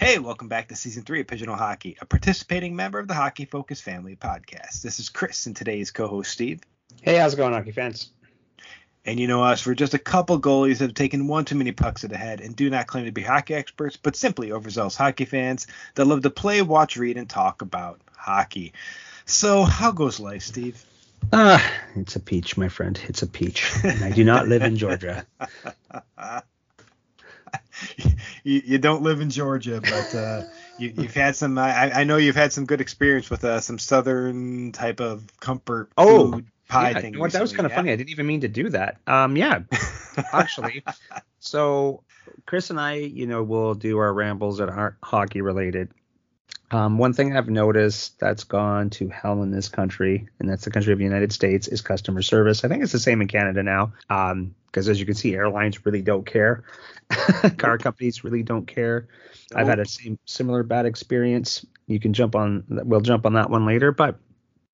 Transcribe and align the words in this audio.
Hey, 0.00 0.18
welcome 0.18 0.48
back 0.48 0.68
to 0.68 0.76
season 0.76 1.02
three 1.02 1.20
of 1.20 1.26
Pigeonhole 1.26 1.58
Hockey, 1.58 1.98
a 2.00 2.06
participating 2.06 2.74
member 2.74 2.98
of 2.98 3.06
the 3.06 3.12
Hockey 3.12 3.44
Focus 3.44 3.82
Family 3.82 4.16
podcast. 4.16 4.80
This 4.80 4.98
is 4.98 5.10
Chris 5.10 5.44
and 5.44 5.54
today's 5.54 5.90
co-host 5.90 6.30
Steve. 6.30 6.62
Hey, 7.02 7.18
how's 7.18 7.34
it 7.34 7.36
going, 7.36 7.52
hockey 7.52 7.72
fans? 7.72 8.10
And 9.04 9.20
you 9.20 9.26
know 9.26 9.44
us, 9.44 9.66
we're 9.66 9.74
just 9.74 9.92
a 9.92 9.98
couple 9.98 10.40
goalies 10.40 10.78
that 10.78 10.86
have 10.86 10.94
taken 10.94 11.28
one 11.28 11.44
too 11.44 11.54
many 11.54 11.72
pucks 11.72 12.00
to 12.00 12.08
the 12.08 12.16
head 12.16 12.40
and 12.40 12.56
do 12.56 12.70
not 12.70 12.86
claim 12.86 13.04
to 13.04 13.12
be 13.12 13.20
hockey 13.20 13.52
experts, 13.52 13.98
but 13.98 14.16
simply 14.16 14.52
overzealous 14.52 14.96
hockey 14.96 15.26
fans 15.26 15.66
that 15.96 16.06
love 16.06 16.22
to 16.22 16.30
play, 16.30 16.62
watch, 16.62 16.96
read, 16.96 17.18
and 17.18 17.28
talk 17.28 17.60
about 17.60 18.00
hockey. 18.16 18.72
So, 19.26 19.64
how 19.64 19.92
goes 19.92 20.18
life, 20.18 20.44
Steve? 20.44 20.82
Ah, 21.30 21.62
uh, 21.62 22.00
it's 22.00 22.16
a 22.16 22.20
peach, 22.20 22.56
my 22.56 22.70
friend. 22.70 22.98
It's 23.06 23.20
a 23.20 23.26
peach. 23.26 23.70
And 23.84 24.02
I 24.02 24.12
do 24.12 24.24
not 24.24 24.48
live 24.48 24.62
in 24.62 24.78
Georgia. 24.78 25.26
you, 28.44 28.62
you, 28.64 28.78
don't 28.78 29.02
live 29.02 29.20
in 29.20 29.30
Georgia, 29.30 29.80
but 29.80 30.14
uh, 30.14 30.44
you, 30.78 30.92
have 30.94 31.14
had 31.14 31.36
some. 31.36 31.58
I, 31.58 32.00
I, 32.00 32.04
know 32.04 32.16
you've 32.16 32.36
had 32.36 32.52
some 32.52 32.66
good 32.66 32.80
experience 32.80 33.30
with 33.30 33.44
uh, 33.44 33.60
some 33.60 33.78
southern 33.78 34.72
type 34.72 35.00
of 35.00 35.24
comfort 35.40 35.90
oh, 35.96 36.32
food 36.32 36.46
pie 36.68 36.90
yeah, 36.90 37.00
thing. 37.00 37.18
Well, 37.18 37.30
that 37.30 37.42
was 37.42 37.52
kind 37.52 37.66
of 37.66 37.72
yeah. 37.72 37.76
funny. 37.76 37.92
I 37.92 37.96
didn't 37.96 38.10
even 38.10 38.26
mean 38.26 38.40
to 38.42 38.48
do 38.48 38.70
that. 38.70 38.98
Um, 39.06 39.36
yeah, 39.36 39.60
actually. 40.32 40.84
So 41.38 42.02
Chris 42.46 42.70
and 42.70 42.80
I, 42.80 42.94
you 42.94 43.26
know, 43.26 43.42
will 43.42 43.74
do 43.74 43.98
our 43.98 44.12
rambles 44.12 44.58
that 44.58 44.68
aren't 44.68 44.96
hockey 45.02 45.40
related. 45.40 45.90
Um, 46.72 46.98
one 46.98 47.12
thing 47.12 47.36
I've 47.36 47.48
noticed 47.48 48.18
that's 48.20 48.44
gone 48.44 48.90
to 48.90 49.08
hell 49.08 49.42
in 49.42 49.50
this 49.50 49.68
country, 49.68 50.28
and 50.38 50.48
that's 50.48 50.64
the 50.64 50.70
country 50.70 50.92
of 50.92 50.98
the 50.98 51.04
United 51.04 51.32
States, 51.32 51.66
is 51.66 51.80
customer 51.80 52.22
service. 52.22 52.64
I 52.64 52.68
think 52.68 52.82
it's 52.82 52.92
the 52.92 53.00
same 53.00 53.20
in 53.20 53.28
Canada 53.28 53.62
now, 53.62 53.92
because 54.08 54.88
um, 54.88 54.90
as 54.90 55.00
you 55.00 55.06
can 55.06 55.14
see, 55.14 55.34
airlines 55.34 55.84
really 55.84 56.02
don't 56.02 56.24
care. 56.24 56.62
Car 57.58 57.76
companies 57.76 58.22
really 58.22 58.44
don't 58.44 58.66
care. 58.66 59.08
I've 59.54 59.66
had 59.66 59.80
a 59.80 59.84
same 59.86 60.18
similar 60.26 60.62
bad 60.62 60.86
experience. 60.86 61.66
You 61.88 61.98
can 61.98 62.12
jump 62.12 62.36
on, 62.36 62.64
we'll 62.68 63.00
jump 63.00 63.26
on 63.26 63.32
that 63.32 63.50
one 63.50 63.66
later, 63.66 63.90
but 63.90 64.20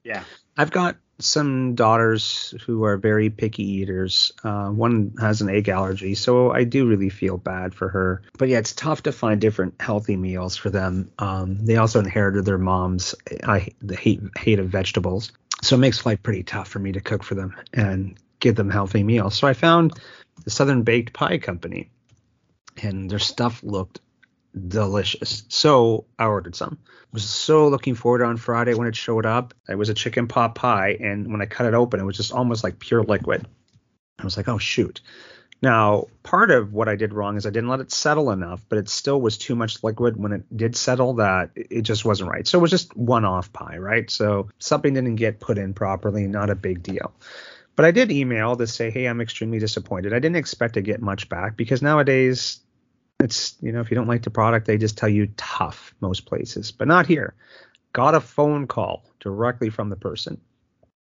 yeah, 0.05 0.25
I've 0.57 0.71
got 0.71 0.97
some 1.19 1.75
daughters 1.75 2.55
who 2.67 2.85
are 2.85 2.97
very 2.97 3.31
picky 3.31 3.65
eaters. 3.65 4.33
Uh, 4.45 4.69
one 4.69 5.15
has 5.19 5.41
an 5.41 5.49
egg 5.49 5.69
allergy, 5.69 6.15
so 6.15 6.51
I 6.51 6.65
do 6.65 6.87
really 6.87 7.09
feel 7.09 7.39
bad 7.39 7.75
for 7.75 7.89
her. 7.89 8.23
But 8.39 8.49
yeah, 8.49 8.59
it's 8.59 8.75
tough 8.75 9.05
to 9.05 9.13
find 9.13 9.41
different 9.41 9.81
healthy 9.81 10.17
meals 10.17 10.57
for 10.57 10.71
them. 10.71 11.11
Um, 11.19 11.65
they 11.65 11.77
also 11.77 12.01
inherited 12.01 12.45
their 12.45 12.59
mom's 12.59 13.15
I 13.45 13.69
the 13.81 13.97
hate 13.97 14.21
hate 14.37 14.59
of 14.59 14.69
vegetables, 14.69 15.33
so 15.63 15.77
it 15.77 15.81
makes 15.81 16.05
life 16.05 16.23
pretty 16.23 16.43
tough 16.43 16.69
for 16.69 16.79
me 16.79 16.93
to 16.93 17.01
cook 17.01 17.23
for 17.23 17.35
them 17.35 17.57
and 17.73 18.19
give 18.41 18.57
them 18.57 18.71
healthy 18.71 19.03
meals. 19.03 19.35
So 19.35 19.47
I 19.47 19.55
found 19.55 19.99
the 20.45 20.51
Southern 20.51 20.83
Baked 20.83 21.13
Pie 21.15 21.39
Company, 21.39 21.91
and 22.83 23.11
their 23.11 23.19
stuff 23.19 23.63
looked 23.63 24.01
delicious. 24.69 25.45
So 25.49 26.07
I 26.19 26.27
ordered 26.27 26.57
some. 26.57 26.79
Was 27.13 27.25
so 27.25 27.69
looking 27.69 27.95
forward 27.95 28.23
on 28.23 28.37
Friday 28.37 28.75
when 28.75 28.89
it 28.89 28.97
showed 28.97 29.27
up. 29.27 29.55
It 29.69 29.77
was 29.77 29.89
a 29.89 29.95
chicken 29.95 30.29
pot 30.29 30.55
pie, 30.55 30.97
and 31.01 31.31
when 31.31 31.41
I 31.41 31.47
cut 31.47 31.67
it 31.67 31.75
open, 31.75 32.01
it 32.01 32.05
was 32.05 32.17
just 32.17 32.33
almost 32.33 32.65
like 32.65 32.79
pure 32.79 33.03
liquid. 33.03 33.47
I 34.19 34.25
was 34.25 34.37
like, 34.37 34.49
oh 34.49 34.59
shoot. 34.59 35.01
Now, 35.63 36.09
part 36.23 36.51
of 36.51 36.75
what 36.75 36.89
I 36.89 36.97
did 36.97 37.15
wrong 37.15 37.37
is 37.37 37.47
I 37.47 37.51
didn't 37.51 37.71
let 37.71 37.81
it 37.81 37.91
settle 37.91 38.31
enough, 38.31 38.63
but 38.69 38.79
it 38.79 38.91
still 38.91 39.21
was 39.21 39.39
too 39.39 39.57
much 39.57 39.83
liquid 39.83 40.17
when 40.17 40.33
it 40.33 40.57
did 40.57 40.77
settle 40.77 41.15
that 41.15 41.51
it 41.55 41.83
just 41.83 42.05
wasn't 42.05 42.31
right. 42.31 42.47
So 42.47 42.59
it 42.59 42.63
was 42.63 42.71
just 42.71 42.95
one 42.97 43.25
off 43.25 43.53
pie, 43.53 43.79
right? 43.79 44.11
So 44.11 44.51
something 44.59 44.93
didn't 44.93 45.17
get 45.17 45.41
put 45.41 45.57
in 45.57 45.73
properly, 45.73 46.27
not 46.27 46.51
a 46.51 46.55
big 46.55 46.83
deal. 46.83 47.15
But 47.75 47.87
I 47.87 47.91
did 47.91 48.13
email 48.13 48.57
to 48.57 48.67
say, 48.67 48.91
hey, 48.91 49.07
I'm 49.07 49.21
extremely 49.21 49.59
disappointed. 49.59 50.13
I 50.13 50.19
didn't 50.19 50.37
expect 50.37 50.75
to 50.75 50.83
get 50.83 51.01
much 51.01 51.29
back 51.29 51.57
because 51.57 51.83
nowadays 51.83 52.61
it's 53.21 53.57
you 53.61 53.73
know 53.73 53.81
if 53.81 53.91
you 53.91 53.95
don't 53.95 54.09
like 54.09 54.23
the 54.23 54.31
product 54.31 54.67
they 54.67 54.79
just 54.79 54.99
tell 54.99 55.09
you 55.09 55.29
tough 55.37 55.95
most 56.01 56.27
places 56.27 56.73
but 56.73 56.89
not 56.89 57.07
here. 57.07 57.35
Got 57.93 58.15
a 58.15 58.21
phone 58.21 58.67
call 58.67 59.05
directly 59.21 59.71
from 59.71 59.89
the 59.89 59.97
person. 59.97 60.41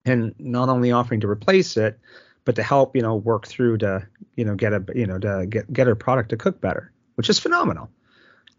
And 0.06 0.36
not 0.38 0.70
only 0.70 0.92
offering 0.92 1.22
to 1.22 1.30
replace 1.30 1.76
it 1.78 2.00
but 2.46 2.56
to 2.56 2.64
help 2.64 2.96
you 2.96 3.02
know 3.02 3.16
work 3.16 3.48
through 3.48 3.80
to 3.80 4.08
you 4.36 4.46
know 4.46 4.56
get 4.56 4.74
a 4.74 4.84
you 4.96 5.08
know 5.08 5.20
to 5.20 5.46
get 5.48 5.72
get 5.72 5.88
her 5.88 5.96
product 5.96 6.30
to 6.30 6.38
cook 6.38 6.62
better 6.62 6.92
which 7.16 7.30
is 7.30 7.40
phenomenal. 7.40 7.90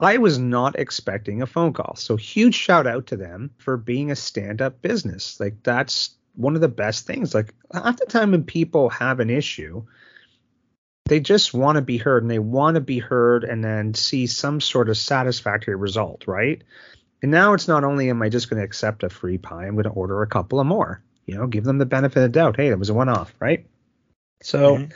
I 0.01 0.19
was 0.19 0.39
not 0.39 0.79
expecting 0.79 1.43
a 1.43 1.47
phone 1.47 1.73
call. 1.73 1.97
So 1.97 2.17
huge 2.17 2.55
shout 2.55 2.87
out 2.87 3.07
to 3.09 3.17
them 3.17 3.51
for 3.59 3.77
being 3.77 4.11
a 4.11 4.17
stand 4.17 4.63
up 4.63 4.81
business. 4.81 5.41
Like 5.41 5.63
that's 5.63 6.15
one 6.35 6.55
of 6.55 6.61
the 6.61 6.69
best 6.69 7.07
things. 7.07 7.35
Like 7.35 7.55
half 7.73 7.97
the 7.97 8.07
time 8.07 8.31
when 8.31 8.45
people 8.45 8.91
have 8.91 9.19
an 9.19 9.31
issue 9.31 9.85
they 11.09 11.21
just 11.21 11.55
want 11.55 11.77
to 11.77 11.83
be 11.83 11.97
heard 11.97 12.23
and 12.23 12.31
they 12.31 12.39
want 12.39 12.75
to 12.75 12.81
be 12.81 12.99
heard 12.99 13.45
and 13.45 13.65
then 13.65 13.95
see 13.95 14.27
some 14.27 14.61
sort 14.61 14.89
of 14.89 14.97
satisfactory 14.97 15.75
result, 15.75 16.25
right? 16.27 16.63
And 17.23 17.31
now 17.31 17.55
it's 17.55 17.67
not 17.67 17.83
only 17.83 18.11
am 18.11 18.23
I 18.23 18.29
just 18.29 18.49
going 18.49 18.61
to 18.61 18.65
accept 18.65 19.03
a 19.03 19.09
free 19.09 19.39
pie, 19.39 19.67
I'm 19.67 19.75
going 19.75 19.85
to 19.85 19.91
order 19.91 20.23
a 20.23 20.27
couple 20.27 20.61
of 20.61 20.67
more. 20.67 21.03
You 21.27 21.37
know, 21.37 21.47
give 21.47 21.65
them 21.65 21.79
the 21.79 21.87
benefit 21.87 22.19
of 22.19 22.23
the 22.23 22.29
doubt. 22.29 22.57
Hey, 22.57 22.69
it 22.69 22.79
was 22.79 22.91
a 22.91 22.95
one 22.95 23.09
off, 23.09 23.35
right? 23.41 23.67
So 24.43 24.77
mm-hmm. 24.77 24.93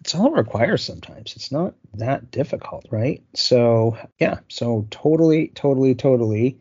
it's 0.00 0.14
all 0.14 0.34
it 0.34 0.38
requires 0.38 0.82
sometimes. 0.82 1.36
It's 1.36 1.52
not 1.52 1.74
that 1.94 2.30
difficult, 2.30 2.86
right? 2.90 3.22
So 3.34 3.96
yeah, 4.18 4.40
so 4.48 4.86
totally, 4.90 5.48
totally, 5.48 5.94
totally 5.94 6.58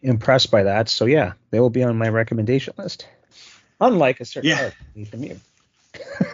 impressed 0.00 0.50
by 0.50 0.64
that. 0.64 0.88
So 0.88 1.04
yeah, 1.04 1.34
they 1.50 1.60
will 1.60 1.70
be 1.70 1.84
on 1.84 1.98
my 1.98 2.08
recommendation 2.08 2.74
list. 2.78 3.06
Unlike 3.80 4.20
a 4.20 4.24
certain 4.24 4.50
yeah. 4.50 4.70
from 5.10 5.24
you 5.24 5.40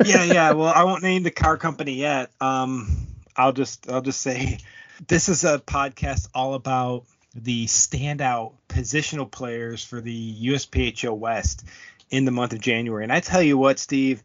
yeah, 0.05 0.25
yeah. 0.25 0.53
Well, 0.53 0.73
I 0.75 0.85
won't 0.85 1.03
name 1.03 1.23
the 1.23 1.31
car 1.31 1.57
company 1.57 1.95
yet. 1.95 2.31
Um, 2.41 3.07
I'll 3.37 3.53
just 3.53 3.91
I'll 3.91 4.03
just 4.03 4.21
say 4.21 4.59
this 5.07 5.29
is 5.29 5.45
a 5.45 5.59
podcast 5.59 6.29
all 6.35 6.55
about 6.55 7.05
the 7.35 7.67
standout 7.67 8.55
positional 8.69 9.31
players 9.31 9.85
for 9.85 10.01
the 10.01 10.49
USPHL 10.49 11.17
West 11.17 11.65
in 12.11 12.25
the 12.25 12.31
month 12.31 12.53
of 12.53 12.61
January. 12.61 13.05
And 13.05 13.13
I 13.13 13.21
tell 13.21 13.43
you 13.43 13.57
what, 13.59 13.79
Steve, 13.79 14.23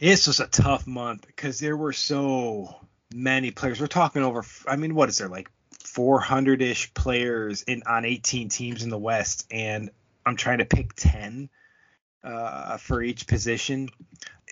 this 0.00 0.26
was 0.26 0.40
a 0.40 0.46
tough 0.46 0.86
month 0.86 1.26
because 1.26 1.58
there 1.58 1.76
were 1.76 1.92
so 1.92 2.76
many 3.14 3.50
players. 3.50 3.80
We're 3.80 3.86
talking 3.86 4.22
over. 4.22 4.44
I 4.66 4.76
mean, 4.76 4.94
what 4.94 5.08
is 5.08 5.18
there 5.18 5.28
like 5.28 5.50
400ish 5.78 6.94
players 6.94 7.62
in 7.62 7.82
on 7.86 8.04
18 8.04 8.48
teams 8.48 8.82
in 8.82 8.90
the 8.90 8.98
West, 8.98 9.46
and 9.50 9.90
I'm 10.24 10.36
trying 10.36 10.58
to 10.58 10.64
pick 10.64 10.94
10 10.94 11.48
uh, 12.24 12.76
for 12.76 13.02
each 13.02 13.26
position 13.26 13.88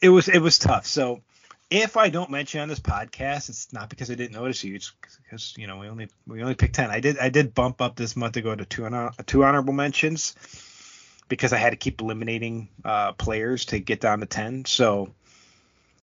it 0.00 0.08
was 0.08 0.28
it 0.28 0.40
was 0.40 0.58
tough. 0.58 0.86
So 0.86 1.22
if 1.70 1.96
I 1.96 2.08
don't 2.08 2.30
mention 2.30 2.60
on 2.60 2.68
this 2.68 2.80
podcast, 2.80 3.48
it's 3.48 3.72
not 3.72 3.88
because 3.88 4.10
I 4.10 4.14
didn't 4.14 4.32
notice 4.32 4.64
you. 4.64 4.74
It's 4.74 4.92
because 5.22 5.54
you 5.56 5.66
know 5.66 5.78
we 5.78 5.88
only 5.88 6.08
we 6.26 6.42
only 6.42 6.54
picked 6.54 6.74
ten. 6.74 6.90
I 6.90 7.00
did 7.00 7.18
I 7.18 7.28
did 7.28 7.54
bump 7.54 7.80
up 7.80 7.96
this 7.96 8.16
month 8.16 8.34
to 8.34 8.42
go 8.42 8.54
to 8.54 8.64
two 8.64 8.84
honor, 8.84 9.10
two 9.26 9.44
honorable 9.44 9.72
mentions 9.72 10.34
because 11.28 11.52
I 11.52 11.58
had 11.58 11.70
to 11.70 11.76
keep 11.76 12.00
eliminating 12.00 12.68
uh, 12.84 13.12
players 13.12 13.66
to 13.66 13.78
get 13.78 14.00
down 14.00 14.20
to 14.20 14.26
ten. 14.26 14.64
So 14.64 15.12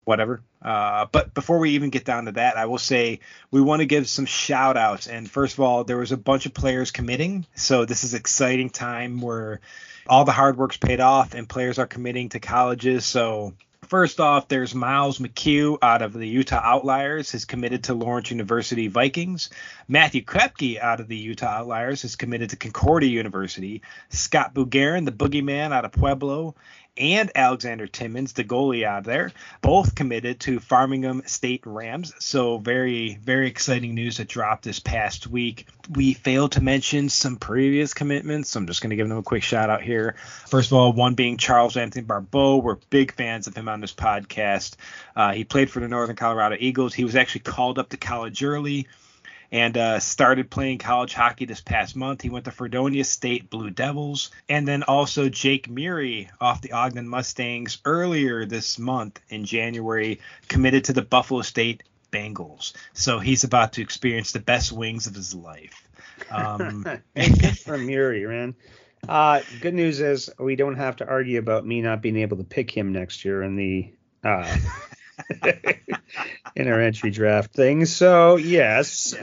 whatever. 0.04 0.40
Uh, 0.62 1.06
but 1.12 1.34
before 1.34 1.58
we 1.58 1.70
even 1.70 1.90
get 1.90 2.04
down 2.04 2.24
to 2.24 2.32
that, 2.32 2.56
I 2.56 2.64
will 2.64 2.78
say 2.78 3.20
we 3.50 3.60
want 3.60 3.80
to 3.80 3.86
give 3.86 4.08
some 4.08 4.24
shout 4.24 4.76
outs. 4.76 5.06
And 5.06 5.30
first 5.30 5.54
of 5.54 5.60
all, 5.60 5.84
there 5.84 5.98
was 5.98 6.12
a 6.12 6.16
bunch 6.16 6.46
of 6.46 6.54
players 6.54 6.90
committing. 6.90 7.44
So 7.54 7.84
this 7.84 8.04
is 8.04 8.14
exciting 8.14 8.70
time 8.70 9.20
where 9.20 9.60
all 10.06 10.24
the 10.24 10.32
hard 10.32 10.56
work's 10.56 10.78
paid 10.78 11.00
off 11.00 11.34
and 11.34 11.46
players 11.46 11.78
are 11.78 11.86
committing 11.86 12.30
to 12.30 12.40
colleges. 12.40 13.04
So 13.04 13.52
First 13.88 14.20
off, 14.20 14.48
there's 14.48 14.74
Miles 14.74 15.18
McHugh 15.18 15.78
out 15.80 16.02
of 16.02 16.12
the 16.12 16.28
Utah 16.28 16.60
Outliers, 16.62 17.32
is 17.32 17.46
committed 17.46 17.84
to 17.84 17.94
Lawrence 17.94 18.30
University 18.30 18.86
Vikings. 18.88 19.48
Matthew 19.88 20.22
Krepke 20.22 20.78
out 20.78 21.00
of 21.00 21.08
the 21.08 21.16
Utah 21.16 21.60
Outliers 21.60 22.04
is 22.04 22.14
committed 22.14 22.50
to 22.50 22.56
Concordia 22.56 23.08
University. 23.08 23.80
Scott 24.10 24.52
Bugarin, 24.52 25.06
the 25.06 25.10
boogeyman 25.10 25.72
out 25.72 25.86
of 25.86 25.92
Pueblo, 25.92 26.54
and 26.98 27.30
Alexander 27.34 27.86
Timmons, 27.86 28.32
the 28.32 28.44
goalie 28.44 28.84
out 28.84 29.04
there, 29.04 29.32
both 29.60 29.94
committed 29.94 30.40
to 30.40 30.60
Framingham 30.60 31.22
State 31.26 31.62
Rams. 31.64 32.12
So 32.18 32.58
very, 32.58 33.18
very 33.22 33.48
exciting 33.48 33.94
news 33.94 34.18
that 34.18 34.28
dropped 34.28 34.64
this 34.64 34.80
past 34.80 35.26
week. 35.26 35.66
We 35.90 36.12
failed 36.12 36.52
to 36.52 36.60
mention 36.60 37.08
some 37.08 37.36
previous 37.36 37.94
commitments, 37.94 38.50
so 38.50 38.60
I'm 38.60 38.66
just 38.66 38.82
going 38.82 38.90
to 38.90 38.96
give 38.96 39.08
them 39.08 39.18
a 39.18 39.22
quick 39.22 39.42
shout 39.42 39.70
out 39.70 39.82
here. 39.82 40.16
First 40.46 40.70
of 40.70 40.76
all, 40.76 40.92
one 40.92 41.14
being 41.14 41.36
Charles 41.36 41.76
Anthony 41.76 42.04
Barbeau. 42.04 42.58
We're 42.58 42.76
big 42.90 43.14
fans 43.14 43.46
of 43.46 43.56
him 43.56 43.68
on 43.68 43.80
this 43.80 43.94
podcast. 43.94 44.76
Uh, 45.16 45.32
he 45.32 45.44
played 45.44 45.70
for 45.70 45.80
the 45.80 45.88
Northern 45.88 46.16
Colorado 46.16 46.56
Eagles. 46.58 46.94
He 46.94 47.04
was 47.04 47.16
actually 47.16 47.42
called 47.42 47.78
up 47.78 47.88
to 47.90 47.96
college 47.96 48.42
early 48.42 48.86
and 49.50 49.76
uh, 49.76 49.98
started 49.98 50.50
playing 50.50 50.78
college 50.78 51.14
hockey 51.14 51.44
this 51.44 51.60
past 51.60 51.96
month. 51.96 52.22
He 52.22 52.30
went 52.30 52.44
to 52.44 52.50
Fredonia 52.50 53.04
State 53.04 53.50
Blue 53.50 53.70
Devils, 53.70 54.30
and 54.48 54.66
then 54.66 54.82
also 54.82 55.28
Jake 55.28 55.68
Murray 55.68 56.30
off 56.40 56.60
the 56.60 56.72
Ogden 56.72 57.08
Mustangs 57.08 57.78
earlier 57.84 58.44
this 58.44 58.78
month 58.78 59.20
in 59.28 59.44
January 59.44 60.20
committed 60.48 60.84
to 60.84 60.92
the 60.92 61.02
Buffalo 61.02 61.42
State 61.42 61.82
Bengals. 62.12 62.72
So 62.92 63.18
he's 63.18 63.44
about 63.44 63.74
to 63.74 63.82
experience 63.82 64.32
the 64.32 64.40
best 64.40 64.72
wings 64.72 65.06
of 65.06 65.14
his 65.14 65.34
life. 65.34 65.88
Um, 66.30 66.84
good 67.14 67.58
for 67.58 67.78
Murray, 67.78 68.26
man. 68.26 68.54
Uh, 69.08 69.40
good 69.60 69.74
news 69.74 70.00
is 70.00 70.30
we 70.38 70.56
don't 70.56 70.76
have 70.76 70.96
to 70.96 71.06
argue 71.06 71.38
about 71.38 71.64
me 71.64 71.80
not 71.80 72.02
being 72.02 72.16
able 72.16 72.36
to 72.38 72.44
pick 72.44 72.70
him 72.70 72.92
next 72.92 73.24
year 73.24 73.42
in 73.42 73.56
the 73.56 73.92
uh, 74.24 74.56
in 76.56 76.68
our 76.68 76.80
entry 76.80 77.10
draft 77.10 77.54
thing. 77.54 77.84
So 77.84 78.36
yes, 78.36 79.14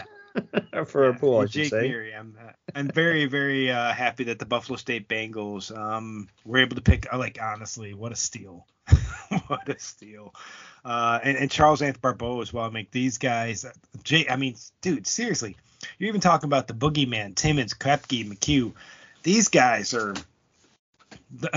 for 0.85 1.05
yeah, 1.05 1.15
a 1.15 1.19
pool, 1.19 1.39
I 1.39 1.45
should 1.45 1.51
Jake 1.51 1.69
say. 1.69 2.13
I'm, 2.13 2.37
uh, 2.39 2.51
I'm 2.73 2.87
very, 2.87 3.25
very 3.25 3.71
uh, 3.71 3.93
happy 3.93 4.25
that 4.25 4.39
the 4.39 4.45
Buffalo 4.45 4.77
State 4.77 5.07
Bengals 5.07 5.75
um, 5.75 6.27
were 6.43 6.59
able 6.59 6.75
to 6.75 6.81
pick. 6.81 7.11
Like 7.13 7.39
honestly, 7.41 7.93
what 7.93 8.11
a 8.11 8.15
steal! 8.15 8.65
what 9.47 9.67
a 9.69 9.79
steal! 9.79 10.33
Uh, 10.83 11.19
and, 11.23 11.37
and 11.37 11.51
Charles 11.51 11.81
Anthony 11.81 12.01
Barbeau 12.01 12.41
as 12.41 12.53
well. 12.53 12.65
I 12.65 12.69
mean, 12.69 12.87
these 12.91 13.17
guys, 13.17 13.65
Jay. 14.03 14.27
I 14.29 14.35
mean, 14.35 14.55
dude, 14.81 15.07
seriously, 15.07 15.57
you're 15.97 16.09
even 16.09 16.21
talking 16.21 16.47
about 16.47 16.67
the 16.67 16.73
boogeyman, 16.73 17.35
Timmons, 17.35 17.73
Krepke, 17.73 18.27
McHugh. 18.27 18.73
These 19.23 19.49
guys 19.49 19.93
are 19.93 20.13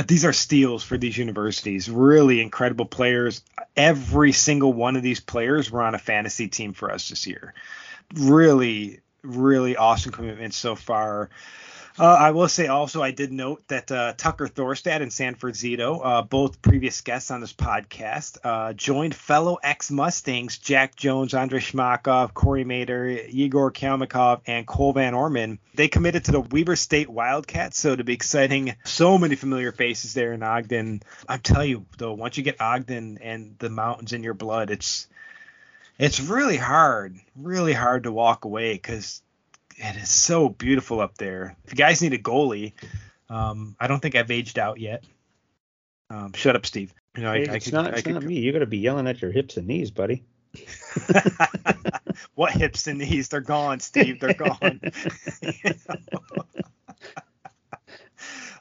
these 0.06 0.24
are 0.24 0.32
steals 0.32 0.82
for 0.82 0.96
these 0.96 1.16
universities. 1.16 1.90
Really 1.90 2.40
incredible 2.40 2.86
players. 2.86 3.42
Every 3.76 4.32
single 4.32 4.72
one 4.72 4.96
of 4.96 5.02
these 5.02 5.20
players 5.20 5.70
were 5.70 5.82
on 5.82 5.94
a 5.94 5.98
fantasy 5.98 6.48
team 6.48 6.72
for 6.72 6.90
us 6.90 7.08
this 7.08 7.26
year. 7.26 7.54
Really, 8.14 9.00
really 9.22 9.76
awesome 9.76 10.12
commitments 10.12 10.56
so 10.56 10.74
far. 10.74 11.30
Uh, 11.98 12.04
I 12.14 12.30
will 12.30 12.48
say 12.48 12.68
also, 12.68 13.02
I 13.02 13.10
did 13.10 13.32
note 13.32 13.66
that 13.66 13.90
uh, 13.90 14.14
Tucker 14.16 14.46
Thorstad 14.46 15.02
and 15.02 15.12
Sanford 15.12 15.54
Zito, 15.54 16.00
uh, 16.00 16.22
both 16.22 16.62
previous 16.62 17.00
guests 17.00 17.32
on 17.32 17.40
this 17.40 17.52
podcast, 17.52 18.38
uh, 18.44 18.72
joined 18.72 19.16
fellow 19.16 19.58
ex 19.60 19.90
Mustangs 19.90 20.58
Jack 20.58 20.94
Jones, 20.94 21.34
Andrei 21.34 21.58
Shmakov, 21.58 22.34
Corey 22.34 22.62
Mater, 22.62 23.08
Igor 23.08 23.72
Kalmikov, 23.72 24.42
and 24.46 24.64
Cole 24.64 24.92
Van 24.92 25.12
Orman. 25.12 25.58
They 25.74 25.88
committed 25.88 26.26
to 26.26 26.32
the 26.32 26.40
Weber 26.40 26.76
State 26.76 27.10
Wildcats, 27.10 27.76
so 27.76 27.96
to 27.96 28.04
be 28.04 28.12
exciting. 28.12 28.76
So 28.84 29.18
many 29.18 29.34
familiar 29.34 29.72
faces 29.72 30.14
there 30.14 30.32
in 30.32 30.44
Ogden. 30.44 31.02
I'm 31.28 31.40
telling 31.40 31.70
you, 31.70 31.86
though, 31.98 32.14
once 32.14 32.36
you 32.36 32.44
get 32.44 32.60
Ogden 32.60 33.18
and 33.18 33.56
the 33.58 33.70
mountains 33.70 34.12
in 34.12 34.22
your 34.22 34.34
blood, 34.34 34.70
it's 34.70 35.08
it's 35.98 36.20
really 36.20 36.56
hard, 36.56 37.18
really 37.34 37.72
hard 37.72 38.04
to 38.04 38.12
walk 38.12 38.44
away 38.44 38.74
because 38.74 39.22
it 39.76 39.96
is 39.96 40.08
so 40.08 40.48
beautiful 40.48 41.00
up 41.00 41.18
there. 41.18 41.56
If 41.64 41.72
you 41.72 41.76
guys 41.76 42.00
need 42.00 42.12
a 42.12 42.18
goalie, 42.18 42.72
um, 43.28 43.76
I 43.78 43.88
don't 43.88 44.00
think 44.00 44.14
I've 44.14 44.30
aged 44.30 44.58
out 44.58 44.78
yet. 44.78 45.04
Um, 46.10 46.32
shut 46.32 46.56
up, 46.56 46.64
Steve. 46.64 46.94
You 47.16 47.22
know, 47.24 47.32
I, 47.32 47.36
it's 47.38 47.50
I 47.50 47.58
could, 47.58 47.72
not, 47.74 47.86
it's 47.92 48.02
could, 48.02 48.14
not 48.14 48.22
me. 48.22 48.38
You 48.38 48.52
got 48.52 48.60
to 48.60 48.66
be 48.66 48.78
yelling 48.78 49.06
at 49.08 49.20
your 49.20 49.32
hips 49.32 49.56
and 49.56 49.66
knees, 49.66 49.90
buddy. 49.90 50.24
what 52.34 52.52
hips 52.52 52.86
and 52.86 53.00
knees? 53.00 53.28
They're 53.28 53.40
gone, 53.40 53.80
Steve. 53.80 54.20
They're 54.20 54.34
gone. 54.34 54.80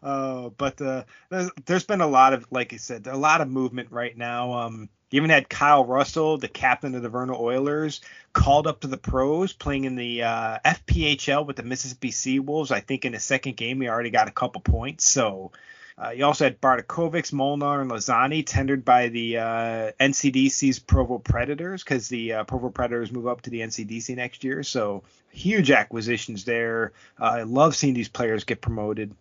uh, 0.03 0.49
but 0.49 0.81
uh, 0.81 1.03
there's, 1.29 1.51
there's 1.65 1.85
been 1.85 2.01
a 2.01 2.07
lot 2.07 2.33
of, 2.33 2.47
like 2.51 2.73
I 2.73 2.77
said, 2.77 3.07
a 3.07 3.15
lot 3.15 3.41
of 3.41 3.47
movement 3.47 3.91
right 3.91 4.17
now. 4.17 4.53
Um, 4.53 4.89
you 5.09 5.17
even 5.17 5.29
had 5.29 5.49
Kyle 5.49 5.85
Russell, 5.85 6.37
the 6.37 6.47
captain 6.47 6.93
of 6.95 7.01
the 7.01 7.09
Vernal 7.09 7.39
Oilers, 7.39 8.01
called 8.33 8.67
up 8.67 8.81
to 8.81 8.87
the 8.87 8.97
pros, 8.97 9.53
playing 9.53 9.85
in 9.85 9.95
the 9.95 10.23
uh, 10.23 10.59
FPHL 10.65 11.45
with 11.45 11.55
the 11.55 11.63
Mississippi 11.63 12.11
Sea 12.11 12.39
Wolves. 12.39 12.71
I 12.71 12.81
think 12.81 13.05
in 13.05 13.13
the 13.13 13.19
second 13.19 13.55
game 13.55 13.79
he 13.79 13.87
already 13.87 14.09
got 14.09 14.27
a 14.27 14.31
couple 14.31 14.61
points. 14.61 15.09
So 15.09 15.51
uh, 15.97 16.09
you 16.09 16.25
also 16.25 16.43
had 16.43 16.61
Bartkovics, 16.61 17.33
Molnar, 17.33 17.81
and 17.81 17.89
Lozani 17.89 18.45
tendered 18.45 18.85
by 18.85 19.07
the 19.07 19.37
uh, 19.37 19.91
NCDC's 19.99 20.77
Provo 20.77 21.17
Predators 21.17 21.83
because 21.83 22.07
the 22.09 22.33
uh, 22.33 22.43
Provo 22.43 22.69
Predators 22.69 23.11
move 23.11 23.27
up 23.27 23.41
to 23.41 23.49
the 23.49 23.61
NCDC 23.61 24.15
next 24.15 24.43
year. 24.43 24.61
So 24.61 25.03
huge 25.31 25.71
acquisitions 25.71 26.43
there. 26.43 26.91
Uh, 27.19 27.23
I 27.23 27.43
love 27.43 27.75
seeing 27.75 27.93
these 27.93 28.09
players 28.09 28.43
get 28.43 28.61
promoted. 28.61 29.15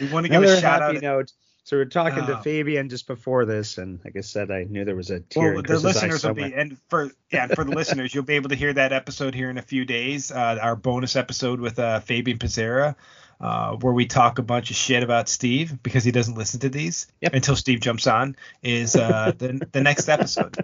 We 0.00 0.08
want 0.08 0.26
to 0.26 0.30
give 0.30 0.42
a 0.42 0.60
shout 0.60 0.82
happy 0.82 0.98
out. 0.98 1.02
Note. 1.02 1.32
So 1.64 1.76
we 1.76 1.82
are 1.82 1.86
talking 1.86 2.26
to 2.26 2.38
oh. 2.38 2.42
Fabian 2.42 2.88
just 2.88 3.06
before 3.06 3.44
this, 3.44 3.78
and 3.78 4.00
like 4.04 4.16
I 4.16 4.22
said, 4.22 4.50
I 4.50 4.64
knew 4.64 4.84
there 4.84 4.96
was 4.96 5.10
a 5.10 5.20
tear. 5.20 5.54
Well, 5.54 5.62
the 5.62 5.78
listeners 5.78 6.24
will 6.24 6.34
be, 6.34 6.54
and 6.54 6.78
for 6.88 7.10
yeah, 7.30 7.46
for 7.48 7.64
the 7.64 7.72
listeners, 7.72 8.14
you'll 8.14 8.24
be 8.24 8.34
able 8.34 8.48
to 8.48 8.56
hear 8.56 8.72
that 8.72 8.92
episode 8.92 9.34
here 9.34 9.50
in 9.50 9.58
a 9.58 9.62
few 9.62 9.84
days. 9.84 10.32
Uh, 10.32 10.58
our 10.60 10.74
bonus 10.74 11.16
episode 11.16 11.60
with 11.60 11.78
uh, 11.78 12.00
Fabian 12.00 12.38
Pizzera, 12.38 12.96
uh, 13.40 13.76
where 13.76 13.92
we 13.92 14.06
talk 14.06 14.38
a 14.38 14.42
bunch 14.42 14.70
of 14.70 14.76
shit 14.76 15.02
about 15.02 15.28
Steve 15.28 15.82
because 15.82 16.04
he 16.04 16.10
doesn't 16.10 16.36
listen 16.36 16.60
to 16.60 16.68
these 16.68 17.06
yep. 17.20 17.34
until 17.34 17.56
Steve 17.56 17.80
jumps 17.80 18.06
on, 18.06 18.36
is 18.62 18.96
uh, 18.96 19.32
the 19.38 19.66
the 19.72 19.80
next 19.80 20.08
episode. 20.08 20.56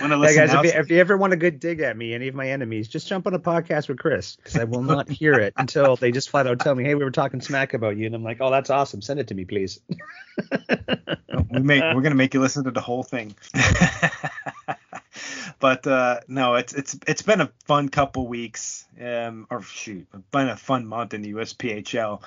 yeah, 0.00 0.46
guys, 0.46 0.54
if 0.54 0.64
you, 0.64 0.80
if 0.80 0.90
you, 0.90 0.98
ever 0.98 1.16
want 1.16 1.32
a 1.32 1.36
good 1.36 1.58
dig 1.58 1.80
at 1.80 1.96
me, 1.96 2.14
any 2.14 2.28
of 2.28 2.34
my 2.34 2.48
enemies, 2.48 2.88
just 2.88 3.08
jump 3.08 3.26
on 3.26 3.34
a 3.34 3.38
podcast 3.38 3.88
with 3.88 3.98
Chris 3.98 4.36
because 4.36 4.56
I 4.56 4.64
will 4.64 4.82
not 4.82 5.08
hear 5.08 5.34
it 5.34 5.54
until 5.58 5.96
they 5.96 6.12
just 6.12 6.30
flat 6.30 6.46
out 6.46 6.60
tell 6.60 6.74
me, 6.74 6.84
"Hey, 6.84 6.94
we 6.94 7.02
were 7.02 7.10
talking 7.10 7.40
smack 7.40 7.74
about 7.74 7.96
you," 7.96 8.06
and 8.06 8.14
I'm 8.14 8.22
like, 8.22 8.38
"Oh, 8.40 8.50
that's 8.50 8.70
awesome. 8.70 9.02
Send 9.02 9.18
it 9.18 9.28
to 9.28 9.34
me, 9.34 9.44
please." 9.44 9.80
we 11.50 11.60
make 11.60 11.82
we're 11.82 12.02
gonna 12.02 12.14
make 12.14 12.34
you 12.34 12.40
listen 12.40 12.64
to 12.64 12.70
the 12.70 12.80
whole 12.80 13.02
thing. 13.02 13.34
but 15.58 15.86
uh, 15.86 16.20
no, 16.28 16.54
it's 16.54 16.72
it's 16.72 16.98
it's 17.06 17.22
been 17.22 17.40
a 17.40 17.50
fun 17.64 17.88
couple 17.88 18.26
weeks, 18.26 18.86
um, 19.00 19.46
or 19.50 19.62
shoot, 19.62 20.06
been 20.30 20.48
a 20.48 20.56
fun 20.56 20.86
month 20.86 21.14
in 21.14 21.22
the 21.22 21.32
USPHL. 21.32 22.22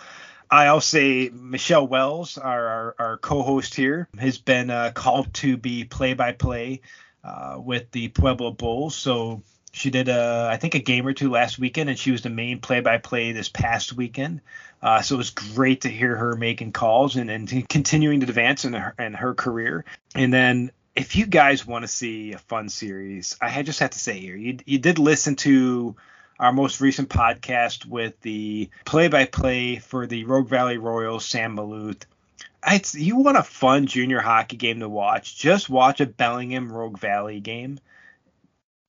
I'll 0.52 0.82
say 0.82 1.30
Michelle 1.32 1.88
Wells, 1.88 2.38
our, 2.38 2.68
our, 2.68 2.96
our 2.98 3.18
co-host 3.18 3.76
here, 3.76 4.10
has 4.18 4.40
been 4.40 4.72
uh, 4.72 4.92
called 4.96 5.32
to 5.36 5.58
be 5.58 5.84
play-by-play 5.84 6.82
uh, 7.24 7.58
with 7.64 7.92
the 7.92 8.08
Pueblo 8.08 8.52
Bulls. 8.52 8.96
So 8.96 9.44
she 9.72 9.92
did 9.92 10.10
a, 10.10 10.50
I 10.52 10.58
think 10.58 10.74
a 10.74 10.80
game 10.80 11.06
or 11.06 11.14
two 11.14 11.30
last 11.30 11.60
weekend, 11.60 11.90
and 11.90 12.00
she 12.00 12.12
was 12.12 12.24
the 12.24 12.32
main 12.32 12.60
play-by-play 12.62 13.34
this 13.34 13.50
past 13.50 13.94
weekend. 13.94 14.42
Uh, 14.82 15.02
so 15.02 15.16
it 15.16 15.18
was 15.20 15.30
great 15.30 15.82
to 15.82 15.90
hear 15.90 16.16
her 16.16 16.36
making 16.36 16.72
calls 16.72 17.16
and, 17.16 17.30
and 17.30 17.70
continuing 17.70 18.22
to 18.22 18.26
advance 18.26 18.66
in 18.66 18.74
her, 18.74 18.96
in 18.98 19.14
her 19.14 19.36
career. 19.36 19.86
And 20.16 20.34
then 20.34 20.72
if 21.00 21.16
you 21.16 21.26
guys 21.26 21.66
want 21.66 21.84
to 21.84 21.88
see 21.88 22.34
a 22.34 22.38
fun 22.38 22.68
series, 22.68 23.38
I 23.40 23.64
just 23.64 23.80
have 23.80 23.92
to 23.92 24.00
say 24.00 24.20
here, 24.20 24.36
you, 24.36 24.58
you 24.66 24.80
did 24.80 25.00
listen 25.00 25.38
to 25.38 25.96
our 26.38 26.52
most 26.52 26.82
recent 26.82 27.08
podcast 27.08 27.86
with 27.86 28.20
the 28.20 28.70
play-by-play 28.84 29.78
for 29.78 30.08
the 30.08 30.26
Rogue 30.26 30.50
Valley 30.50 30.78
Royals, 30.78 31.26
Sam 31.26 31.56
Maluth. 31.56 32.04
It's, 32.68 32.96
you 32.96 33.16
want 33.16 33.38
a 33.38 33.44
fun 33.44 33.88
junior 33.88 34.20
hockey 34.20 34.58
game 34.58 34.82
to 34.82 34.90
watch? 34.90 35.38
Just 35.38 35.70
watch 35.70 36.02
a 36.02 36.06
Bellingham 36.06 36.70
Rogue 36.70 37.00
Valley 37.00 37.40
game. 37.40 37.80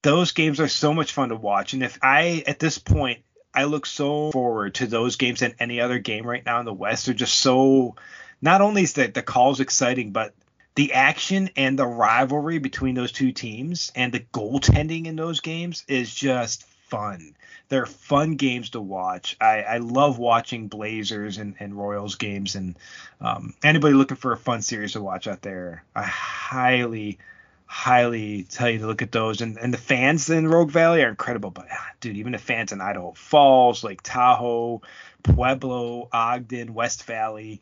Those 0.03 0.33
games 0.33 0.59
are 0.59 0.67
so 0.67 0.93
much 0.93 1.13
fun 1.13 1.29
to 1.29 1.37
watch, 1.37 1.75
and 1.75 1.83
if 1.85 1.99
I 2.03 2.43
at 2.47 2.59
this 2.59 2.79
point 2.79 3.21
I 3.55 3.65
look 3.65 3.87
so 3.87 4.33
forward 4.33 4.75
to 4.77 4.87
those 4.87 5.17
games 5.17 5.41
than 5.41 5.55
any 5.61 5.81
other 5.81 5.99
game 5.99 6.27
right 6.27 6.45
now 6.45 6.59
in 6.59 6.65
the 6.65 6.73
West. 6.73 7.07
They're 7.07 7.15
just 7.15 7.39
so. 7.39 7.97
Not 8.41 8.63
only 8.63 8.83
is 8.83 8.95
the 8.95 9.09
the 9.09 9.23
calls 9.23 9.61
exciting, 9.61 10.13
but 10.13 10.33
the 10.75 10.93
action 10.93 11.51
and 11.57 11.79
the 11.79 11.87
rivalry 11.87 12.59
between 12.59 12.95
those 12.95 13.13
two 13.13 13.33
teams 13.33 13.91
and 13.95 14.13
the 14.13 14.21
goaltending 14.21 15.07
in 15.07 15.17
those 15.17 15.41
games 15.41 15.85
is 15.89 16.15
just 16.15 16.65
fun. 16.91 17.35
They're 17.69 17.87
fun 17.87 18.35
games 18.35 18.71
to 18.71 18.81
watch. 18.81 19.37
I, 19.41 19.63
I 19.63 19.77
love 19.79 20.19
watching 20.19 20.67
Blazers 20.69 21.39
and, 21.39 21.55
and 21.61 21.75
Royals 21.75 22.17
games, 22.17 22.57
and 22.57 22.77
um, 23.21 23.55
anybody 23.63 23.95
looking 23.95 24.17
for 24.17 24.33
a 24.33 24.37
fun 24.37 24.61
series 24.63 24.93
to 24.93 25.01
watch 25.01 25.29
out 25.29 25.43
there, 25.43 25.85
I 25.95 26.03
highly, 26.03 27.19
highly 27.67 28.43
tell 28.45 28.69
you 28.69 28.81
to 28.81 28.87
look 28.87 29.03
at 29.03 29.13
those. 29.13 29.41
And, 29.41 29.57
and 29.57 29.73
the 29.73 29.79
fans 29.79 30.31
in 30.31 30.49
Rogue 30.49 30.73
Valley 30.73 31.05
are 31.05 31.09
incredible. 31.09 31.51
But 31.51 31.69
ah, 31.71 31.91
dude, 32.01 32.17
even 32.17 32.33
the 32.33 32.39
fans 32.39 32.73
in 32.73 32.81
Idaho 32.81 33.13
Falls, 33.13 33.85
Lake 33.85 34.03
Tahoe, 34.03 34.83
Pueblo, 35.23 36.09
Ogden, 36.13 36.75
West 36.75 37.05
Valley, 37.05 37.61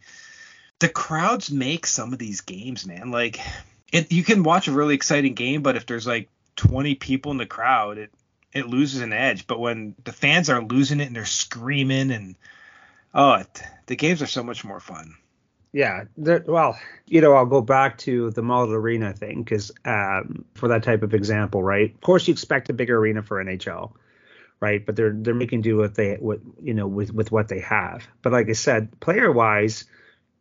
the 0.79 0.89
crowds 0.89 1.51
make 1.51 1.87
some 1.87 2.13
of 2.13 2.19
these 2.19 2.43
games, 2.43 2.87
man. 2.87 3.11
Like, 3.11 3.41
it, 3.93 4.13
you 4.13 4.23
can 4.23 4.43
watch 4.43 4.69
a 4.69 4.73
really 4.73 4.95
exciting 4.95 5.35
game, 5.35 5.63
but 5.63 5.77
if 5.77 5.87
there's 5.87 6.07
like 6.07 6.29
20 6.57 6.95
people 6.97 7.33
in 7.33 7.39
the 7.39 7.47
crowd, 7.47 7.99
it 7.99 8.13
it 8.53 8.67
loses 8.67 9.03
an 9.03 9.13
edge. 9.13 9.47
But 9.47 9.61
when 9.61 9.95
the 10.05 10.13
fans 10.13 10.49
are 10.51 10.63
losing 10.63 11.01
it 11.01 11.07
and 11.07 11.17
they're 11.17 11.25
screaming 11.27 12.11
and 12.11 12.37
oh, 13.15 13.35
it, 13.35 13.63
the 13.87 13.97
games 13.97 14.23
are 14.23 14.27
so 14.27 14.43
much 14.43 14.65
more 14.65 14.81
fun. 14.81 15.15
Yeah, 15.73 16.05
well, 16.17 16.79
you 17.07 17.21
know, 17.21 17.35
I'll 17.35 17.45
go 17.45 17.61
back 17.61 17.99
to 17.99 18.31
the 18.31 18.41
Mullet 18.41 18.71
Arena 18.71 19.13
thing 19.13 19.43
because 19.43 19.71
um, 19.85 20.47
for 20.55 20.69
that 20.69 20.83
type 20.83 21.03
of 21.03 21.13
example, 21.13 21.63
right? 21.63 21.95
Of 21.95 22.01
course, 22.01 22.27
you 22.27 22.33
expect 22.33 22.71
a 22.71 22.73
bigger 22.73 22.97
arena 22.97 23.23
for 23.23 23.45
NHL, 23.45 23.93
right? 24.61 24.85
But 24.85 24.97
they're 24.97 25.13
they're 25.13 25.35
making 25.35 25.61
do 25.61 25.77
with 25.77 25.95
they 25.95 26.15
what 26.15 26.41
you 26.63 26.73
know 26.73 26.87
with 26.87 27.13
with 27.13 27.31
what 27.31 27.49
they 27.49 27.61
have. 27.61 28.07
But 28.23 28.33
like 28.33 28.49
I 28.49 28.55
said, 28.55 28.99
player 28.99 29.31
wise, 29.31 29.85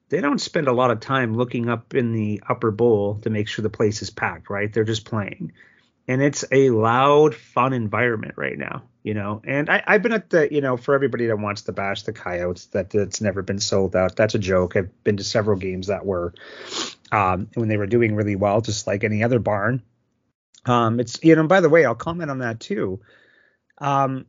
they 0.09 0.21
don't 0.21 0.39
spend 0.39 0.67
a 0.67 0.73
lot 0.73 0.91
of 0.91 0.99
time 0.99 1.35
looking 1.35 1.69
up 1.69 1.93
in 1.93 2.13
the 2.13 2.41
upper 2.47 2.71
bowl 2.71 3.19
to 3.21 3.29
make 3.29 3.47
sure 3.47 3.63
the 3.63 3.69
place 3.69 4.01
is 4.01 4.09
packed, 4.09 4.49
right? 4.49 4.71
They're 4.71 4.83
just 4.83 5.05
playing 5.05 5.51
and 6.07 6.21
it's 6.21 6.45
a 6.51 6.69
loud, 6.69 7.35
fun 7.35 7.73
environment 7.73 8.35
right 8.37 8.57
now, 8.57 8.83
you 9.03 9.13
know. 9.13 9.41
And 9.45 9.69
I, 9.69 9.83
have 9.85 10.01
been 10.01 10.13
at 10.13 10.29
the, 10.29 10.51
you 10.51 10.61
know, 10.61 10.77
for 10.77 10.95
everybody 10.95 11.27
that 11.27 11.37
wants 11.37 11.63
to 11.63 11.73
bash 11.73 12.03
the 12.03 12.13
coyotes, 12.13 12.67
that 12.67 12.95
it's 12.95 13.19
never 13.19 13.41
been 13.41 13.59
sold 13.59 13.95
out. 13.95 14.15
That's 14.15 14.35
a 14.35 14.39
joke. 14.39 14.75
I've 14.75 15.03
been 15.03 15.17
to 15.17 15.23
several 15.23 15.57
games 15.57 15.87
that 15.87 16.05
were 16.05 16.33
um, 17.11 17.49
when 17.55 17.67
they 17.67 17.77
were 17.77 17.87
doing 17.87 18.15
really 18.15 18.37
well, 18.37 18.61
just 18.61 18.87
like 18.87 19.03
any 19.03 19.23
other 19.23 19.39
barn. 19.39 19.83
Um, 20.65 20.99
it's 20.99 21.21
you 21.23 21.35
know, 21.35 21.47
by 21.47 21.59
the 21.59 21.69
way, 21.69 21.83
I'll 21.83 21.95
comment 21.95 22.31
on 22.31 22.39
that 22.39 22.61
too. 22.61 23.01
Um, 23.79 24.25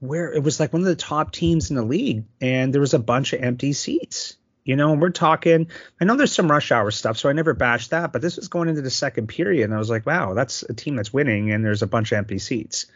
where 0.00 0.32
it 0.32 0.42
was 0.42 0.58
like 0.58 0.72
one 0.72 0.82
of 0.82 0.88
the 0.88 0.96
top 0.96 1.30
teams 1.30 1.70
in 1.70 1.76
the 1.76 1.82
league, 1.82 2.24
and 2.40 2.74
there 2.74 2.80
was 2.80 2.94
a 2.94 2.98
bunch 2.98 3.32
of 3.32 3.42
empty 3.42 3.72
seats. 3.72 4.36
You 4.64 4.76
know, 4.76 4.92
and 4.92 5.00
we're 5.00 5.10
talking. 5.10 5.68
I 6.00 6.04
know 6.04 6.16
there's 6.16 6.32
some 6.32 6.50
rush 6.50 6.72
hour 6.72 6.90
stuff, 6.90 7.18
so 7.18 7.28
I 7.28 7.32
never 7.32 7.52
bashed 7.52 7.90
that. 7.90 8.12
But 8.12 8.22
this 8.22 8.36
was 8.36 8.48
going 8.48 8.68
into 8.68 8.82
the 8.82 8.90
second 8.90 9.28
period, 9.28 9.64
and 9.64 9.74
I 9.74 9.78
was 9.78 9.90
like, 9.90 10.06
wow, 10.06 10.34
that's 10.34 10.62
a 10.62 10.72
team 10.72 10.96
that's 10.96 11.12
winning, 11.12 11.50
and 11.50 11.64
there's 11.64 11.82
a 11.82 11.86
bunch 11.86 12.12
of 12.12 12.18
empty 12.18 12.38
seats, 12.38 12.86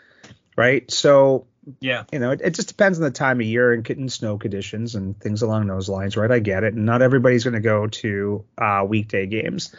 right? 0.57 0.91
So 0.91 1.47
yeah, 1.81 2.05
you 2.11 2.19
know, 2.19 2.31
it, 2.31 2.41
it 2.43 2.55
just 2.55 2.69
depends 2.69 2.99
on 2.99 3.05
the 3.05 3.11
time 3.11 3.41
of 3.41 3.47
year 3.47 3.73
and, 3.73 3.89
and 3.91 4.13
snow 4.13 4.39
conditions 4.39 4.95
and 4.95 5.19
things 5.21 5.43
along 5.43 5.67
those 5.67 5.89
lines, 5.89 6.17
right? 6.17 6.31
I 6.31 6.39
get 6.39 6.65
it. 6.65 6.73
And 6.73 6.87
not 6.87 7.03
everybody's 7.03 7.45
going 7.45 7.55
to 7.55 7.61
go 7.61 7.87
to 7.87 8.45
uh, 8.57 8.85
weekday 8.89 9.27
games, 9.27 9.75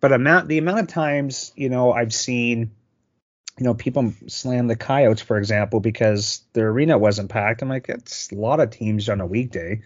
but 0.00 0.12
amount 0.12 0.48
the 0.48 0.58
amount 0.58 0.80
of 0.80 0.88
times 0.88 1.52
you 1.56 1.68
know 1.68 1.92
I've 1.92 2.14
seen 2.14 2.70
you 3.58 3.64
know, 3.64 3.74
people 3.74 4.12
slam 4.26 4.66
the 4.66 4.76
Coyotes, 4.76 5.22
for 5.22 5.38
example, 5.38 5.78
because 5.78 6.42
their 6.54 6.68
arena 6.68 6.98
wasn't 6.98 7.30
packed. 7.30 7.62
I'm 7.62 7.68
like, 7.68 7.88
it's 7.88 8.32
a 8.32 8.34
lot 8.34 8.58
of 8.58 8.70
teams 8.70 9.08
on 9.08 9.20
a 9.20 9.26
weekday. 9.26 9.82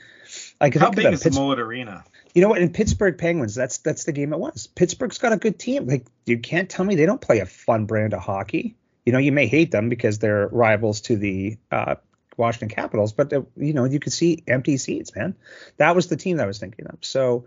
I 0.61 0.71
could 0.71 0.81
How 0.83 0.91
big 0.91 1.13
is 1.13 1.35
Mullet 1.35 1.61
Arena? 1.61 2.05
You 2.35 2.43
know 2.43 2.49
what? 2.49 2.61
In 2.61 2.73
Pittsburgh 2.73 3.17
Penguins, 3.17 3.55
that's 3.55 3.79
that's 3.79 4.05
the 4.05 4.13
game 4.13 4.33
it 4.33 4.39
was. 4.39 4.67
Pittsburgh's 4.67 5.19
got 5.19 5.33
a 5.33 5.37
good 5.37 5.59
team. 5.59 5.87
Like 5.87 6.07
you 6.27 6.39
can't 6.39 6.69
tell 6.69 6.85
me 6.85 6.97
they 6.97 7.07
don't 7.07 7.21
play 7.21 7.39
a 7.41 7.47
fun 7.47 7.87
brand 7.87 8.13
of 8.15 8.21
hockey. 8.21 8.77
You 9.07 9.13
know, 9.13 9.19
you 9.19 9.33
may 9.33 9.47
hate 9.47 9.71
them 9.71 9.89
because 9.89 10.19
they're 10.19 10.49
rivals 10.49 11.01
to 11.03 11.17
the 11.17 11.57
uh, 11.71 11.95
Washington 12.37 12.75
Capitals, 12.75 13.13
but 13.13 13.33
uh, 13.33 13.43
you 13.57 13.73
know 13.73 13.85
you 13.85 14.01
could 14.01 14.13
see 14.13 14.43
empty 14.47 14.77
seats, 14.77 15.15
man. 15.15 15.37
That 15.77 15.95
was 15.95 16.09
the 16.09 16.17
team 16.17 16.39
that 16.39 16.45
I 16.45 16.47
was 16.47 16.59
thinking 16.59 16.87
of. 16.87 16.99
So 17.03 17.47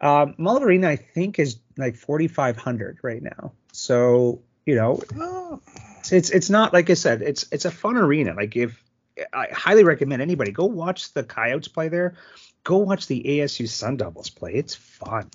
um, 0.00 0.34
Mullet 0.38 0.62
Arena, 0.62 0.88
I 0.88 0.96
think, 0.96 1.38
is 1.38 1.58
like 1.76 1.96
4,500 1.96 2.98
right 3.02 3.22
now. 3.22 3.52
So 3.72 4.42
you 4.66 4.74
know, 4.74 5.00
oh. 5.18 5.60
it's 6.10 6.30
it's 6.30 6.50
not 6.50 6.72
like 6.72 6.90
I 6.90 6.94
said, 6.94 7.22
it's 7.22 7.46
it's 7.50 7.64
a 7.64 7.70
fun 7.70 7.96
arena. 7.96 8.34
Like 8.34 8.54
if 8.54 8.82
I 9.32 9.48
highly 9.52 9.84
recommend 9.84 10.22
anybody 10.22 10.52
go 10.52 10.66
watch 10.66 11.12
the 11.12 11.24
Coyotes 11.24 11.68
play 11.68 11.88
there. 11.88 12.14
Go 12.64 12.78
watch 12.78 13.06
the 13.06 13.22
ASU 13.22 13.68
Sun 13.68 13.96
Devils 13.96 14.30
play. 14.30 14.54
It's 14.54 14.74
fun. 14.74 15.30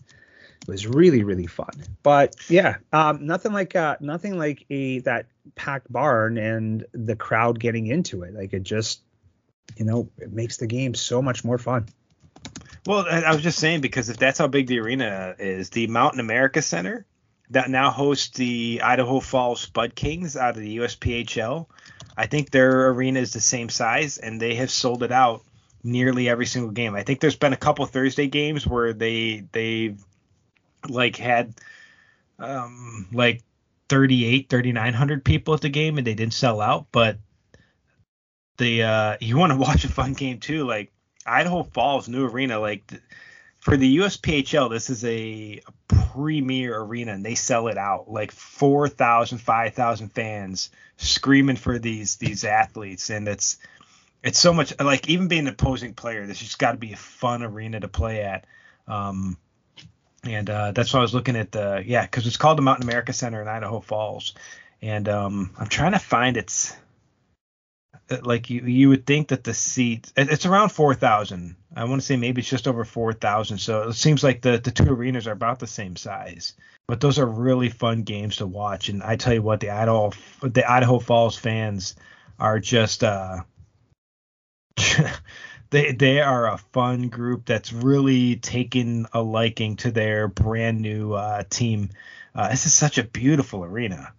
It 0.62 0.72
was 0.72 0.88
really 0.88 1.24
really 1.24 1.48
fun. 1.48 1.72
But 2.01 2.36
yeah, 2.50 2.77
um, 2.91 3.25
nothing 3.27 3.53
like 3.53 3.75
uh, 3.75 3.98
nothing 4.00 4.38
like 4.38 4.65
a 4.70 5.00
that 5.00 5.27
packed 5.55 5.91
barn 5.91 6.38
and 6.38 6.86
the 6.91 7.15
crowd 7.15 7.60
getting 7.60 7.88
into 7.88 8.24
it. 8.24 8.34
Like 8.34 8.53
it 8.53 8.63
just 8.63 9.01
you 9.75 9.86
know 9.86 10.10
it 10.17 10.32
makes 10.32 10.58
the 10.58 10.67
game 10.67 10.96
so 10.96 11.22
much 11.22 11.44
more 11.44 11.58
fun. 11.58 11.88
Well, 12.86 13.05
I 13.08 13.34
was 13.34 13.41
just 13.41 13.60
saying 13.60 13.82
because 13.82 14.10
if 14.10 14.17
that's 14.17 14.38
how 14.38 14.48
big 14.48 14.67
the 14.67 14.79
arena 14.79 15.36
is, 15.39 15.72
the 15.72 15.88
Mountain 15.88 16.20
America 16.20 16.62
Center 16.62 17.05
that 17.50 17.70
now 17.70 17.91
hosts 17.91 18.38
the 18.38 18.82
Idaho 18.84 19.20
Falls 19.20 19.62
Spud 19.62 19.96
Kings 19.96 20.36
out 20.36 20.55
of 20.55 20.62
the 20.62 20.77
USPHL. 20.77 21.67
I 22.17 22.27
think 22.27 22.50
their 22.50 22.89
arena 22.89 23.20
is 23.20 23.34
the 23.34 23.41
same 23.41 23.70
size, 23.70 24.17
and 24.17 24.41
they 24.41 24.55
have 24.55 24.72
sold 24.72 25.03
it 25.03 25.12
out 25.12 25.44
nearly 25.85 26.27
every 26.27 26.47
single 26.47 26.71
game. 26.71 26.95
I 26.95 27.03
think 27.03 27.19
there's 27.19 27.35
been 27.35 27.53
a 27.53 27.57
couple 27.57 27.85
Thursday 27.85 28.27
games 28.27 28.65
where 28.65 28.91
they 28.91 29.45
they 29.51 29.95
like 30.89 31.15
had 31.15 31.53
um 32.37 33.07
like 33.13 33.41
38 33.87 34.49
3900 34.49 35.23
people 35.23 35.53
at 35.53 35.61
the 35.61 35.69
game 35.69 35.97
and 35.97 36.05
they 36.05 36.13
didn't 36.13 36.33
sell 36.33 36.59
out 36.59 36.87
but 36.91 37.17
the 38.57 38.83
uh 38.83 39.17
you 39.21 39.37
want 39.37 39.51
to 39.51 39.57
watch 39.57 39.85
a 39.85 39.87
fun 39.87 40.13
game 40.13 40.39
too 40.39 40.65
like 40.65 40.91
Idaho 41.25 41.63
Falls 41.63 42.09
new 42.09 42.27
arena 42.27 42.59
like 42.59 42.91
for 43.65 43.77
the 43.77 43.97
USPHL, 43.97 44.69
this 44.69 44.91
is 44.91 45.03
a, 45.05 45.59
a 45.65 45.71
premier 45.87 46.79
arena, 46.79 47.13
and 47.13 47.25
they 47.25 47.33
sell 47.33 47.67
it 47.67 47.79
out 47.79 48.11
like 48.11 48.31
4,000, 48.31 49.39
5,000 49.39 50.09
fans 50.09 50.69
screaming 50.97 51.55
for 51.55 51.79
these 51.79 52.17
these 52.17 52.43
athletes, 52.43 53.09
and 53.09 53.27
it's 53.27 53.57
it's 54.25 54.39
so 54.39 54.51
much 54.51 54.74
like 54.79 55.08
even 55.08 55.27
being 55.27 55.48
an 55.48 55.53
opposing 55.53 55.94
player, 55.94 56.25
this 56.25 56.39
just 56.39 56.58
got 56.58 56.72
to 56.72 56.77
be 56.77 56.94
a 56.94 56.98
fun 56.98 57.44
arena 57.44 57.79
to 57.79 57.88
play 57.88 58.24
at. 58.24 58.46
Um, 58.88 59.38
and 60.24 60.50
uh, 60.50 60.72
that's 60.72 60.91
why 60.91 61.00
I 61.00 61.03
was 61.03 61.13
looking 61.13 61.36
at 61.36 61.51
the 61.51 61.84
yeah, 61.86 62.01
because 62.01 62.25
it's 62.25 62.36
called 62.36 62.58
the 62.58 62.63
Mountain 62.63 62.89
America 62.89 63.13
Center 63.13 63.39
in 63.39 63.48
Idaho 63.48 63.79
Falls, 63.79 64.34
and 64.82 65.08
um, 65.08 65.51
I'm 65.60 65.67
trying 65.67 65.91
to 65.91 66.00
find 66.00 66.38
its 66.38 66.75
uh, 68.10 68.17
like 68.24 68.50
you 68.50 68.62
you 68.62 68.89
would 68.89 69.05
think 69.05 69.27
that 69.27 69.44
the 69.44 69.53
seat 69.53 70.12
it's 70.17 70.46
around 70.46 70.70
4000 70.70 71.55
i 71.75 71.84
want 71.86 72.00
to 72.00 72.05
say 72.05 72.15
maybe 72.17 72.41
it's 72.41 72.50
just 72.50 72.67
over 72.67 72.86
4000 72.86 73.58
so 73.58 73.89
it 73.89 73.94
seems 73.94 74.24
like 74.24 74.41
the 74.41 74.60
the 74.60 74.70
two 74.70 74.94
arenas 74.94 75.27
are 75.27 75.32
about 75.32 75.60
the 75.60 75.67
same 75.67 75.96
size. 75.96 76.53
But 76.88 77.01
those 77.01 77.17
are 77.17 77.25
really 77.25 77.70
fun 77.70 78.03
games 78.03 78.38
to 78.38 78.48
watch. 78.48 78.89
And 78.89 79.03
i 79.03 79.15
tell 79.15 79.34
you 79.34 79.44
what 79.44 79.60
the 79.60 79.70
idaho 79.70 80.12
the 80.41 80.70
idaho 80.70 80.98
falls 80.98 81.38
fans 81.38 81.96
are 82.39 82.60
just 82.60 83.03
uh 83.03 83.41
they 85.70 85.91
they 85.91 86.22
are 86.22 86.48
a 86.48 86.58
fun 86.58 87.10
group 87.10 87.46
that's 87.46 87.72
really 87.72 88.36
taken 88.36 89.08
a 89.13 89.22
liking 89.22 89.75
to 89.77 89.91
their 89.91 90.27
brand 90.27 90.82
new 90.82 91.13
uh, 91.13 91.44
team 91.50 91.89
uh, 92.34 92.50
this 92.50 92.65
is 92.65 92.74
such 92.74 92.98
a 92.98 93.03
beautiful 93.03 93.63
arena 93.63 94.13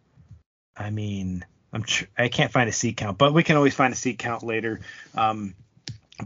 i 0.77 0.91
mean 0.91 1.45
I'm 1.77 1.83
tr- 1.83 2.07
I 2.17 2.29
can't 2.29 2.51
find 2.51 2.69
a 2.71 2.73
seat 2.73 2.97
count, 2.97 3.19
but 3.19 3.35
we 3.35 3.43
can 3.43 3.57
always 3.57 3.75
find 3.75 3.93
a 3.93 3.97
seat 3.97 4.19
count 4.19 4.43
later. 4.43 4.81
Um, 5.15 5.55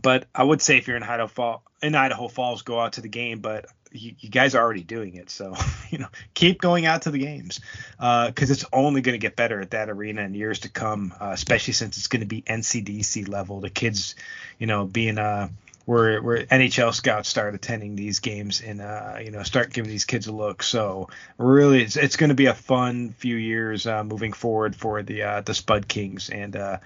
but 0.00 0.26
I 0.32 0.44
would 0.44 0.62
say 0.62 0.78
if 0.78 0.86
you're 0.86 0.96
in 0.96 1.02
Idaho, 1.02 1.26
Fall, 1.26 1.64
in 1.82 1.96
Idaho 1.96 2.28
Falls, 2.28 2.62
go 2.62 2.78
out 2.78 2.94
to 2.94 3.00
the 3.00 3.08
game. 3.08 3.40
But 3.40 3.66
you, 3.92 4.14
you, 4.18 4.28
guys 4.28 4.54
are 4.54 4.62
already 4.62 4.82
doing 4.82 5.14
it, 5.14 5.30
so 5.30 5.54
you 5.90 5.98
know 5.98 6.08
keep 6.34 6.60
going 6.60 6.86
out 6.86 7.02
to 7.02 7.10
the 7.10 7.18
games 7.18 7.60
because 7.96 8.50
uh, 8.50 8.52
it's 8.52 8.64
only 8.72 9.00
going 9.00 9.14
to 9.14 9.18
get 9.18 9.36
better 9.36 9.60
at 9.60 9.70
that 9.70 9.90
arena 9.90 10.22
in 10.22 10.34
years 10.34 10.60
to 10.60 10.68
come, 10.68 11.14
uh, 11.20 11.30
especially 11.30 11.72
since 11.72 11.96
it's 11.96 12.06
going 12.06 12.20
to 12.20 12.26
be 12.26 12.42
NCDC 12.42 13.28
level. 13.28 13.60
The 13.60 13.70
kids, 13.70 14.14
you 14.58 14.66
know, 14.66 14.84
being 14.84 15.18
uh, 15.18 15.48
where 15.90 16.22
where 16.22 16.44
NHL 16.44 16.94
scouts 16.94 17.28
start 17.28 17.54
attending 17.54 17.96
these 17.96 18.20
games 18.20 18.60
and 18.60 18.80
uh, 18.80 19.16
you 19.22 19.30
know 19.30 19.42
start 19.42 19.72
giving 19.72 19.90
these 19.90 20.04
kids 20.04 20.26
a 20.28 20.32
look. 20.32 20.62
So 20.62 21.08
really, 21.36 21.82
it's, 21.82 21.96
it's 21.96 22.16
going 22.16 22.28
to 22.28 22.34
be 22.34 22.46
a 22.46 22.54
fun 22.54 23.14
few 23.18 23.36
years 23.36 23.86
uh, 23.86 24.04
moving 24.04 24.32
forward 24.32 24.76
for 24.76 25.02
the 25.02 25.22
uh, 25.22 25.40
the 25.40 25.54
Spud 25.54 25.88
Kings, 25.88 26.30
and 26.30 26.54
uh, 26.54 26.78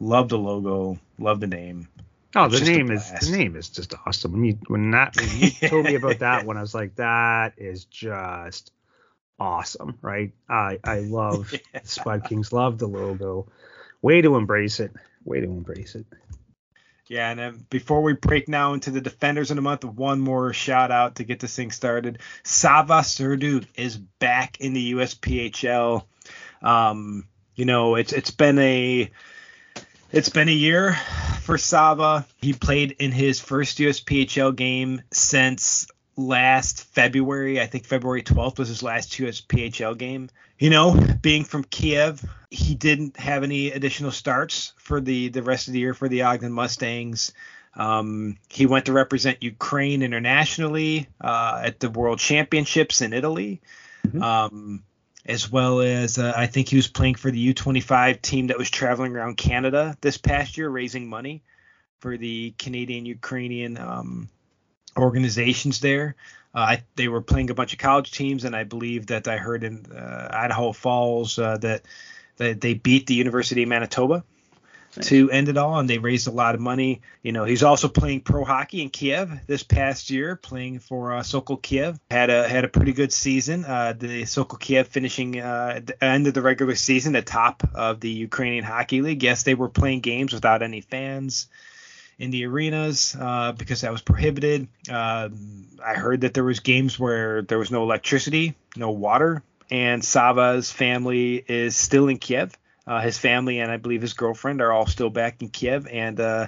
love 0.00 0.28
the 0.28 0.38
logo, 0.38 0.98
love 1.18 1.40
the 1.40 1.46
name. 1.46 1.88
Oh, 2.34 2.48
the 2.48 2.60
name 2.60 2.90
is 2.90 3.10
the 3.10 3.36
name 3.36 3.56
is 3.56 3.68
just 3.68 3.94
awesome. 4.06 4.32
When 4.32 4.44
you 4.44 4.58
when 4.66 4.90
that 4.92 5.16
when 5.16 5.28
you 5.38 5.50
told 5.68 5.84
me 5.84 5.96
about 5.96 6.20
that 6.20 6.46
one, 6.46 6.56
I 6.56 6.62
was 6.62 6.74
like, 6.74 6.96
that 6.96 7.54
is 7.58 7.84
just 7.84 8.72
awesome, 9.38 9.98
right? 10.00 10.32
I 10.48 10.78
I 10.82 11.00
love 11.00 11.52
yeah. 11.74 11.80
Spud 11.84 12.24
Kings, 12.24 12.52
love 12.52 12.78
the 12.78 12.86
logo. 12.86 13.48
Way 14.00 14.22
to 14.22 14.36
embrace 14.36 14.80
it. 14.80 14.92
Way 15.24 15.40
to 15.40 15.46
embrace 15.46 15.94
it. 15.94 16.06
Yeah, 17.06 17.30
and 17.30 17.38
then 17.38 17.66
before 17.68 18.00
we 18.00 18.14
break 18.14 18.48
now 18.48 18.72
into 18.72 18.90
the 18.90 19.02
defenders 19.02 19.50
in 19.50 19.56
the 19.56 19.62
month, 19.62 19.84
one 19.84 20.20
more 20.20 20.54
shout 20.54 20.90
out 20.90 21.16
to 21.16 21.24
get 21.24 21.40
this 21.40 21.54
thing 21.54 21.70
started. 21.70 22.20
Sava 22.42 23.00
Serduk 23.00 23.66
is 23.74 23.98
back 23.98 24.58
in 24.60 24.72
the 24.72 24.94
USPHL. 24.94 26.04
Um, 26.62 27.26
you 27.54 27.66
know, 27.66 27.96
it's 27.96 28.14
it's 28.14 28.30
been 28.30 28.58
a 28.58 29.10
it's 30.10 30.30
been 30.30 30.48
a 30.48 30.52
year 30.52 30.96
for 31.42 31.58
Sava. 31.58 32.26
He 32.40 32.52
played 32.52 32.92
in 32.98 33.12
his 33.12 33.40
first 33.40 33.78
USPHL 33.78 34.54
game 34.56 35.02
since 35.10 35.86
last 36.16 36.84
February. 36.84 37.60
I 37.60 37.66
think 37.66 37.84
February 37.84 38.22
12th 38.22 38.58
was 38.58 38.68
his 38.68 38.82
last 38.82 39.12
USPHL 39.12 39.98
game. 39.98 40.30
You 40.58 40.70
know, 40.70 40.98
being 41.20 41.44
from 41.44 41.64
Kiev, 41.64 42.24
he 42.50 42.74
didn't 42.74 43.16
have 43.16 43.42
any 43.42 43.72
additional 43.72 44.12
starts 44.12 44.72
for 44.78 45.00
the 45.00 45.28
the 45.28 45.42
rest 45.42 45.66
of 45.66 45.72
the 45.72 45.80
year 45.80 45.94
for 45.94 46.08
the 46.08 46.22
Ogden 46.22 46.52
Mustangs. 46.52 47.32
Um, 47.74 48.36
he 48.48 48.66
went 48.66 48.86
to 48.86 48.92
represent 48.92 49.42
Ukraine 49.42 50.02
internationally 50.02 51.08
uh, 51.20 51.62
at 51.64 51.80
the 51.80 51.90
World 51.90 52.18
Championships 52.18 53.00
in 53.00 53.12
Italy, 53.12 53.62
mm-hmm. 54.06 54.22
um, 54.22 54.84
as 55.24 55.50
well 55.50 55.80
as 55.80 56.18
uh, 56.18 56.32
I 56.36 56.46
think 56.46 56.68
he 56.68 56.76
was 56.76 56.88
playing 56.88 57.14
for 57.14 57.30
the 57.30 57.54
U25 57.54 58.20
team 58.22 58.48
that 58.48 58.58
was 58.58 58.70
traveling 58.70 59.14
around 59.14 59.36
Canada 59.36 59.96
this 60.00 60.18
past 60.18 60.56
year, 60.56 60.68
raising 60.68 61.08
money 61.08 61.42
for 62.00 62.16
the 62.16 62.52
Canadian 62.58 63.06
Ukrainian 63.06 63.78
um, 63.78 64.28
organizations 64.96 65.80
there. 65.80 66.16
Uh, 66.54 66.58
I, 66.58 66.82
they 66.96 67.08
were 67.08 67.22
playing 67.22 67.50
a 67.50 67.54
bunch 67.54 67.72
of 67.72 67.78
college 67.78 68.10
teams, 68.10 68.44
and 68.44 68.54
I 68.54 68.64
believe 68.64 69.06
that 69.06 69.28
I 69.28 69.36
heard 69.36 69.64
in 69.64 69.86
uh, 69.86 70.28
Idaho 70.32 70.72
Falls 70.72 71.38
uh, 71.38 71.56
that 71.58 71.82
that 72.36 72.60
they 72.60 72.74
beat 72.74 73.06
the 73.06 73.14
University 73.14 73.62
of 73.62 73.68
Manitoba 73.68 74.24
to 75.00 75.30
end 75.30 75.48
it 75.48 75.56
all, 75.56 75.78
and 75.78 75.88
they 75.88 75.98
raised 75.98 76.28
a 76.28 76.30
lot 76.30 76.54
of 76.54 76.60
money. 76.60 77.00
You 77.22 77.32
know, 77.32 77.44
he's 77.44 77.62
also 77.62 77.88
playing 77.88 78.20
pro 78.20 78.44
hockey 78.44 78.82
in 78.82 78.90
Kiev 78.90 79.30
this 79.46 79.62
past 79.62 80.10
year, 80.10 80.36
playing 80.36 80.80
for 80.80 81.14
uh, 81.14 81.22
Sokol 81.22 81.56
Kiev. 81.56 81.98
Had 82.10 82.30
a 82.30 82.46
had 82.48 82.64
a 82.64 82.68
pretty 82.68 82.92
good 82.92 83.12
season. 83.12 83.64
Uh, 83.64 83.94
the 83.96 84.24
Sokol 84.24 84.58
Kiev 84.58 84.88
finishing 84.88 85.40
uh, 85.40 85.74
at 85.76 85.86
the 85.86 86.04
end 86.04 86.26
of 86.26 86.34
the 86.34 86.42
regular 86.42 86.74
season, 86.74 87.16
at 87.16 87.26
top 87.26 87.62
of 87.74 88.00
the 88.00 88.10
Ukrainian 88.10 88.64
Hockey 88.64 89.00
League. 89.00 89.22
Yes, 89.22 89.44
they 89.44 89.54
were 89.54 89.68
playing 89.68 90.00
games 90.00 90.32
without 90.32 90.62
any 90.62 90.82
fans 90.82 91.48
in 92.18 92.30
the 92.30 92.46
arenas 92.46 93.16
uh, 93.18 93.52
because 93.52 93.80
that 93.80 93.92
was 93.92 94.02
prohibited. 94.02 94.68
Uh, 94.88 95.28
I 95.84 95.94
heard 95.94 96.20
that 96.20 96.34
there 96.34 96.44
was 96.44 96.60
games 96.60 96.98
where 96.98 97.42
there 97.42 97.58
was 97.58 97.70
no 97.70 97.82
electricity, 97.82 98.54
no 98.76 98.90
water, 98.90 99.42
and 99.70 100.04
Sava's 100.04 100.70
family 100.70 101.42
is 101.48 101.76
still 101.76 102.08
in 102.08 102.18
Kiev. 102.18 102.56
Uh, 102.86 103.00
his 103.00 103.18
family 103.18 103.60
and 103.60 103.70
I 103.70 103.76
believe 103.76 104.02
his 104.02 104.14
girlfriend 104.14 104.60
are 104.60 104.72
all 104.72 104.86
still 104.86 105.10
back 105.10 105.42
in 105.42 105.48
Kiev, 105.48 105.86
and 105.86 106.18
uh, 106.18 106.46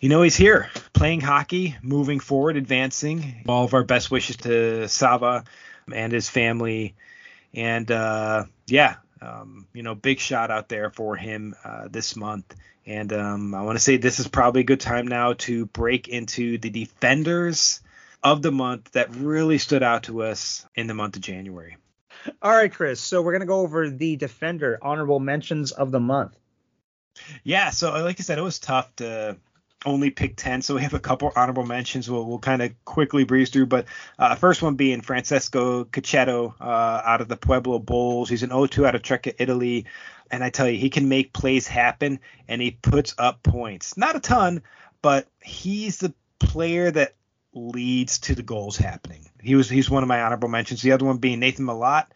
you 0.00 0.08
know 0.08 0.22
he's 0.22 0.36
here 0.36 0.68
playing 0.92 1.20
hockey, 1.20 1.76
moving 1.82 2.20
forward, 2.20 2.56
advancing. 2.56 3.44
All 3.48 3.64
of 3.64 3.74
our 3.74 3.84
best 3.84 4.10
wishes 4.10 4.36
to 4.38 4.88
Sava 4.88 5.44
and 5.92 6.12
his 6.12 6.28
family, 6.28 6.94
and 7.54 7.90
uh, 7.90 8.44
yeah, 8.66 8.96
Um, 9.22 9.66
you 9.72 9.82
know, 9.82 9.94
big 9.94 10.18
shout 10.20 10.50
out 10.50 10.68
there 10.68 10.90
for 10.90 11.16
him 11.16 11.54
uh, 11.64 11.88
this 11.90 12.16
month. 12.16 12.54
And 12.84 13.12
um, 13.12 13.54
I 13.54 13.62
want 13.62 13.78
to 13.78 13.82
say 13.82 13.96
this 13.96 14.20
is 14.20 14.28
probably 14.28 14.60
a 14.60 14.64
good 14.64 14.80
time 14.80 15.08
now 15.08 15.32
to 15.46 15.66
break 15.66 16.08
into 16.08 16.58
the 16.58 16.70
defenders 16.70 17.80
of 18.22 18.42
the 18.42 18.52
month 18.52 18.92
that 18.92 19.16
really 19.16 19.58
stood 19.58 19.82
out 19.82 20.02
to 20.04 20.22
us 20.22 20.66
in 20.74 20.86
the 20.86 20.94
month 20.94 21.16
of 21.16 21.22
January. 21.22 21.76
All 22.42 22.52
right, 22.52 22.72
Chris. 22.72 23.00
So 23.00 23.22
we're 23.22 23.32
gonna 23.32 23.46
go 23.46 23.60
over 23.60 23.88
the 23.90 24.16
defender 24.16 24.78
honorable 24.82 25.20
mentions 25.20 25.72
of 25.72 25.90
the 25.90 26.00
month. 26.00 26.36
Yeah. 27.44 27.70
So 27.70 27.90
like 28.02 28.20
I 28.20 28.22
said, 28.22 28.38
it 28.38 28.42
was 28.42 28.58
tough 28.58 28.94
to 28.96 29.36
only 29.84 30.10
pick 30.10 30.36
10 30.36 30.62
so 30.62 30.74
we 30.74 30.82
have 30.82 30.94
a 30.94 30.98
couple 30.98 31.30
honorable 31.36 31.64
mentions 31.64 32.10
we'll, 32.10 32.24
we'll 32.24 32.38
kind 32.38 32.62
of 32.62 32.72
quickly 32.84 33.24
breeze 33.24 33.50
through 33.50 33.66
but 33.66 33.86
uh, 34.18 34.34
first 34.34 34.62
one 34.62 34.74
being 34.74 35.00
francesco 35.00 35.84
Cecchetto 35.84 36.54
uh, 36.60 37.02
out 37.04 37.20
of 37.20 37.28
the 37.28 37.36
pueblo 37.36 37.78
bulls 37.78 38.28
he's 38.28 38.42
an 38.42 38.50
0-2 38.50 38.86
out 38.86 38.94
of 38.94 39.02
Trecca, 39.02 39.34
italy 39.38 39.86
and 40.30 40.42
i 40.42 40.50
tell 40.50 40.68
you 40.68 40.78
he 40.78 40.90
can 40.90 41.08
make 41.08 41.32
plays 41.32 41.68
happen 41.68 42.18
and 42.48 42.60
he 42.60 42.72
puts 42.72 43.14
up 43.18 43.42
points 43.42 43.96
not 43.96 44.16
a 44.16 44.20
ton 44.20 44.62
but 45.02 45.28
he's 45.40 45.98
the 45.98 46.12
player 46.40 46.90
that 46.90 47.14
leads 47.56 48.18
to 48.18 48.34
the 48.34 48.42
goals 48.42 48.76
happening 48.76 49.28
he 49.40 49.54
was 49.54 49.68
he's 49.68 49.90
one 49.90 50.02
of 50.02 50.08
my 50.08 50.22
honorable 50.22 50.48
mentions 50.48 50.82
the 50.82 50.92
other 50.92 51.04
one 51.04 51.18
being 51.18 51.40
nathan 51.40 51.64
Malott 51.64 52.06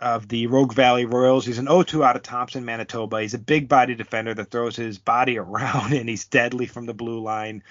of 0.00 0.28
the 0.28 0.46
Rogue 0.46 0.72
Valley 0.72 1.04
Royals. 1.04 1.44
He's 1.44 1.58
an 1.58 1.66
0-2 1.66 2.04
out 2.04 2.16
of 2.16 2.22
Thompson, 2.22 2.64
Manitoba. 2.64 3.20
He's 3.20 3.34
a 3.34 3.38
big 3.38 3.68
body 3.68 3.94
defender 3.94 4.32
that 4.32 4.50
throws 4.50 4.76
his 4.76 4.98
body 4.98 5.38
around 5.38 5.92
and 5.92 6.08
he's 6.08 6.24
deadly 6.24 6.66
from 6.66 6.86
the 6.86 6.94
blue 6.94 7.20
line. 7.20 7.62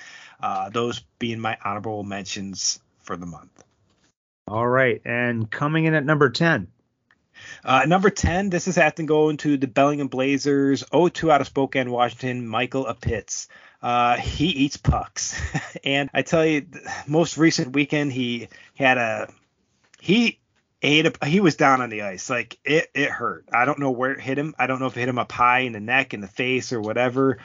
Uh, 0.41 0.69
those 0.69 1.01
being 1.17 1.39
my 1.39 1.57
honorable 1.63 2.03
mentions 2.03 2.79
for 3.03 3.17
the 3.17 3.25
month. 3.25 3.63
All 4.47 4.67
right, 4.67 5.01
and 5.05 5.49
coming 5.49 5.85
in 5.85 5.93
at 5.93 6.05
number 6.05 6.29
10. 6.29 6.67
Uh, 7.63 7.85
number 7.85 8.09
10, 8.09 8.49
this 8.49 8.67
is 8.67 8.77
Acton 8.77 9.05
going 9.05 9.37
to 9.37 9.57
the 9.57 9.67
Bellingham 9.67 10.07
Blazers, 10.07 10.83
0-2 10.83 11.31
out 11.31 11.41
of 11.41 11.47
Spokane, 11.47 11.91
Washington, 11.91 12.47
Michael 12.47 12.85
Apitz. 12.85 13.47
Uh, 13.81 14.17
he 14.17 14.47
eats 14.47 14.77
pucks. 14.77 15.39
and 15.83 16.09
I 16.13 16.21
tell 16.21 16.45
you, 16.45 16.65
most 17.07 17.37
recent 17.37 17.73
weekend, 17.73 18.11
he 18.11 18.49
had 18.75 18.97
a 18.97 19.29
he 20.01 20.39
ate 20.81 21.05
a, 21.05 21.25
he 21.25 21.39
was 21.39 21.55
down 21.55 21.81
on 21.81 21.89
the 21.89 22.03
ice. 22.03 22.29
Like 22.29 22.57
it 22.65 22.89
it 22.93 23.09
hurt. 23.09 23.45
I 23.53 23.65
don't 23.65 23.79
know 23.79 23.91
where 23.91 24.11
it 24.11 24.21
hit 24.21 24.37
him. 24.37 24.55
I 24.59 24.67
don't 24.67 24.79
know 24.79 24.87
if 24.87 24.97
it 24.97 25.01
hit 25.01 25.09
him 25.09 25.19
up 25.19 25.31
high 25.31 25.59
in 25.61 25.73
the 25.73 25.79
neck 25.79 26.13
in 26.13 26.21
the 26.21 26.27
face 26.27 26.73
or 26.73 26.81
whatever. 26.81 27.39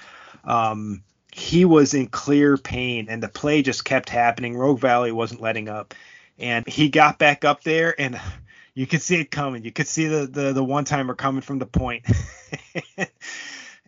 Um 0.44 1.02
he 1.32 1.64
was 1.64 1.94
in 1.94 2.06
clear 2.08 2.56
pain 2.56 3.08
and 3.08 3.22
the 3.22 3.28
play 3.28 3.62
just 3.62 3.84
kept 3.84 4.08
happening. 4.08 4.56
Rogue 4.56 4.80
valley 4.80 5.12
wasn't 5.12 5.40
letting 5.40 5.68
up. 5.68 5.94
And 6.38 6.66
he 6.68 6.88
got 6.90 7.18
back 7.18 7.44
up 7.44 7.62
there 7.64 7.98
and 8.00 8.20
you 8.74 8.86
could 8.86 9.02
see 9.02 9.20
it 9.20 9.30
coming. 9.30 9.64
You 9.64 9.72
could 9.72 9.88
see 9.88 10.06
the 10.06 10.26
the, 10.26 10.52
the 10.52 10.64
one 10.64 10.84
timer 10.84 11.14
coming 11.14 11.42
from 11.42 11.58
the 11.58 11.66
point. 11.66 12.06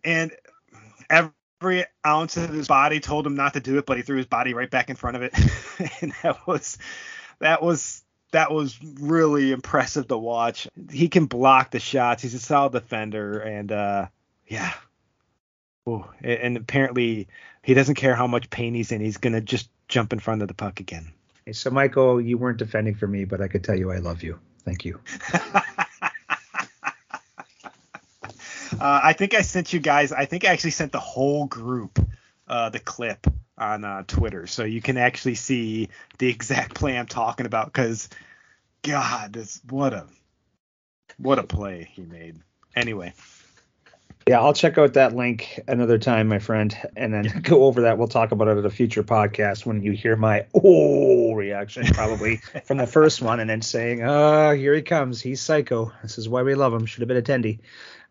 And 0.05 0.31
every 1.11 1.33
ounce 2.07 2.37
of 2.37 2.51
his 2.51 2.69
body 2.69 3.01
told 3.01 3.27
him 3.27 3.35
not 3.35 3.55
to 3.55 3.61
do 3.61 3.79
it 3.79 3.87
but 3.87 3.97
he 3.97 4.03
threw 4.03 4.17
his 4.17 4.27
body 4.27 4.55
right 4.55 4.71
back 4.71 4.91
in 4.91 4.97
front 4.97 5.17
of 5.17 5.23
it 5.23 5.33
and 6.03 6.13
that 6.23 6.47
was 6.47 6.79
that 7.39 7.63
was 7.63 8.03
that 8.33 8.51
was 8.53 8.79
really 9.01 9.53
impressive 9.53 10.09
to 10.09 10.17
watch. 10.17 10.69
He 10.91 11.09
can 11.09 11.27
block 11.27 11.71
the 11.71 11.81
shots. 11.81 12.23
He's 12.23 12.35
a 12.35 12.39
solid 12.39 12.73
defender, 12.73 13.39
and 13.39 13.71
uh, 13.73 14.07
yeah. 14.47 14.73
Ooh, 15.89 16.05
and 16.23 16.57
apparently 16.57 17.29
he 17.63 17.75
doesn't 17.75 17.95
care 17.95 18.15
how 18.15 18.27
much 18.27 18.51
pain 18.51 18.75
he's 18.75 18.93
in. 18.93 19.01
He's 19.01 19.19
gonna 19.19 19.41
just 19.41 19.71
jump 19.89 20.13
in 20.13 20.19
front 20.19 20.43
of 20.43 20.49
the 20.49 20.55
puck 20.55 20.81
again. 20.81 21.13
So 21.53 21.71
Michael, 21.71 22.21
you 22.21 22.39
weren't 22.39 22.59
defending 22.59 22.97
for 22.97 23.07
me, 23.07 23.25
but 23.25 23.41
I 23.41 23.49
could 23.49 23.63
tell 23.63 23.79
you 23.79 23.93
I 23.93 23.99
love 23.99 24.23
you. 24.23 24.39
Thank 24.65 24.85
you. 24.85 25.01
Uh, 28.81 29.01
I 29.03 29.13
think 29.15 29.35
I 29.35 29.43
sent 29.43 29.73
you 29.73 29.81
guys. 29.81 30.13
I 30.13 30.27
think 30.27 30.45
I 30.45 30.49
actually 30.49 30.71
sent 30.73 30.93
the 30.93 31.01
whole 31.01 31.47
group 31.47 31.99
uh, 32.47 32.69
the 32.71 32.79
clip 32.79 33.27
on 33.59 33.85
uh, 33.85 34.05
Twitter, 34.07 34.47
so 34.47 34.65
you 34.65 34.83
can 34.83 34.99
actually 34.99 35.35
see 35.35 35.89
the 36.19 36.29
exact 36.29 36.75
play 36.75 36.97
I'm 36.97 37.07
talking 37.07 37.47
about. 37.47 37.67
Because 37.67 38.09
God, 38.83 39.33
this 39.33 39.61
what 39.69 39.95
a 39.95 40.07
what 41.19 41.39
a 41.39 41.43
play 41.43 41.89
he 41.93 42.03
made. 42.03 42.37
Anyway. 42.75 43.15
Yeah, 44.29 44.41
I'll 44.41 44.55
check 44.55 44.77
out 44.77 44.95
that 44.95 45.15
link 45.15 45.61
another 45.69 45.99
time, 45.99 46.27
my 46.27 46.41
friend, 46.41 46.77
and 46.97 47.15
then 47.15 47.41
go 47.43 47.63
over 47.63 47.83
that. 47.83 47.97
We'll 47.97 48.09
talk 48.09 48.33
about 48.33 48.49
it 48.49 48.59
at 48.59 48.65
a 48.67 48.71
future 48.71 49.05
podcast 49.05 49.65
when 49.65 49.83
you 49.83 49.93
hear 49.93 50.17
my 50.17 50.47
oh 50.53 51.33
reaction, 51.33 51.87
probably 51.87 52.37
from 52.65 52.79
the 52.79 52.89
first 52.89 53.23
one, 53.23 53.41
and 53.41 53.49
then 53.49 53.63
saying, 53.63 54.03
"Ah, 54.03 54.49
oh, 54.49 54.55
here 54.55 54.75
he 54.75 54.83
comes. 54.83 55.23
He's 55.23 55.41
psycho. 55.41 55.93
This 56.03 56.19
is 56.19 56.29
why 56.29 56.43
we 56.43 56.55
love 56.55 56.75
him. 56.75 56.87
Should 56.87 57.03
have 57.03 57.09
been 57.09 57.23
attendee." 57.23 57.61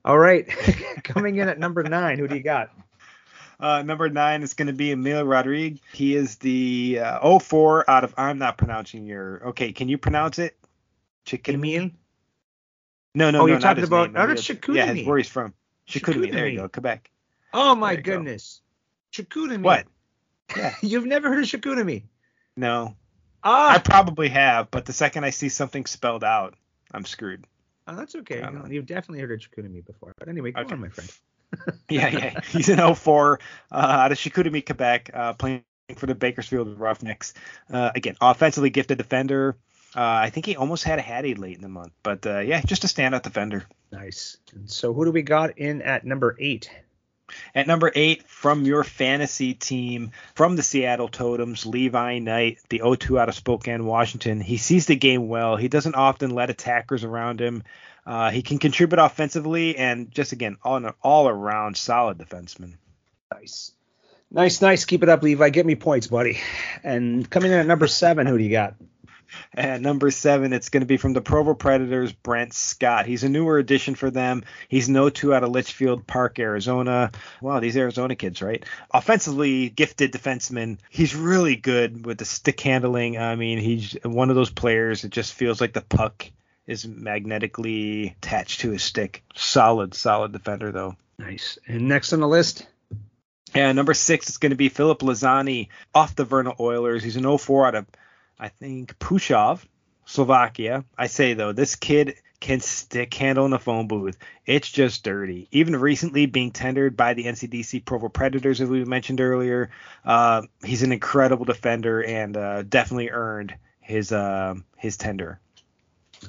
All 0.06 0.20
right, 0.20 0.48
coming 1.04 1.38
in 1.38 1.50
at 1.50 1.58
number 1.58 1.82
nine, 1.82 2.20
who 2.20 2.28
do 2.28 2.36
you 2.36 2.44
got? 2.44 2.70
Uh, 3.60 3.82
number 3.82 4.08
nine 4.08 4.44
is 4.44 4.54
going 4.54 4.68
to 4.68 4.74
be 4.74 4.92
Emil 4.92 5.24
Rodriguez. 5.24 5.80
He 5.94 6.16
is 6.16 6.36
the 6.36 7.00
uh, 7.02 7.40
04 7.40 7.90
out 7.90 8.04
of. 8.04 8.14
I'm 8.16 8.38
not 8.38 8.56
pronouncing 8.56 9.08
your. 9.08 9.48
Okay, 9.48 9.72
can 9.72 9.90
you 9.90 9.98
pronounce 9.98 10.38
it? 10.38 10.56
Chicken 11.26 11.60
meal? 11.60 11.90
No, 13.16 13.32
no, 13.32 13.42
oh, 13.42 13.46
no. 13.46 13.54
you're 13.54 13.60
talking 13.60 13.84
about 13.84 14.14
name. 14.14 14.28
Chicoutimi. 14.36 15.02
Yeah, 15.02 15.08
where 15.08 15.18
he's 15.18 15.28
from. 15.28 15.56
Chicoutimi. 15.90 16.32
There 16.32 16.48
you 16.48 16.60
go, 16.60 16.70
Quebec. 16.70 17.10
Oh 17.52 17.74
my 17.74 17.96
goodness. 17.96 18.62
Chicoutimi. 19.12 19.64
What? 19.64 19.88
Yeah. 20.56 20.76
You've 20.84 21.08
never 21.08 21.30
heard 21.30 21.44
of 21.44 21.50
Chicoutimi? 21.50 22.04
No. 22.56 22.96
Ah. 23.44 23.72
I 23.72 23.80
probably 23.80 24.30
have, 24.30 24.70
but 24.70 24.86
the 24.86 24.94
second 24.94 25.24
I 25.24 25.32
see 25.32 25.50
something 25.50 25.88
spelled 25.88 26.24
out, 26.24 26.54
I'm 26.92 27.04
screwed. 27.04 27.48
Oh, 27.88 27.96
that's 27.96 28.16
okay. 28.16 28.44
You've 28.70 28.86
definitely 28.86 29.20
heard 29.20 29.32
of 29.32 29.40
Chicoutimi 29.40 29.86
before. 29.86 30.14
But 30.18 30.28
anyway, 30.28 30.52
go 30.52 30.62
okay. 30.62 30.74
on, 30.74 30.82
my 30.82 30.90
friend. 30.90 31.12
yeah, 31.90 32.08
yeah. 32.10 32.40
He's 32.50 32.70
an 32.70 32.96
04 32.96 33.40
uh, 33.72 33.76
out 33.76 34.12
of 34.12 34.18
Chicoutimi, 34.18 34.66
Quebec, 34.66 35.12
uh, 35.14 35.34
playing 35.34 35.64
for 35.96 36.08
the 36.08 36.16
Bakersfield 36.16 36.80
Roughnecks. 36.80 37.34
Uh, 37.72 37.92
again, 37.96 38.16
offensively 38.22 38.70
gifted 38.70 38.98
defender. 38.98 39.56
Uh, 39.96 40.02
I 40.02 40.30
think 40.30 40.46
he 40.46 40.56
almost 40.58 40.84
had 40.84 41.00
a 41.00 41.02
Hattie 41.02 41.36
late 41.36 41.56
in 41.56 41.62
the 41.62 41.70
month, 41.70 41.94
but 42.04 42.26
uh, 42.26 42.40
yeah, 42.40 42.62
just 42.62 42.84
a 42.84 42.88
standout 42.88 43.22
defender. 43.22 43.64
Nice. 43.92 44.38
And 44.54 44.70
so 44.70 44.94
who 44.94 45.06
do 45.06 45.12
we 45.12 45.22
got 45.22 45.58
in 45.58 45.82
at 45.82 46.06
number 46.06 46.36
eight? 46.40 46.70
At 47.54 47.68
number 47.68 47.92
eight, 47.96 48.24
from 48.28 48.66
your 48.66 48.84
fantasy 48.84 49.54
team, 49.54 50.12
from 50.36 50.56
the 50.56 50.64
Seattle 50.64 51.08
Totems, 51.08 51.66
Levi 51.66 52.20
Knight, 52.20 52.60
the 52.70 52.80
0-2 52.80 53.20
out 53.20 53.30
of 53.30 53.36
Spokane, 53.36 53.86
Washington. 53.86 54.40
He 54.40 54.58
sees 54.58 54.86
the 54.86 54.96
game 54.96 55.28
well. 55.28 55.56
He 55.56 55.68
doesn't 55.68 55.96
often 55.96 56.32
let 56.32 56.50
attackers 56.50 57.04
around 57.04 57.40
him. 57.40 57.64
Uh, 58.06 58.30
he 58.30 58.44
can 58.44 58.60
contribute 58.60 59.00
offensively 59.00 59.78
and 59.78 60.12
just 60.12 60.32
again 60.32 60.58
all 60.64 60.86
all 61.02 61.28
around 61.28 61.76
solid 61.76 62.20
defenseman. 62.20 62.76
Nice. 63.34 63.72
Nice, 64.32 64.62
nice. 64.62 64.86
Keep 64.86 65.04
it 65.04 65.10
up, 65.10 65.24
Levi. 65.24 65.50
Get 65.50 65.66
me 65.66 65.76
points, 65.76 66.08
buddy. 66.08 66.40
And 66.84 67.28
coming 67.30 67.52
in 67.52 67.58
at 67.58 67.66
number 67.66 67.88
seven, 67.88 68.28
who 68.28 68.38
do 68.38 68.44
you 68.44 68.52
got? 68.52 68.76
At 69.54 69.82
number 69.82 70.12
seven, 70.12 70.54
it's 70.54 70.70
going 70.70 70.82
to 70.82 70.88
be 70.88 70.98
from 70.98 71.14
the 71.14 71.22
Provo 71.22 71.54
Predators, 71.54 72.12
Brent 72.12 72.54
Scott. 72.54 73.06
He's 73.06 73.24
a 73.24 73.30
newer 73.30 73.58
addition 73.58 73.96
for 73.96 74.10
them. 74.10 74.44
He's 74.68 74.90
no 74.90 75.10
2 75.10 75.34
out 75.34 75.44
of 75.44 75.52
Litchfield 75.52 76.08
Park, 76.08 76.40
Arizona. 76.40 77.12
Wow, 77.42 77.60
these 77.60 77.78
Arizona 77.78 78.16
kids, 78.16 78.42
right? 78.42 78.64
Offensively 78.92 79.70
gifted 79.70 80.12
defenseman. 80.12 80.78
He's 80.90 81.16
really 81.16 81.56
good 81.56 82.06
with 82.06 82.18
the 82.18 82.26
stick 82.26 82.60
handling. 82.62 83.18
I 83.18 83.36
mean, 83.36 83.60
he's 83.60 83.98
one 84.04 84.30
of 84.30 84.36
those 84.36 84.50
players 84.50 85.02
that 85.02 85.12
just 85.12 85.34
feels 85.34 85.62
like 85.62 85.74
the 85.74 85.82
puck 85.82 86.30
is 86.68 86.88
magnetically 86.88 88.16
attached 88.18 88.62
to 88.62 88.72
his 88.72 88.84
stick. 88.84 89.24
Solid, 89.36 89.94
solid 89.94 90.32
defender, 90.32 90.72
though. 90.72 90.96
Nice. 91.18 91.58
And 91.68 91.88
next 91.88 92.14
on 92.14 92.20
the 92.20 92.28
list? 92.28 92.68
And 93.54 93.76
number 93.76 93.94
six 93.94 94.30
is 94.30 94.38
going 94.38 94.50
to 94.50 94.58
be 94.58 94.70
Philip 94.70 95.00
Lazani 95.00 95.70
off 95.94 96.16
the 96.16 96.26
Vernal 96.26 96.56
Oilers. 96.60 97.04
He's 97.04 97.16
an 97.16 97.38
04 97.38 97.68
out 97.68 97.76
of 97.76 97.86
I 98.40 98.50
think 98.50 98.98
Pushov, 99.00 99.64
Slovakia. 100.06 100.84
I 100.98 101.08
say 101.08 101.34
though, 101.34 101.52
this 101.52 101.76
kid 101.76 102.16
can 102.40 102.60
stick 102.60 103.14
handle 103.14 103.46
in 103.46 103.52
the 103.52 103.60
phone 103.60 103.88
booth. 103.88 104.18
It's 104.46 104.70
just 104.70 105.04
dirty. 105.04 105.48
Even 105.52 105.76
recently 105.76 106.26
being 106.26 106.52
tendered 106.52 106.96
by 106.96 107.14
the 107.14 107.26
NCDC 107.26 107.86
Provo 107.86 108.10
Predators, 108.10 108.62
as 108.62 108.70
we 108.70 108.84
mentioned 108.86 109.22
earlier, 109.22 109.72
uh, 110.04 110.44
he's 110.64 110.84
an 110.84 110.92
incredible 110.92 111.46
defender 111.46 112.04
and 112.04 112.38
uh, 112.38 112.64
definitely 112.64 113.10
earned 113.10 113.56
his 113.80 114.12
uh, 114.12 114.56
his 114.78 114.98
tender. 114.98 115.40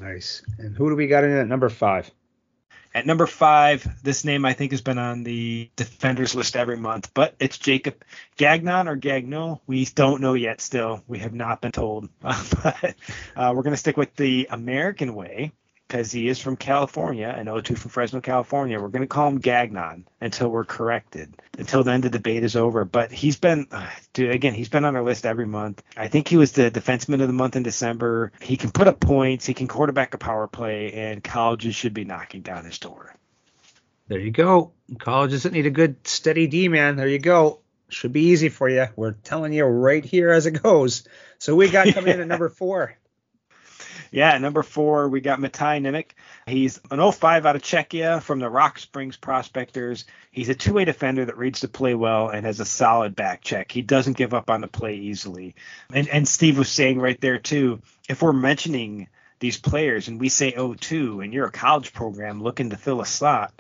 Nice. 0.01 0.43
And 0.59 0.77
who 0.77 0.89
do 0.89 0.97
we 0.97 1.07
got 1.07 1.25
in 1.25 1.33
at 1.33 1.49
number 1.49 1.69
five? 1.69 2.11
At 2.97 3.05
number 3.05 3.27
five, 3.27 3.87
this 4.03 4.25
name 4.25 4.47
I 4.47 4.55
think 4.55 4.73
has 4.73 4.81
been 4.81 4.97
on 4.97 5.23
the 5.23 5.69
defenders 5.77 6.35
list 6.35 6.57
every 6.57 6.79
month, 6.79 7.11
but 7.13 7.35
it's 7.39 7.59
Jacob 7.59 8.03
Gagnon 8.39 8.89
or 8.89 8.97
Gagno. 8.97 9.61
We 9.67 9.85
don't 9.85 10.23
know 10.23 10.33
yet. 10.33 10.63
Still, 10.63 11.03
we 11.07 11.19
have 11.19 11.35
not 11.35 11.61
been 11.61 11.73
told. 11.73 12.09
but 12.23 12.95
uh, 13.37 13.53
we're 13.55 13.65
going 13.65 13.75
to 13.75 13.77
stick 13.77 13.99
with 13.99 14.17
the 14.17 14.49
American 14.51 15.15
way 15.15 15.53
because 15.87 16.11
he 16.11 16.29
is 16.29 16.41
from 16.41 16.57
California, 16.57 17.33
and 17.37 17.49
0-2 17.49 17.79
from 17.79 17.91
Fresno, 17.91 18.21
California. 18.21 18.81
We're 18.81 18.89
going 18.89 19.03
to 19.03 19.09
call 19.09 19.29
him 19.29 19.39
Gagnon 19.39 20.07
until 20.21 20.49
we're 20.49 20.65
corrected, 20.65 21.35
until 21.59 21.85
then 21.85 22.01
the 22.01 22.11
debate 22.11 22.43
is 22.43 22.57
over. 22.57 22.85
But 22.85 23.13
he's 23.13 23.37
been, 23.37 23.69
dude, 24.13 24.35
again, 24.35 24.55
he's 24.55 24.69
been 24.69 24.85
on 24.85 24.97
our 24.97 25.05
list 25.05 25.27
every 25.27 25.47
month. 25.47 25.83
I 25.97 26.09
think 26.09 26.29
he 26.29 26.37
was 26.37 26.53
the 26.53 26.71
defenseman 26.71 27.21
of 27.21 27.29
the 27.29 27.33
month 27.33 27.57
in 27.57 27.63
December. 27.63 28.33
He 28.41 28.57
can 28.57 28.71
put 28.71 28.89
up 28.89 29.01
points, 29.01 29.47
he 29.47 29.55
can 29.55 29.69
quarterback 29.69 30.15
a 30.15 30.19
power 30.19 30.47
play, 30.47 30.93
and 30.93 31.23
colleges 31.23 31.75
should 31.75 31.95
be 31.95 32.05
knocking 32.05 32.43
down 32.43 32.65
his 32.65 32.79
door. 32.79 33.15
There 34.09 34.21
you 34.21 34.31
go. 34.31 34.73
Colleges 34.99 35.45
that 35.45 35.53
need 35.53 35.67
a 35.67 35.71
good 35.71 36.07
steady 36.07 36.47
D 36.47 36.69
man. 36.69 36.97
There 36.97 37.09
you 37.09 37.19
go. 37.19 37.61
Should 37.89 38.13
be 38.13 38.27
easy 38.27 38.49
for 38.49 38.69
you. 38.69 38.87
We're 38.97 39.13
telling 39.13 39.53
you 39.53 39.65
right 39.65 40.05
here 40.05 40.31
as 40.31 40.47
it 40.47 40.63
goes. 40.63 41.07
So 41.39 41.55
we 41.55 41.69
got 41.71 41.93
coming 41.95 42.15
in 42.15 42.21
at 42.21 42.27
number 42.29 42.49
four. 42.49 42.97
Yeah, 44.11 44.37
number 44.39 44.63
four, 44.63 45.09
we 45.09 45.21
got 45.21 45.41
Matai 45.41 45.81
Nimick. 45.81 46.11
He's 46.47 46.81
an 46.91 47.13
05 47.13 47.47
out 47.47 47.57
of 47.57 47.63
Czechia 47.63 48.23
from 48.23 48.39
the 48.39 48.49
Rock 48.49 48.79
Springs 48.79 49.17
Prospectors. 49.17 50.05
He's 50.31 50.49
a 50.49 50.55
two-way 50.55 50.85
defender 50.85 51.25
that 51.25 51.39
reads 51.39 51.61
the 51.61 51.69
play 51.69 51.95
well 51.95 52.29
and 52.29 52.47
has 52.47 52.61
a 52.61 52.65
solid 52.65 53.17
back 53.17 53.43
check. 53.43 53.71
He 53.71 53.83
doesn't 53.83 54.17
give 54.17 54.35
up 54.35 54.51
on 54.51 54.61
the 54.61 54.69
play 54.69 54.97
easily. 54.97 55.55
And, 55.93 56.09
and 56.09 56.27
Steve 56.29 56.59
was 56.59 56.69
saying 56.69 57.01
right 57.01 57.21
there 57.21 57.39
too, 57.39 57.81
if 58.09 58.23
we're 58.23 58.33
mentioning 58.33 59.09
these 59.39 59.59
players 59.59 60.09
and 60.09 60.21
we 60.21 60.29
say 60.29 60.53
02 60.53 61.21
and 61.21 61.33
you're 61.33 61.47
a 61.47 61.53
college 61.53 61.93
program 61.93 62.43
looking 62.43 62.71
to 62.71 62.77
fill 62.77 63.01
a 63.01 63.07
slot, 63.07 63.53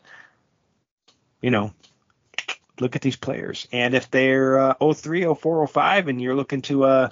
you 1.40 1.50
know, 1.50 1.72
look 2.80 2.96
at 2.96 3.02
these 3.02 3.16
players. 3.16 3.66
And 3.72 3.94
if 3.94 4.10
they're 4.10 4.58
uh, 4.58 4.92
03, 4.94 5.34
04, 5.34 5.66
05 5.66 6.08
and 6.08 6.20
you're 6.20 6.34
looking 6.34 6.62
to 6.62 6.84
uh, 6.84 7.08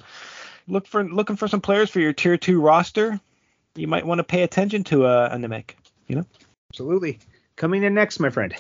look 0.67 0.87
for 0.87 1.05
looking 1.05 1.37
for 1.37 1.49
some 1.49 1.61
players 1.61 1.91
for 1.91 2.01
your 2.01 2.13
tier 2.13 2.37
two 2.37 2.61
roster, 2.61 3.21
you 3.75 3.87
might 3.87 4.07
want 4.07 4.19
to 4.19 4.25
pay 4.25 4.43
attention 4.43 4.85
to 4.85 5.07
uh, 5.07 5.29
a 5.33 5.37
Nimick. 5.37 5.75
You 6.07 6.17
know. 6.17 6.27
Absolutely. 6.71 7.19
Coming 7.57 7.83
in 7.83 7.95
next, 7.95 8.19
my 8.19 8.31
friend. 8.31 8.55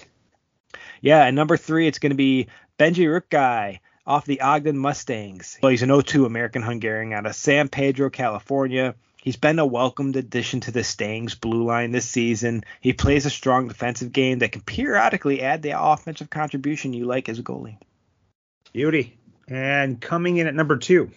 Yeah, 1.00 1.24
and 1.24 1.36
number 1.36 1.56
three, 1.56 1.86
it's 1.86 1.98
going 1.98 2.10
to 2.10 2.16
be 2.16 2.48
Benji 2.78 3.06
Rukai 3.06 3.80
off 4.06 4.24
the 4.24 4.40
Ogden 4.40 4.78
Mustangs. 4.78 5.58
Well, 5.62 5.70
he's 5.70 5.82
an 5.82 6.02
02 6.02 6.26
American 6.26 6.62
Hungarian 6.62 7.12
out 7.12 7.26
of 7.26 7.34
San 7.34 7.68
Pedro, 7.68 8.10
California. 8.10 8.94
He's 9.22 9.36
been 9.36 9.58
a 9.58 9.64
welcomed 9.64 10.16
addition 10.16 10.60
to 10.60 10.70
the 10.70 10.84
Stangs 10.84 11.34
blue 11.34 11.64
line 11.64 11.92
this 11.92 12.08
season. 12.08 12.62
He 12.80 12.92
plays 12.92 13.24
a 13.24 13.30
strong 13.30 13.68
defensive 13.68 14.12
game 14.12 14.40
that 14.40 14.52
can 14.52 14.60
periodically 14.60 15.40
add 15.40 15.62
the 15.62 15.80
offensive 15.80 16.28
contribution 16.28 16.92
you 16.92 17.06
like 17.06 17.28
as 17.30 17.38
a 17.38 17.42
goalie. 17.42 17.78
Beauty. 18.72 19.18
And 19.48 20.00
coming 20.00 20.36
in 20.36 20.46
at 20.46 20.54
number 20.54 20.76
two. 20.76 21.10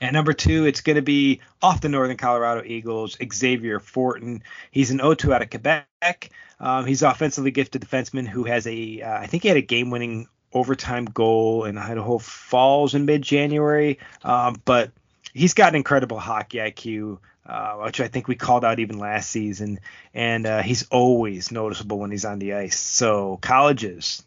At 0.00 0.12
number 0.12 0.32
two, 0.32 0.66
it's 0.66 0.82
going 0.82 0.96
to 0.96 1.02
be 1.02 1.40
off 1.62 1.80
the 1.80 1.88
Northern 1.88 2.16
Colorado 2.16 2.62
Eagles, 2.64 3.16
Xavier 3.32 3.80
Fortin. 3.80 4.42
He's 4.70 4.90
an 4.90 4.98
0-2 4.98 5.32
out 5.32 5.42
of 5.42 5.50
Quebec. 5.50 6.30
Um, 6.60 6.86
he's 6.86 7.02
offensively 7.02 7.50
gifted 7.50 7.82
defenseman 7.82 8.28
who 8.28 8.44
has 8.44 8.66
a, 8.66 9.02
uh, 9.02 9.18
I 9.18 9.26
think 9.26 9.42
he 9.42 9.48
had 9.48 9.56
a 9.56 9.62
game-winning 9.62 10.28
overtime 10.52 11.06
goal 11.06 11.64
in 11.64 11.78
Idaho 11.78 12.18
Falls 12.18 12.94
in 12.94 13.06
mid-January. 13.06 13.98
Um, 14.22 14.60
but 14.64 14.92
he's 15.32 15.54
got 15.54 15.70
an 15.70 15.76
incredible 15.76 16.18
hockey 16.18 16.58
IQ. 16.58 17.18
Uh, 17.48 17.76
which 17.84 18.00
I 18.00 18.08
think 18.08 18.26
we 18.26 18.34
called 18.34 18.64
out 18.64 18.80
even 18.80 18.98
last 18.98 19.30
season, 19.30 19.78
and 20.12 20.44
uh, 20.46 20.62
he's 20.62 20.88
always 20.88 21.52
noticeable 21.52 22.00
when 22.00 22.10
he's 22.10 22.24
on 22.24 22.40
the 22.40 22.54
ice. 22.54 22.76
So 22.76 23.38
colleges, 23.40 24.24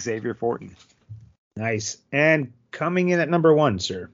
Xavier 0.00 0.32
Fortin. 0.32 0.74
Nice. 1.54 1.98
And 2.10 2.54
coming 2.70 3.10
in 3.10 3.20
at 3.20 3.28
number 3.28 3.52
one, 3.52 3.78
sir. 3.78 4.08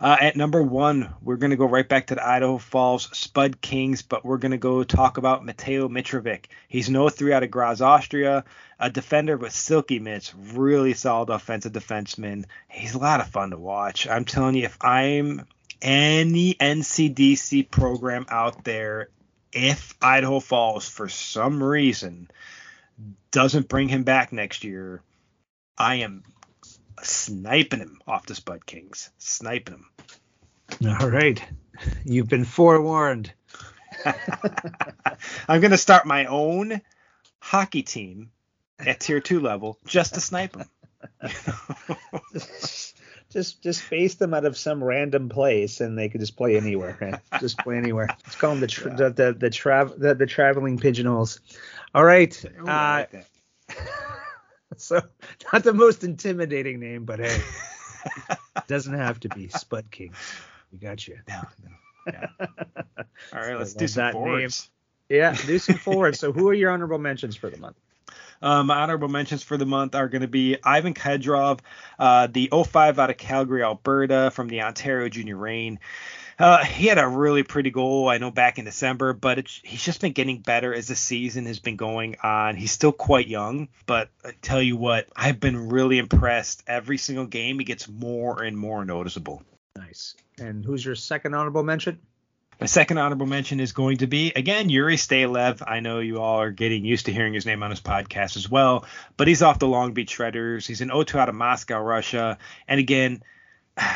Uh, 0.00 0.16
at 0.18 0.34
number 0.34 0.62
one, 0.62 1.14
we're 1.20 1.36
going 1.36 1.50
to 1.50 1.56
go 1.56 1.66
right 1.66 1.86
back 1.86 2.06
to 2.06 2.14
the 2.14 2.26
Idaho 2.26 2.56
Falls 2.56 3.10
Spud 3.12 3.60
Kings, 3.60 4.00
but 4.00 4.24
we're 4.24 4.38
going 4.38 4.52
to 4.52 4.58
go 4.58 4.82
talk 4.82 5.18
about 5.18 5.44
Mateo 5.44 5.88
Mitrovic. 5.88 6.46
He's 6.68 6.88
no 6.88 7.10
3 7.10 7.34
out 7.34 7.42
of 7.42 7.50
Graz, 7.50 7.82
Austria, 7.82 8.44
a 8.78 8.88
defender 8.88 9.36
with 9.36 9.52
silky 9.52 9.98
mitts, 9.98 10.34
really 10.34 10.94
solid 10.94 11.28
offensive 11.28 11.72
defenseman. 11.72 12.46
He's 12.68 12.94
a 12.94 12.98
lot 12.98 13.20
of 13.20 13.28
fun 13.28 13.50
to 13.50 13.58
watch. 13.58 14.08
I'm 14.08 14.24
telling 14.24 14.54
you, 14.54 14.64
if 14.64 14.78
I'm 14.80 15.46
any 15.82 16.54
NCDC 16.54 17.70
program 17.70 18.24
out 18.30 18.64
there, 18.64 19.10
if 19.52 19.94
Idaho 20.00 20.40
Falls, 20.40 20.88
for 20.88 21.10
some 21.10 21.62
reason, 21.62 22.30
doesn't 23.32 23.68
bring 23.68 23.88
him 23.88 24.04
back 24.04 24.32
next 24.32 24.64
year, 24.64 25.02
I 25.76 25.96
am 25.96 26.22
sniping 27.02 27.80
him 27.80 28.00
off 28.06 28.26
the 28.26 28.34
Spud 28.34 28.66
Kings. 28.66 29.10
Sniping 29.18 29.74
him. 29.74 29.86
All 31.00 31.10
right. 31.10 31.42
You've 32.04 32.28
been 32.28 32.44
forewarned. 32.44 33.32
I'm 35.48 35.60
going 35.60 35.72
to 35.72 35.78
start 35.78 36.06
my 36.06 36.26
own 36.26 36.80
hockey 37.40 37.82
team 37.82 38.30
at 38.78 39.00
tier 39.00 39.20
two 39.20 39.40
level 39.40 39.78
just 39.86 40.14
to 40.14 40.20
snipe 40.20 40.52
them. 40.52 40.68
just 43.30 43.62
just 43.62 43.80
face 43.82 44.14
them 44.16 44.34
out 44.34 44.44
of 44.44 44.56
some 44.56 44.82
random 44.82 45.28
place 45.28 45.80
and 45.80 45.96
they 45.98 46.08
could 46.08 46.20
just 46.20 46.36
play 46.36 46.56
anywhere. 46.56 46.98
Right? 47.00 47.40
just 47.40 47.58
play 47.58 47.76
anywhere. 47.76 48.08
Let's 48.08 48.36
call 48.36 48.50
them 48.50 48.60
the 48.60 48.66
tra- 48.66 48.90
yeah. 48.90 48.96
the 48.96 49.10
the 49.10 49.32
the, 49.32 49.50
tra- 49.50 49.92
the, 49.96 50.14
the 50.14 50.26
traveling 50.26 50.78
pigeonholes. 50.78 51.40
All 51.94 52.04
right. 52.04 52.44
Ooh, 52.60 52.68
uh, 52.68 53.06
like 53.12 53.26
so 54.84 55.02
not 55.52 55.62
the 55.62 55.74
most 55.74 56.04
intimidating 56.04 56.80
name, 56.80 57.04
but 57.04 57.20
hey, 57.20 57.40
doesn't 58.66 58.94
have 58.94 59.20
to 59.20 59.28
be 59.28 59.48
Spud 59.48 59.90
King. 59.90 60.14
We 60.72 60.78
got 60.78 61.06
you. 61.06 61.18
No, 61.28 61.42
no. 61.62 61.70
Yeah. 62.10 62.46
All 63.34 63.40
right, 63.40 63.58
let's 63.58 63.74
do 63.74 63.86
some 63.86 64.12
forwards. 64.12 64.70
Name. 65.10 65.18
Yeah, 65.18 65.36
do 65.46 65.58
some 65.58 65.76
forwards. 65.76 66.18
So 66.18 66.32
who 66.32 66.48
are 66.48 66.54
your 66.54 66.70
honorable 66.70 66.98
mentions 66.98 67.36
for 67.36 67.50
the 67.50 67.58
month? 67.58 67.76
Um, 68.40 68.68
my 68.68 68.80
honorable 68.80 69.08
mentions 69.08 69.42
for 69.42 69.58
the 69.58 69.66
month 69.66 69.94
are 69.94 70.08
going 70.08 70.22
to 70.22 70.28
be 70.28 70.56
Ivan 70.64 70.94
Kedrov, 70.94 71.60
uh, 71.98 72.26
the 72.26 72.50
05 72.50 72.98
out 72.98 73.10
of 73.10 73.18
Calgary, 73.18 73.62
Alberta, 73.62 74.30
from 74.32 74.48
the 74.48 74.62
Ontario 74.62 75.10
Junior 75.10 75.36
Reign. 75.36 75.78
Uh, 76.40 76.64
he 76.64 76.86
had 76.86 76.96
a 76.96 77.06
really 77.06 77.42
pretty 77.42 77.70
goal, 77.70 78.08
I 78.08 78.16
know, 78.16 78.30
back 78.30 78.58
in 78.58 78.64
December, 78.64 79.12
but 79.12 79.46
he's 79.62 79.84
just 79.84 80.00
been 80.00 80.12
getting 80.12 80.40
better 80.40 80.72
as 80.72 80.88
the 80.88 80.96
season 80.96 81.44
has 81.44 81.58
been 81.58 81.76
going 81.76 82.16
on. 82.22 82.56
He's 82.56 82.72
still 82.72 82.92
quite 82.92 83.28
young, 83.28 83.68
but 83.84 84.08
I 84.24 84.32
tell 84.40 84.62
you 84.62 84.78
what, 84.78 85.06
I've 85.14 85.38
been 85.38 85.68
really 85.68 85.98
impressed. 85.98 86.62
Every 86.66 86.96
single 86.96 87.26
game, 87.26 87.58
he 87.58 87.66
gets 87.66 87.90
more 87.90 88.42
and 88.42 88.56
more 88.56 88.86
noticeable. 88.86 89.42
Nice. 89.76 90.14
And 90.38 90.64
who's 90.64 90.82
your 90.82 90.94
second 90.94 91.34
honorable 91.34 91.62
mention? 91.62 91.98
My 92.58 92.66
second 92.66 92.96
honorable 92.96 93.26
mention 93.26 93.60
is 93.60 93.72
going 93.72 93.98
to 93.98 94.06
be 94.06 94.32
again 94.34 94.70
Yuri 94.70 94.96
Stalev. 94.96 95.62
I 95.66 95.80
know 95.80 95.98
you 95.98 96.20
all 96.20 96.40
are 96.40 96.50
getting 96.50 96.86
used 96.86 97.06
to 97.06 97.12
hearing 97.12 97.34
his 97.34 97.44
name 97.44 97.62
on 97.62 97.70
his 97.70 97.80
podcast 97.80 98.36
as 98.36 98.50
well, 98.50 98.86
but 99.18 99.28
he's 99.28 99.42
off 99.42 99.58
the 99.58 99.68
Long 99.68 99.92
Beach 99.92 100.16
Shredders. 100.16 100.66
He's 100.66 100.80
an 100.80 100.88
O2 100.88 101.18
out 101.18 101.28
of 101.28 101.34
Moscow, 101.34 101.80
Russia, 101.80 102.38
and 102.66 102.80
again 102.80 103.22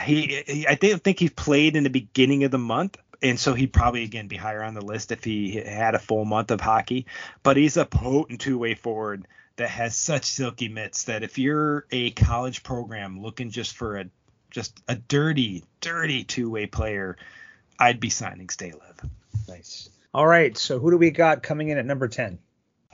he, 0.05 0.43
he 0.47 0.67
I 0.67 0.75
don't 0.75 1.03
think 1.03 1.19
he 1.19 1.29
played 1.29 1.77
in 1.77 1.85
the 1.85 1.91
beginning 1.91 2.45
of 2.45 2.51
the 2.51 2.59
month, 2.59 2.97
and 3.23 3.39
so 3.39 3.55
he'd 3.55 3.73
probably 3.73 4.05
again 4.05 4.29
be 4.29 4.37
higher 4.37 4.63
on 4.63 4.75
the 4.75 4.85
list 4.85 5.13
if 5.13 5.25
he 5.25 5.57
had 5.57 5.95
a 5.95 5.99
full 5.99 6.25
month 6.25 6.51
of 6.51 6.61
hockey. 6.61 7.07
But 7.43 7.57
he's 7.57 7.77
a 7.77 7.85
potent 7.85 8.41
two-way 8.41 8.75
forward 8.75 9.27
that 9.57 9.71
has 9.71 9.97
such 9.97 10.25
silky 10.25 10.69
mitts 10.69 11.05
that 11.05 11.23
if 11.23 11.39
you're 11.39 11.87
a 11.91 12.11
college 12.11 12.63
program 12.63 13.21
looking 13.21 13.51
just 13.51 13.77
for 13.77 13.99
a 13.99 14.07
just 14.51 14.81
a 14.89 14.95
dirty, 14.95 15.65
dirty 15.81 16.25
two-way 16.25 16.67
player, 16.67 17.17
I'd 17.79 18.01
be 18.01 18.11
signing 18.11 18.47
Stalev. 18.47 19.09
Nice. 19.49 19.91
All 20.13 20.27
right, 20.27 20.57
so 20.57 20.79
who 20.79 20.93
do 20.93 20.97
we 20.97 21.11
got 21.11 21.43
coming 21.43 21.71
in 21.71 21.79
at 21.79 21.85
number 21.85 22.09
ten? 22.09 22.39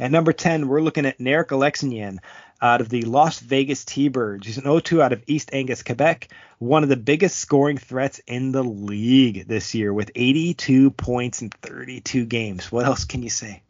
At 0.01 0.11
number 0.11 0.33
10, 0.33 0.67
we're 0.67 0.81
looking 0.81 1.05
at 1.05 1.19
Narek 1.19 1.49
Alexanian 1.49 2.21
out 2.63 2.81
of 2.81 2.89
the 2.89 3.03
Las 3.03 3.39
Vegas 3.41 3.85
T-Birds. 3.85 4.47
He's 4.47 4.59
an 4.59 4.65
0-2 4.65 5.01
out 5.01 5.13
of 5.13 5.23
East 5.27 5.51
Angus, 5.53 5.83
Quebec. 5.83 6.29
One 6.59 6.83
of 6.83 6.89
the 6.89 6.97
biggest 6.97 7.37
scoring 7.37 7.79
threats 7.79 8.21
in 8.27 8.53
the 8.53 8.63
league 8.63 9.47
this 9.47 9.75
year 9.75 9.93
with 9.93 10.11
82 10.15 10.91
points 10.91 11.43
in 11.43 11.49
32 11.49 12.27
games. 12.27 12.71
What 12.71 12.85
else 12.85 13.05
can 13.05 13.23
you 13.23 13.31
say? 13.31 13.63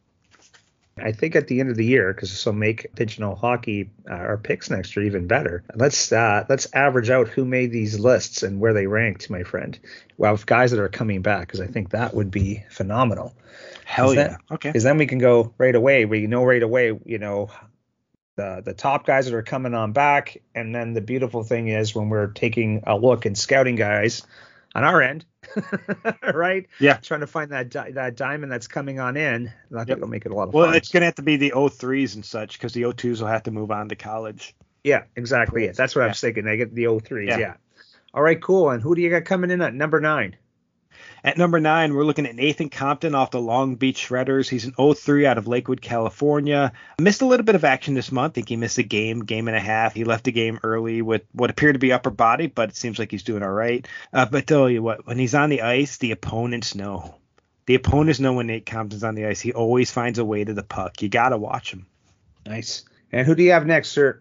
I 1.02 1.12
think 1.12 1.36
at 1.36 1.48
the 1.48 1.60
end 1.60 1.70
of 1.70 1.76
the 1.76 1.84
year, 1.84 2.12
because 2.12 2.30
this 2.30 2.44
will 2.44 2.52
make 2.52 2.94
digital 2.94 3.34
hockey 3.34 3.90
uh, 4.08 4.14
our 4.14 4.36
picks 4.36 4.70
next 4.70 4.94
year 4.96 5.06
even 5.06 5.26
better. 5.26 5.62
Let's 5.74 6.12
uh, 6.12 6.44
let's 6.48 6.68
average 6.74 7.10
out 7.10 7.28
who 7.28 7.44
made 7.44 7.72
these 7.72 7.98
lists 7.98 8.42
and 8.42 8.60
where 8.60 8.72
they 8.72 8.86
ranked, 8.86 9.30
my 9.30 9.42
friend. 9.42 9.78
Well, 10.18 10.32
with 10.32 10.46
guys 10.46 10.70
that 10.72 10.80
are 10.80 10.88
coming 10.88 11.22
back, 11.22 11.46
because 11.46 11.60
I 11.60 11.66
think 11.66 11.90
that 11.90 12.14
would 12.14 12.30
be 12.30 12.64
phenomenal. 12.70 13.34
Hell 13.84 14.14
yeah. 14.14 14.28
Then, 14.28 14.36
okay. 14.52 14.68
Because 14.68 14.84
then 14.84 14.98
we 14.98 15.06
can 15.06 15.18
go 15.18 15.52
right 15.58 15.74
away. 15.74 16.04
We 16.04 16.26
know 16.26 16.44
right 16.44 16.62
away, 16.62 16.98
you 17.04 17.18
know, 17.18 17.50
the 18.36 18.62
the 18.64 18.74
top 18.74 19.06
guys 19.06 19.26
that 19.26 19.34
are 19.34 19.42
coming 19.42 19.74
on 19.74 19.92
back, 19.92 20.40
and 20.54 20.74
then 20.74 20.92
the 20.92 21.00
beautiful 21.00 21.42
thing 21.42 21.68
is 21.68 21.94
when 21.94 22.08
we're 22.08 22.28
taking 22.28 22.82
a 22.86 22.96
look 22.96 23.26
and 23.26 23.36
scouting 23.36 23.76
guys 23.76 24.22
on 24.74 24.84
our 24.84 25.02
end, 25.02 25.24
right? 26.34 26.66
Yeah. 26.78 26.96
Trying 26.96 27.20
to 27.20 27.26
find 27.26 27.50
that 27.52 27.70
di- 27.70 27.92
that 27.92 28.16
diamond 28.16 28.52
that's 28.52 28.68
coming 28.68 29.00
on 29.00 29.16
in. 29.16 29.48
I 29.48 29.78
think 29.78 29.88
yep. 29.88 29.98
it'll 29.98 30.08
make 30.08 30.26
it 30.26 30.32
a 30.32 30.34
lot 30.34 30.48
of 30.48 30.54
well, 30.54 30.64
fun. 30.64 30.70
Well, 30.70 30.76
it's 30.76 30.90
gonna 30.90 31.06
have 31.06 31.16
to 31.16 31.22
be 31.22 31.36
the 31.36 31.52
03s 31.54 32.14
and 32.14 32.24
such 32.24 32.54
because 32.54 32.72
the 32.72 32.82
02s 32.82 33.20
will 33.20 33.28
have 33.28 33.44
to 33.44 33.50
move 33.50 33.70
on 33.70 33.88
to 33.88 33.96
college. 33.96 34.54
Yeah, 34.84 35.04
exactly. 35.16 35.66
Yeah. 35.66 35.72
That's 35.72 35.94
what 35.94 36.02
yeah. 36.02 36.06
I 36.06 36.08
was 36.08 36.20
thinking. 36.20 36.46
I 36.46 36.56
get 36.56 36.74
the 36.74 36.84
03s. 36.84 37.26
Yeah. 37.26 37.38
yeah. 37.38 37.54
All 38.14 38.22
right, 38.22 38.40
cool. 38.40 38.70
And 38.70 38.82
who 38.82 38.94
do 38.94 39.02
you 39.02 39.10
got 39.10 39.24
coming 39.24 39.50
in 39.50 39.60
at 39.60 39.74
number 39.74 40.00
nine? 40.00 40.36
At 41.22 41.36
number 41.36 41.60
nine, 41.60 41.94
we're 41.94 42.04
looking 42.04 42.26
at 42.26 42.34
Nathan 42.34 42.70
Compton 42.70 43.14
off 43.14 43.30
the 43.30 43.40
Long 43.40 43.74
Beach 43.74 44.08
Shredders. 44.08 44.48
He's 44.48 44.64
an 44.64 44.72
0-3 44.72 45.26
out 45.26 45.38
of 45.38 45.46
Lakewood, 45.46 45.82
California. 45.82 46.72
Missed 46.98 47.22
a 47.22 47.26
little 47.26 47.44
bit 47.44 47.54
of 47.54 47.64
action 47.64 47.94
this 47.94 48.10
month. 48.10 48.32
I 48.32 48.34
think 48.34 48.48
he 48.48 48.56
missed 48.56 48.78
a 48.78 48.82
game, 48.82 49.20
game 49.20 49.48
and 49.48 49.56
a 49.56 49.60
half. 49.60 49.94
He 49.94 50.04
left 50.04 50.24
the 50.24 50.32
game 50.32 50.60
early 50.62 51.02
with 51.02 51.22
what 51.32 51.50
appeared 51.50 51.74
to 51.74 51.78
be 51.78 51.92
upper 51.92 52.10
body, 52.10 52.46
but 52.46 52.70
it 52.70 52.76
seems 52.76 52.98
like 52.98 53.10
he's 53.10 53.22
doing 53.22 53.42
all 53.42 53.50
right. 53.50 53.86
Uh, 54.12 54.26
but 54.26 54.46
tell 54.46 54.70
you 54.70 54.82
what, 54.82 55.06
when 55.06 55.18
he's 55.18 55.34
on 55.34 55.50
the 55.50 55.62
ice, 55.62 55.98
the 55.98 56.12
opponents 56.12 56.74
know. 56.74 57.16
The 57.66 57.74
opponents 57.74 58.18
know 58.18 58.32
when 58.32 58.46
Nate 58.46 58.66
Compton's 58.66 59.04
on 59.04 59.14
the 59.14 59.26
ice. 59.26 59.40
He 59.40 59.52
always 59.52 59.90
finds 59.90 60.18
a 60.18 60.24
way 60.24 60.42
to 60.42 60.54
the 60.54 60.62
puck. 60.62 61.02
You 61.02 61.08
got 61.08 61.28
to 61.28 61.38
watch 61.38 61.72
him. 61.72 61.86
Nice. 62.46 62.84
And 63.12 63.26
who 63.26 63.34
do 63.34 63.42
you 63.42 63.52
have 63.52 63.66
next, 63.66 63.90
sir? 63.90 64.20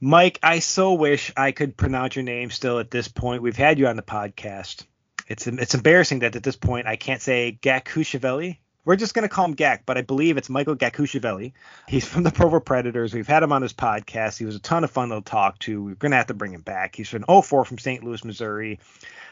Mike, 0.00 0.38
I 0.42 0.58
so 0.58 0.94
wish 0.94 1.32
I 1.36 1.52
could 1.52 1.76
pronounce 1.76 2.16
your 2.16 2.24
name 2.24 2.50
still 2.50 2.80
at 2.80 2.90
this 2.90 3.06
point. 3.06 3.40
We've 3.40 3.56
had 3.56 3.78
you 3.78 3.86
on 3.86 3.96
the 3.96 4.02
podcast. 4.02 4.84
It's 5.32 5.46
it's 5.46 5.74
embarrassing 5.74 6.18
that 6.18 6.36
at 6.36 6.42
this 6.42 6.56
point 6.56 6.86
I 6.86 6.96
can't 6.96 7.22
say 7.22 7.58
Gakushavelli. 7.62 8.58
We're 8.84 8.96
just 8.96 9.14
going 9.14 9.22
to 9.22 9.34
call 9.34 9.46
him 9.46 9.54
Gak, 9.54 9.86
but 9.86 9.96
I 9.96 10.02
believe 10.02 10.36
it's 10.36 10.50
Michael 10.50 10.76
Gakushavelli. 10.76 11.52
He's 11.88 12.04
from 12.04 12.22
the 12.24 12.32
Provo 12.32 12.60
Predators. 12.60 13.14
We've 13.14 13.28
had 13.28 13.42
him 13.42 13.52
on 13.52 13.62
his 13.62 13.72
podcast. 13.72 14.38
He 14.38 14.44
was 14.44 14.56
a 14.56 14.60
ton 14.60 14.84
of 14.84 14.90
fun 14.90 15.08
to 15.10 15.20
talk 15.20 15.58
to. 15.60 15.84
We're 15.84 15.94
going 15.94 16.10
to 16.10 16.16
have 16.16 16.26
to 16.26 16.34
bring 16.34 16.52
him 16.52 16.62
back. 16.62 16.96
He's 16.96 17.14
an 17.14 17.24
04 17.24 17.64
from 17.64 17.78
St. 17.78 18.02
Louis, 18.02 18.24
Missouri. 18.24 18.80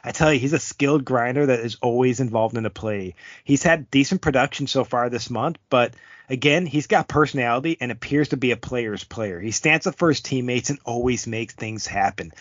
I 0.05 0.13
tell 0.13 0.33
you, 0.33 0.39
he's 0.39 0.53
a 0.53 0.59
skilled 0.59 1.05
grinder 1.05 1.47
that 1.47 1.61
is 1.61 1.77
always 1.83 2.21
involved 2.21 2.57
in 2.57 2.63
the 2.63 2.71
play. 2.71 3.17
He's 3.45 3.65
had 3.65 3.91
decent 3.91 4.23
production 4.23 4.69
so 4.69 4.85
far 4.85 5.11
this 5.11 5.29
month, 5.29 5.59
but 5.69 5.95
again, 6.31 6.65
he's 6.65 6.87
got 6.87 7.09
personality 7.09 7.77
and 7.81 7.91
appears 7.91 8.29
to 8.29 8.37
be 8.37 8.53
a 8.53 8.57
player's 8.57 9.05
player. 9.05 9.41
He 9.41 9.51
stands 9.51 9.87
up 9.87 9.97
for 9.97 10.09
his 10.09 10.21
teammates 10.21 10.71
and 10.71 10.79
always 10.85 11.27
makes 11.27 11.55
things 11.55 11.87
happen 11.87 12.33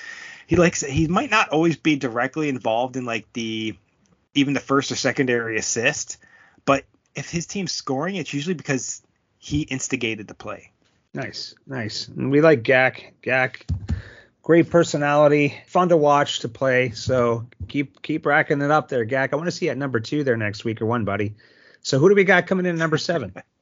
he 0.49 0.55
likes 0.55 0.81
he 0.81 1.07
might 1.07 1.29
not 1.29 1.49
always 1.49 1.77
be 1.77 1.95
directly 1.95 2.49
involved 2.49 2.97
in 2.97 3.05
like 3.05 3.31
the 3.33 3.77
even 4.33 4.55
the 4.55 4.59
first 4.59 4.91
or 4.91 4.95
secondary 4.95 5.59
assist, 5.59 6.17
but 6.65 6.85
if 7.13 7.29
his 7.29 7.45
team's 7.45 7.71
scoring, 7.71 8.15
it's 8.15 8.33
usually 8.33 8.55
because 8.55 9.03
he 9.37 9.61
instigated 9.61 10.27
the 10.27 10.33
play. 10.33 10.71
Nice, 11.13 11.53
nice. 11.67 12.07
And 12.07 12.31
we 12.31 12.41
like 12.41 12.63
Gak. 12.63 13.13
Gak, 13.21 13.69
great 14.41 14.71
personality, 14.71 15.55
fun 15.67 15.89
to 15.89 15.97
watch 15.97 16.39
to 16.39 16.49
play. 16.49 16.89
So 16.91 17.45
keep 17.67 18.01
keep 18.01 18.25
racking 18.25 18.63
it 18.63 18.71
up 18.71 18.87
there, 18.87 19.05
Gak. 19.05 19.33
I 19.33 19.35
want 19.35 19.45
to 19.45 19.51
see 19.51 19.65
you 19.65 19.71
at 19.71 19.77
number 19.77 19.99
two 19.99 20.23
there 20.23 20.35
next 20.35 20.65
week 20.65 20.81
or 20.81 20.87
one, 20.87 21.05
buddy. 21.05 21.35
So 21.83 21.99
who 21.99 22.09
do 22.09 22.15
we 22.15 22.23
got 22.23 22.47
coming 22.47 22.65
in 22.65 22.73
at 22.73 22.79
number 22.79 22.97
seven? 22.97 23.35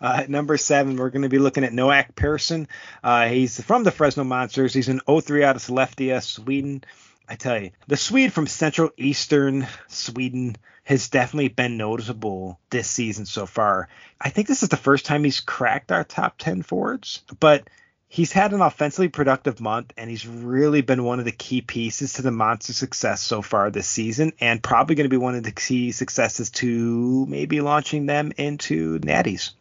Uh, 0.00 0.20
at 0.22 0.30
number 0.30 0.56
seven, 0.56 0.96
we're 0.96 1.10
going 1.10 1.22
to 1.22 1.28
be 1.28 1.38
looking 1.38 1.64
at 1.64 1.72
Noak 1.72 2.14
Pearson. 2.14 2.68
Uh, 3.02 3.28
he's 3.28 3.60
from 3.60 3.84
the 3.84 3.90
Fresno 3.90 4.24
Monsters. 4.24 4.74
He's 4.74 4.88
an 4.88 5.00
03 5.06 5.44
out 5.44 5.56
of 5.56 5.62
Sollefteå, 5.62 6.22
Sweden. 6.22 6.84
I 7.28 7.34
tell 7.34 7.60
you, 7.60 7.70
the 7.86 7.96
Swede 7.96 8.32
from 8.32 8.46
Central 8.46 8.90
Eastern 8.96 9.66
Sweden 9.88 10.56
has 10.84 11.08
definitely 11.10 11.48
been 11.48 11.76
noticeable 11.76 12.58
this 12.70 12.88
season 12.88 13.26
so 13.26 13.44
far. 13.44 13.88
I 14.18 14.30
think 14.30 14.48
this 14.48 14.62
is 14.62 14.70
the 14.70 14.78
first 14.78 15.04
time 15.04 15.24
he's 15.24 15.40
cracked 15.40 15.92
our 15.92 16.04
top 16.04 16.38
10 16.38 16.62
forwards, 16.62 17.22
but 17.38 17.68
he's 18.08 18.32
had 18.32 18.54
an 18.54 18.62
offensively 18.62 19.08
productive 19.08 19.60
month 19.60 19.92
and 19.98 20.08
he's 20.08 20.26
really 20.26 20.80
been 20.80 21.04
one 21.04 21.18
of 21.18 21.26
the 21.26 21.32
key 21.32 21.60
pieces 21.60 22.14
to 22.14 22.22
the 22.22 22.30
monster 22.30 22.72
success 22.72 23.22
so 23.22 23.42
far 23.42 23.70
this 23.70 23.86
season 23.86 24.32
and 24.40 24.62
probably 24.62 24.94
going 24.94 25.04
to 25.04 25.10
be 25.10 25.18
one 25.18 25.34
of 25.34 25.42
the 25.42 25.52
key 25.52 25.92
successes 25.92 26.48
to 26.48 27.26
maybe 27.26 27.60
launching 27.60 28.06
them 28.06 28.32
into 28.38 28.98
natties 29.00 29.52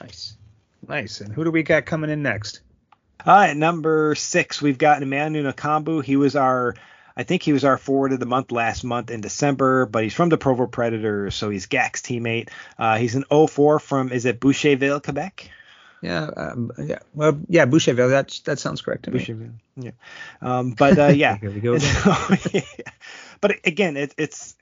Nice. 0.00 0.36
Nice. 0.86 1.20
And 1.20 1.32
who 1.32 1.44
do 1.44 1.50
we 1.50 1.62
got 1.62 1.86
coming 1.86 2.10
in 2.10 2.22
next? 2.22 2.60
Uh, 3.26 3.46
at 3.50 3.56
number 3.56 4.14
six, 4.14 4.62
we've 4.62 4.78
got 4.78 5.02
Emmanuel 5.02 5.52
Nakambu. 5.52 6.04
He 6.04 6.16
was 6.16 6.36
our, 6.36 6.74
I 7.16 7.24
think 7.24 7.42
he 7.42 7.52
was 7.52 7.64
our 7.64 7.76
forward 7.76 8.12
of 8.12 8.20
the 8.20 8.26
month 8.26 8.52
last 8.52 8.84
month 8.84 9.10
in 9.10 9.20
December, 9.20 9.86
but 9.86 10.04
he's 10.04 10.14
from 10.14 10.28
the 10.28 10.38
Provo 10.38 10.66
Predators, 10.66 11.34
so 11.34 11.50
he's 11.50 11.66
Gak's 11.66 12.00
teammate. 12.00 12.50
Uh, 12.78 12.96
he's 12.96 13.16
an 13.16 13.24
04 13.24 13.80
from, 13.80 14.12
is 14.12 14.24
it 14.24 14.38
Boucherville, 14.38 15.02
Quebec? 15.02 15.50
Yeah, 16.00 16.30
um, 16.36 16.70
yeah, 16.78 17.00
well, 17.12 17.40
yeah, 17.48 17.66
Boucherville. 17.66 18.10
That 18.10 18.40
that 18.44 18.60
sounds 18.60 18.82
correct 18.82 19.04
to 19.04 19.10
Boucherville. 19.10 19.38
me. 19.38 19.50
Boucherville. 19.78 19.92
Yeah, 20.42 20.58
um, 20.58 20.70
but 20.70 20.96
uh, 20.96 21.06
yeah. 21.08 21.36
Here 21.38 21.50
we 21.50 21.60
go. 21.60 21.74
yeah. 22.52 22.60
But 23.40 23.56
again, 23.64 23.96
it, 23.96 24.14
it's 24.16 24.54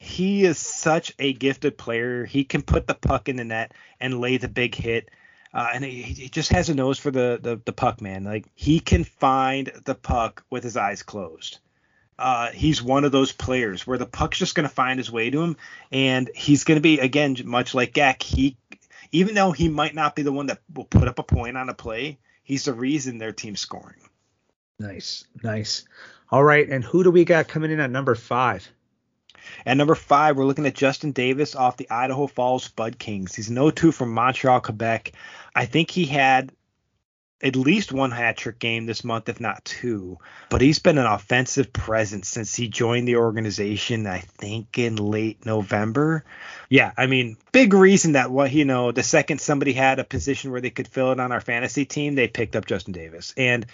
he 0.00 0.44
is 0.44 0.58
such 0.58 1.12
a 1.18 1.34
gifted 1.34 1.76
player. 1.76 2.24
He 2.24 2.44
can 2.44 2.62
put 2.62 2.86
the 2.86 2.94
puck 2.94 3.28
in 3.28 3.36
the 3.36 3.44
net 3.44 3.72
and 4.00 4.18
lay 4.18 4.38
the 4.38 4.48
big 4.48 4.74
hit. 4.74 5.10
Uh, 5.52 5.68
and 5.74 5.84
he, 5.84 6.02
he, 6.02 6.28
just 6.28 6.52
has 6.52 6.70
a 6.70 6.74
nose 6.74 6.98
for 6.98 7.10
the, 7.10 7.38
the, 7.40 7.60
the 7.64 7.72
puck, 7.72 8.00
man. 8.00 8.24
Like 8.24 8.46
he 8.54 8.80
can 8.80 9.04
find 9.04 9.70
the 9.84 9.94
puck 9.94 10.42
with 10.48 10.64
his 10.64 10.76
eyes 10.76 11.02
closed. 11.02 11.58
Uh, 12.18 12.50
he's 12.50 12.82
one 12.82 13.04
of 13.04 13.12
those 13.12 13.32
players 13.32 13.86
where 13.86 13.98
the 13.98 14.06
puck's 14.06 14.38
just 14.38 14.54
going 14.54 14.68
to 14.68 14.74
find 14.74 14.98
his 14.98 15.12
way 15.12 15.28
to 15.28 15.42
him, 15.42 15.56
and 15.92 16.30
he's 16.34 16.64
going 16.64 16.76
to 16.76 16.82
be 16.82 16.98
again 16.98 17.36
much 17.44 17.74
like 17.74 17.92
Gak. 17.92 18.22
He, 18.22 18.56
even 19.12 19.34
though 19.34 19.52
he 19.52 19.68
might 19.68 19.94
not 19.94 20.14
be 20.14 20.22
the 20.22 20.32
one 20.32 20.46
that 20.46 20.60
will 20.72 20.84
put 20.84 21.08
up 21.08 21.18
a 21.18 21.22
point 21.22 21.56
on 21.56 21.68
a 21.68 21.74
play, 21.74 22.18
he's 22.42 22.64
the 22.64 22.72
reason 22.72 23.18
their 23.18 23.32
team's 23.32 23.60
scoring. 23.60 24.00
Nice, 24.78 25.24
nice. 25.42 25.84
All 26.30 26.44
right, 26.44 26.68
and 26.68 26.84
who 26.84 27.04
do 27.04 27.10
we 27.10 27.24
got 27.24 27.48
coming 27.48 27.70
in 27.70 27.80
at 27.80 27.90
number 27.90 28.14
five? 28.14 28.70
At 29.66 29.76
number 29.76 29.94
five, 29.94 30.36
we're 30.36 30.44
looking 30.44 30.66
at 30.66 30.74
Justin 30.74 31.12
Davis 31.12 31.54
off 31.54 31.76
the 31.76 31.90
Idaho 31.90 32.26
Falls 32.26 32.64
Spud 32.64 32.98
Kings. 32.98 33.34
He's 33.34 33.48
an 33.48 33.56
0-2 33.56 33.92
from 33.92 34.12
Montreal, 34.12 34.60
Quebec. 34.60 35.12
I 35.54 35.66
think 35.66 35.90
he 35.90 36.06
had 36.06 36.52
at 37.42 37.56
least 37.56 37.92
one 37.92 38.10
hat 38.10 38.36
trick 38.36 38.58
game 38.58 38.86
this 38.86 39.02
month, 39.02 39.28
if 39.28 39.40
not 39.40 39.64
two. 39.64 40.18
But 40.50 40.60
he's 40.60 40.78
been 40.78 40.98
an 40.98 41.06
offensive 41.06 41.72
presence 41.72 42.28
since 42.28 42.54
he 42.54 42.68
joined 42.68 43.08
the 43.08 43.16
organization, 43.16 44.06
I 44.06 44.18
think 44.18 44.78
in 44.78 44.96
late 44.96 45.46
November. 45.46 46.24
Yeah, 46.68 46.92
I 46.96 47.06
mean, 47.06 47.36
big 47.52 47.72
reason 47.72 48.12
that 48.12 48.30
what 48.30 48.52
you 48.52 48.64
know, 48.64 48.92
the 48.92 49.02
second 49.02 49.40
somebody 49.40 49.72
had 49.72 49.98
a 49.98 50.04
position 50.04 50.50
where 50.50 50.60
they 50.60 50.70
could 50.70 50.88
fill 50.88 51.12
it 51.12 51.20
on 51.20 51.32
our 51.32 51.40
fantasy 51.40 51.84
team, 51.84 52.14
they 52.14 52.28
picked 52.28 52.56
up 52.56 52.66
Justin 52.66 52.92
Davis. 52.92 53.32
And 53.36 53.64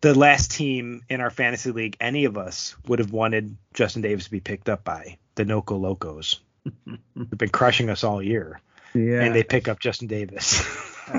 the 0.00 0.16
last 0.16 0.52
team 0.52 1.02
in 1.08 1.20
our 1.20 1.30
fantasy 1.30 1.70
league, 1.72 1.96
any 2.00 2.24
of 2.24 2.38
us 2.38 2.76
would 2.86 2.98
have 2.98 3.12
wanted 3.12 3.56
Justin 3.74 4.02
Davis 4.02 4.24
to 4.24 4.30
be 4.30 4.40
picked 4.40 4.68
up 4.68 4.84
by 4.84 5.18
the 5.34 5.44
Noco 5.44 5.80
Locos. 5.80 6.40
They've 6.86 7.30
been 7.30 7.48
crushing 7.48 7.90
us 7.90 8.04
all 8.04 8.22
year. 8.22 8.60
Yeah. 8.94 9.22
And 9.22 9.34
they 9.34 9.42
pick 9.42 9.68
up 9.68 9.80
Justin 9.80 10.06
Davis. 10.08 10.64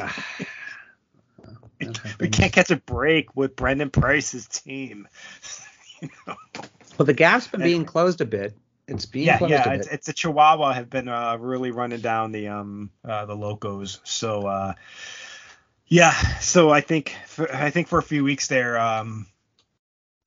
we 2.20 2.30
can't 2.30 2.52
catch 2.52 2.72
a 2.72 2.78
break 2.78 3.36
with 3.36 3.56
Brendan 3.56 3.90
Price's 3.90 4.48
team. 4.48 5.08
you 6.02 6.10
know? 6.26 6.36
Well, 6.98 7.06
the 7.06 7.14
gap's 7.14 7.48
been 7.48 7.62
being 7.62 7.86
closed 7.86 8.22
a 8.22 8.26
bit. 8.26 8.54
It's 8.88 9.06
being 9.06 9.28
yeah, 9.28 9.38
closed 9.38 9.52
yeah. 9.52 9.70
A 9.70 9.76
it's, 9.76 9.88
it's 9.88 10.08
the 10.08 10.14
Chihuahua 10.14 10.74
have 10.74 10.90
been 10.90 11.08
uh, 11.08 11.38
really 11.38 11.70
running 11.72 12.02
down 12.02 12.32
the 12.32 12.48
um 12.48 12.90
uh, 13.06 13.26
the 13.26 13.36
locos. 13.36 14.00
So 14.04 14.48
uh, 14.48 14.74
yeah, 15.90 16.12
so 16.40 16.70
I 16.70 16.82
think 16.82 17.16
for, 17.26 17.54
I 17.54 17.72
think 17.72 17.88
for 17.88 18.00
a 18.00 18.04
few 18.04 18.24
weeks 18.24 18.48
there, 18.48 18.80
um, 18.80 19.26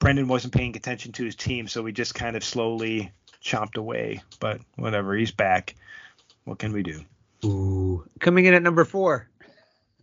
Brendan 0.00 0.26
wasn't 0.26 0.52
paying 0.52 0.76
attention 0.76 1.12
to 1.12 1.24
his 1.24 1.36
team, 1.36 1.68
so 1.68 1.82
we 1.82 1.92
just 1.92 2.14
kind 2.14 2.36
of 2.36 2.42
slowly 2.42 3.12
chomped 3.42 3.76
away. 3.76 4.22
But 4.40 4.60
whatever, 4.76 5.14
he's 5.14 5.30
back. 5.30 5.76
What 6.44 6.58
can 6.58 6.72
we 6.72 6.82
do? 6.82 7.04
Ooh, 7.44 8.04
coming 8.18 8.44
in 8.44 8.54
at 8.54 8.62
number 8.62 8.84
four. 8.84 9.28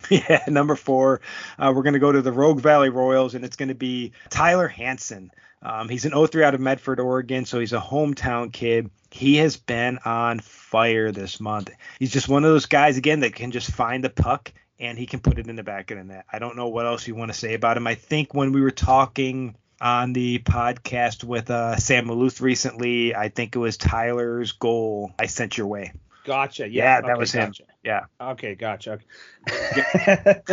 Yeah, 0.10 0.46
number 0.48 0.78
four, 0.78 1.20
uh, 1.58 1.74
we're 1.76 1.84
going 1.84 1.94
to 1.94 2.00
go 2.00 2.14
to 2.14 2.22
the 2.22 2.32
Rogue 2.32 2.62
Valley 2.62 2.88
Royals, 2.88 3.36
and 3.36 3.44
it's 3.44 3.58
going 3.58 3.68
to 3.68 3.76
be 3.76 4.14
Tyler 4.30 4.70
Hanson. 4.70 5.30
Um, 5.62 5.90
he's 5.90 6.06
an 6.06 6.14
03 6.14 6.42
out 6.46 6.56
of 6.56 6.62
Medford, 6.62 7.02
Oregon, 7.02 7.44
so 7.44 7.60
he's 7.60 7.74
a 7.74 7.82
hometown 7.82 8.54
kid. 8.54 8.90
He 9.12 9.36
has 9.38 9.58
been 9.58 10.00
on 10.06 10.40
fire 10.40 11.12
this 11.12 11.42
month. 11.42 11.72
He's 12.00 12.14
just 12.14 12.30
one 12.30 12.46
of 12.46 12.50
those 12.50 12.66
guys 12.66 12.96
again 12.96 13.20
that 13.20 13.36
can 13.36 13.52
just 13.52 13.70
find 13.70 14.02
the 14.02 14.10
puck 14.10 14.54
and 14.80 14.98
he 14.98 15.06
can 15.06 15.20
put 15.20 15.38
it 15.38 15.48
in 15.48 15.56
the 15.56 15.64
back 15.64 15.92
of 15.92 15.98
the 15.98 16.04
net. 16.04 16.26
I 16.32 16.40
don't 16.40 16.56
know 16.56 16.70
what 16.70 16.86
else 16.86 17.08
you 17.08 17.16
want 17.16 17.32
to 17.32 17.38
say 17.38 17.54
about 17.54 17.78
him. 17.78 17.88
I 17.88 17.96
think 17.96 18.34
when 18.34 18.52
we 18.54 18.62
were 18.62 18.72
talking 18.72 19.56
on 19.82 20.14
the 20.14 20.40
podcast 20.40 21.24
with 21.24 21.50
uh, 21.50 21.76
Sam 21.78 22.08
Maluth 22.08 22.42
recently, 22.42 23.16
I 23.16 23.30
think 23.30 23.56
it 23.56 23.60
was 23.60 23.78
Tyler's 23.78 24.54
goal 24.54 25.12
I 25.20 25.26
sent 25.28 25.58
your 25.58 25.68
way. 25.68 25.94
Gotcha. 26.26 26.68
Yeah, 26.68 26.84
yeah 26.84 27.02
that 27.02 27.12
okay, 27.12 27.20
was 27.20 27.32
him. 27.32 27.54
Yeah. 27.84 28.06
Okay, 28.20 28.56
gotcha. 28.56 29.00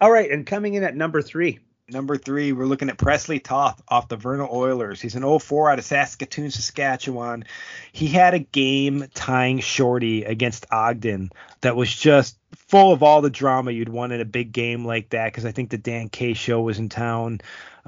All 0.00 0.10
right, 0.10 0.30
and 0.30 0.46
coming 0.46 0.74
in 0.74 0.84
at 0.84 0.96
number 0.96 1.22
three. 1.22 1.58
Number 1.90 2.16
three, 2.16 2.52
we're 2.52 2.66
looking 2.66 2.88
at 2.88 2.98
Presley 2.98 3.40
Toth 3.40 3.82
off 3.88 4.08
the 4.08 4.16
Vernal 4.16 4.48
Oilers. 4.52 5.00
He's 5.00 5.16
an 5.16 5.38
04 5.38 5.70
out 5.70 5.78
of 5.78 5.84
Saskatoon, 5.84 6.50
Saskatchewan. 6.50 7.44
He 7.92 8.06
had 8.06 8.34
a 8.34 8.38
game 8.38 9.06
tying 9.14 9.58
shorty 9.58 10.24
against 10.24 10.66
Ogden 10.70 11.30
that 11.62 11.76
was 11.76 11.94
just 11.94 12.36
full 12.68 12.92
of 12.92 13.02
all 13.02 13.22
the 13.22 13.30
drama 13.30 13.72
you'd 13.72 13.88
want 13.88 14.12
in 14.12 14.20
a 14.20 14.24
big 14.24 14.52
game 14.52 14.84
like 14.84 15.10
that 15.10 15.26
because 15.26 15.44
I 15.44 15.52
think 15.52 15.70
the 15.70 15.78
Dan 15.78 16.08
K 16.08 16.34
show 16.34 16.60
was 16.60 16.78
in 16.78 16.88
town. 16.88 17.40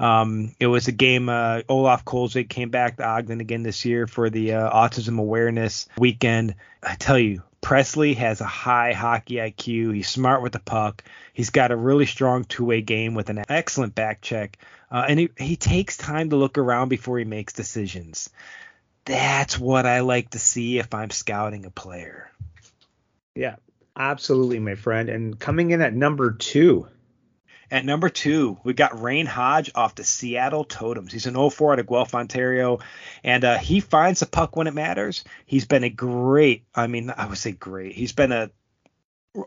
Um, 0.03 0.53
it 0.59 0.67
was 0.67 0.89
a 0.89 0.91
game. 0.91 1.29
Uh, 1.29 1.61
Olaf 1.69 2.03
Kolzig 2.03 2.49
came 2.49 2.69
back 2.69 2.97
to 2.97 3.05
Ogden 3.05 3.39
again 3.39 3.63
this 3.63 3.85
year 3.85 4.05
for 4.05 4.29
the 4.29 4.51
uh, 4.51 4.69
Autism 4.69 5.17
Awareness 5.17 5.87
Weekend. 5.97 6.55
I 6.85 6.95
tell 6.95 7.17
you, 7.17 7.41
Presley 7.61 8.13
has 8.15 8.41
a 8.41 8.45
high 8.45 8.91
hockey 8.91 9.35
IQ. 9.35 9.95
He's 9.95 10.09
smart 10.09 10.43
with 10.43 10.51
the 10.51 10.59
puck. 10.59 11.05
He's 11.31 11.51
got 11.51 11.71
a 11.71 11.77
really 11.77 12.05
strong 12.05 12.43
two-way 12.43 12.81
game 12.81 13.15
with 13.15 13.29
an 13.29 13.45
excellent 13.47 13.95
back 13.95 14.21
check, 14.21 14.57
uh, 14.91 15.05
and 15.07 15.17
he, 15.17 15.29
he 15.37 15.55
takes 15.55 15.95
time 15.95 16.31
to 16.31 16.35
look 16.35 16.57
around 16.57 16.89
before 16.89 17.17
he 17.17 17.23
makes 17.23 17.53
decisions. 17.53 18.29
That's 19.05 19.57
what 19.57 19.85
I 19.85 20.01
like 20.01 20.31
to 20.31 20.39
see 20.39 20.79
if 20.79 20.93
I'm 20.93 21.11
scouting 21.11 21.65
a 21.65 21.71
player. 21.71 22.29
Yeah, 23.35 23.55
absolutely, 23.95 24.59
my 24.59 24.75
friend. 24.75 25.07
And 25.07 25.39
coming 25.39 25.71
in 25.71 25.79
at 25.79 25.93
number 25.93 26.33
two. 26.33 26.89
At 27.73 27.85
number 27.85 28.07
two, 28.07 28.59
we 28.63 28.73
got 28.73 29.01
Rain 29.01 29.25
Hodge 29.25 29.71
off 29.73 29.95
the 29.95 30.03
Seattle 30.03 30.63
Totems. 30.63 31.11
He's 31.11 31.25
an 31.25 31.33
04 31.49 31.73
out 31.73 31.79
of 31.79 31.87
Guelph, 31.87 32.13
Ontario, 32.13 32.77
and 33.23 33.43
uh, 33.43 33.57
he 33.57 33.79
finds 33.79 34.19
the 34.19 34.27
puck 34.27 34.55
when 34.55 34.67
it 34.67 34.75
matters. 34.75 35.23
He's 35.47 35.65
been 35.65 35.83
a 35.83 35.89
great, 35.89 36.65
I 36.75 36.85
mean, 36.85 37.09
I 37.09 37.25
would 37.25 37.39
say 37.39 37.51
great. 37.51 37.95
He's 37.95 38.11
been 38.11 38.31
a 38.31 38.51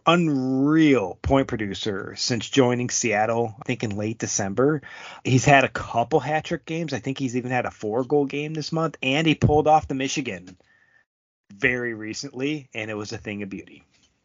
unreal 0.04 1.20
point 1.22 1.46
producer 1.46 2.14
since 2.16 2.50
joining 2.50 2.90
Seattle, 2.90 3.54
I 3.60 3.62
think 3.64 3.84
in 3.84 3.96
late 3.96 4.18
December. 4.18 4.82
He's 5.22 5.44
had 5.44 5.62
a 5.62 5.68
couple 5.68 6.18
hat 6.18 6.46
trick 6.46 6.64
games. 6.64 6.92
I 6.92 6.98
think 6.98 7.20
he's 7.20 7.36
even 7.36 7.52
had 7.52 7.64
a 7.64 7.70
four 7.70 8.02
goal 8.02 8.26
game 8.26 8.54
this 8.54 8.72
month, 8.72 8.96
and 9.04 9.24
he 9.24 9.36
pulled 9.36 9.68
off 9.68 9.86
the 9.86 9.94
Michigan 9.94 10.56
very 11.54 11.94
recently, 11.94 12.70
and 12.74 12.90
it 12.90 12.94
was 12.94 13.12
a 13.12 13.18
thing 13.18 13.44
of 13.44 13.50
beauty. 13.50 13.84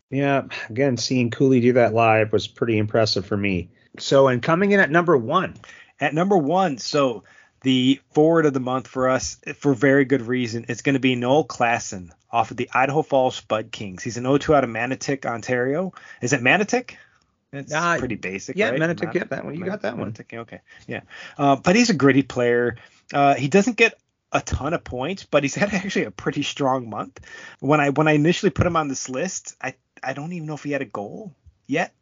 Yeah, 0.10 0.48
again, 0.72 0.98
seeing 0.98 1.30
Cooley 1.30 1.62
do 1.62 1.74
that 1.74 1.94
live 1.94 2.34
was 2.34 2.48
pretty 2.48 2.80
impressive 2.80 3.28
for 3.28 3.38
me. 3.38 3.70
So, 4.00 4.28
and 4.28 4.42
coming 4.42 4.72
in 4.72 4.80
at 4.80 4.90
number 4.90 5.18
one. 5.18 5.56
At 6.00 6.14
number 6.14 6.38
one, 6.38 6.78
so 6.80 7.24
the 7.62 8.02
forward 8.14 8.46
of 8.46 8.54
the 8.54 8.60
month 8.60 8.88
for 8.88 9.10
us, 9.10 9.38
for 9.58 9.74
very 9.74 10.06
good 10.06 10.22
reason, 10.22 10.66
it's 10.68 10.82
going 10.82 10.94
to 10.94 11.00
be 11.00 11.16
Noel 11.16 11.46
Klassen 11.46 12.12
off 12.32 12.52
of 12.52 12.58
the 12.58 12.70
Idaho 12.74 13.04
Falls 13.04 13.36
Spud 13.36 13.72
Kings. 13.72 14.02
He's 14.04 14.18
an 14.18 14.24
0-2 14.24 14.56
out 14.56 14.64
of 14.64 14.70
Manotick, 14.70 15.26
Ontario. 15.26 15.94
Is 16.22 16.34
it 16.34 16.42
Manotick? 16.42 16.96
It's 17.54 17.74
uh, 17.74 17.98
pretty 17.98 18.16
basic, 18.16 18.56
yeah, 18.56 18.70
right? 18.70 18.80
Manotick, 18.80 19.14
yeah, 19.14 19.26
that 19.26 19.46
one. 19.46 19.56
You 19.56 19.66
got 19.66 19.82
that 19.82 19.98
one. 19.98 20.16
okay, 20.34 20.62
yeah. 20.88 21.02
Uh, 21.38 21.58
but 21.58 21.76
he's 21.76 21.90
a 21.90 21.94
gritty 21.94 22.24
player. 22.24 22.78
Uh, 23.14 23.36
he 23.36 23.50
doesn't 23.50 23.76
get 23.76 24.00
a 24.32 24.40
ton 24.40 24.74
of 24.74 24.84
points, 24.84 25.26
but 25.26 25.44
he's 25.44 25.56
had 25.62 25.74
actually 25.74 26.06
a 26.06 26.12
pretty 26.12 26.44
strong 26.44 26.90
month. 26.90 27.20
When 27.60 27.82
I 27.82 27.90
when 27.90 28.08
I 28.08 28.14
initially 28.14 28.52
put 28.52 28.66
him 28.66 28.78
on 28.78 28.88
this 28.88 29.10
list, 29.10 29.56
I 29.62 29.76
I 30.02 30.14
don't 30.14 30.32
even 30.32 30.48
know 30.48 30.54
if 30.54 30.64
he 30.64 30.72
had 30.72 30.82
a 30.82 30.86
goal 30.86 31.36
yet 31.68 31.94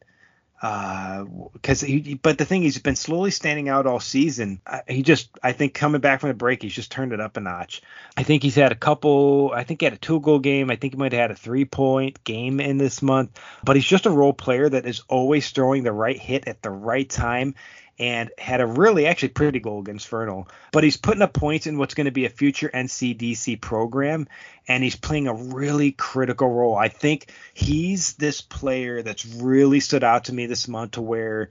because 0.60 1.82
uh, 1.82 1.86
he 1.86 2.20
but 2.22 2.36
the 2.36 2.44
thing 2.44 2.60
he's 2.60 2.78
been 2.78 2.96
slowly 2.96 3.30
standing 3.30 3.70
out 3.70 3.86
all 3.86 3.98
season. 3.98 4.60
He 4.86 5.02
just 5.02 5.30
i 5.42 5.52
think 5.52 5.72
coming 5.72 6.02
back 6.02 6.20
from 6.20 6.28
the 6.28 6.34
break 6.34 6.62
he's 6.62 6.74
just 6.74 6.92
turned 6.92 7.12
it 7.12 7.20
up 7.20 7.38
a 7.38 7.40
notch. 7.40 7.80
I 8.16 8.24
think 8.24 8.42
he's 8.42 8.56
had 8.56 8.70
a 8.70 8.76
couple 8.76 9.52
i 9.54 9.64
think 9.64 9.80
he 9.80 9.86
had 9.86 9.94
a 9.94 9.98
two 9.98 10.20
goal 10.20 10.38
game. 10.38 10.70
I 10.70 10.76
think 10.76 10.92
he 10.92 10.98
might 10.98 11.12
have 11.12 11.20
had 11.20 11.30
a 11.30 11.34
three 11.34 11.64
point 11.64 12.22
game 12.24 12.60
in 12.60 12.76
this 12.76 13.00
month 13.00 13.40
but 13.64 13.76
he's 13.76 13.86
just 13.86 14.04
a 14.04 14.10
role 14.10 14.34
player 14.34 14.68
that 14.68 14.84
is 14.84 15.00
always 15.08 15.48
throwing 15.50 15.82
the 15.82 15.92
right 15.92 16.18
hit 16.18 16.46
at 16.46 16.60
the 16.60 16.70
right 16.70 17.08
time 17.08 17.54
and 18.00 18.30
had 18.38 18.62
a 18.62 18.66
really 18.66 19.06
actually 19.06 19.28
pretty 19.28 19.60
goal 19.60 19.80
against 19.80 20.08
Vernal. 20.08 20.48
But 20.72 20.84
he's 20.84 20.96
putting 20.96 21.20
up 21.20 21.34
points 21.34 21.66
in 21.66 21.76
what's 21.76 21.92
going 21.92 22.06
to 22.06 22.10
be 22.10 22.24
a 22.24 22.30
future 22.30 22.70
NCDC 22.72 23.60
program, 23.60 24.26
and 24.66 24.82
he's 24.82 24.96
playing 24.96 25.28
a 25.28 25.34
really 25.34 25.92
critical 25.92 26.48
role. 26.48 26.74
I 26.74 26.88
think 26.88 27.30
he's 27.52 28.14
this 28.14 28.40
player 28.40 29.02
that's 29.02 29.26
really 29.26 29.80
stood 29.80 30.02
out 30.02 30.24
to 30.24 30.32
me 30.32 30.46
this 30.46 30.66
month 30.66 30.92
to 30.92 31.02
where, 31.02 31.50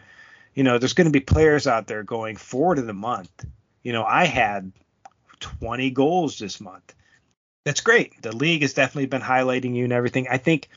you 0.55 0.63
know, 0.63 0.79
there's 0.79 0.93
going 0.93 1.05
to 1.05 1.11
be 1.11 1.19
players 1.19 1.67
out 1.67 1.85
there 1.85 2.01
going 2.01 2.35
forward 2.35 2.79
in 2.79 2.87
the 2.87 2.93
month. 2.93 3.45
You 3.83 3.93
know, 3.93 4.03
I 4.03 4.25
had 4.25 4.71
20 5.41 5.91
goals 5.91 6.39
this 6.39 6.59
month. 6.59 6.95
That's 7.63 7.81
great. 7.81 8.19
The 8.23 8.35
league 8.35 8.63
has 8.63 8.73
definitely 8.73 9.05
been 9.05 9.21
highlighting 9.21 9.75
you 9.75 9.83
and 9.83 9.93
everything. 9.93 10.27
I 10.27 10.37
think 10.37 10.67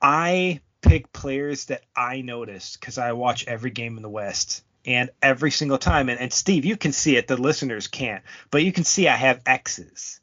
I 0.00 0.60
pick 0.80 1.12
players 1.12 1.64
that 1.66 1.82
I 1.96 2.20
notice 2.20 2.76
because 2.76 2.98
I 2.98 3.10
watch 3.12 3.48
every 3.48 3.72
game 3.72 3.96
in 3.96 4.04
the 4.04 4.08
West 4.08 4.62
and 4.88 5.10
every 5.22 5.50
single 5.50 5.78
time 5.78 6.08
and, 6.08 6.18
and 6.18 6.32
steve 6.32 6.64
you 6.64 6.76
can 6.76 6.92
see 6.92 7.16
it 7.16 7.28
the 7.28 7.36
listeners 7.36 7.86
can't 7.86 8.24
but 8.50 8.64
you 8.64 8.72
can 8.72 8.84
see 8.84 9.06
i 9.06 9.14
have 9.14 9.40
x's 9.46 10.20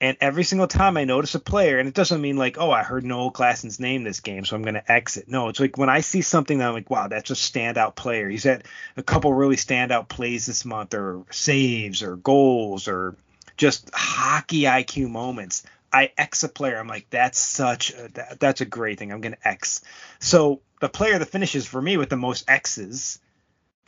and 0.00 0.16
every 0.20 0.42
single 0.42 0.66
time 0.66 0.96
i 0.96 1.04
notice 1.04 1.34
a 1.34 1.40
player 1.40 1.78
and 1.78 1.86
it 1.86 1.94
doesn't 1.94 2.22
mean 2.22 2.36
like 2.36 2.58
oh 2.58 2.70
i 2.70 2.82
heard 2.82 3.04
noel 3.04 3.30
Klassen's 3.30 3.78
name 3.78 4.04
this 4.04 4.20
game 4.20 4.44
so 4.44 4.56
i'm 4.56 4.62
going 4.62 4.74
to 4.74 4.92
exit 4.92 5.28
no 5.28 5.48
it's 5.48 5.60
like 5.60 5.76
when 5.76 5.90
i 5.90 6.00
see 6.00 6.22
something 6.22 6.58
that 6.58 6.68
i'm 6.68 6.74
like 6.74 6.90
wow 6.90 7.06
that's 7.06 7.30
a 7.30 7.34
standout 7.34 7.94
player 7.94 8.28
he's 8.28 8.44
had 8.44 8.64
a 8.96 9.02
couple 9.02 9.32
really 9.32 9.56
standout 9.56 10.08
plays 10.08 10.46
this 10.46 10.64
month 10.64 10.94
or 10.94 11.24
saves 11.30 12.02
or 12.02 12.16
goals 12.16 12.88
or 12.88 13.16
just 13.56 13.90
hockey 13.92 14.62
iq 14.62 15.08
moments 15.08 15.64
I 15.90 16.12
X 16.18 16.44
a 16.44 16.50
player. 16.50 16.78
I'm 16.78 16.86
like, 16.86 17.06
that's 17.08 17.38
such 17.38 17.94
a, 17.94 18.08
that, 18.12 18.40
that's 18.40 18.60
a 18.60 18.66
great 18.66 18.98
thing. 18.98 19.10
I'm 19.10 19.22
gonna 19.22 19.38
X. 19.42 19.80
So 20.18 20.60
the 20.80 20.88
player 20.90 21.18
that 21.18 21.26
finishes 21.26 21.66
for 21.66 21.80
me 21.80 21.96
with 21.96 22.10
the 22.10 22.16
most 22.16 22.44
X's 22.46 23.18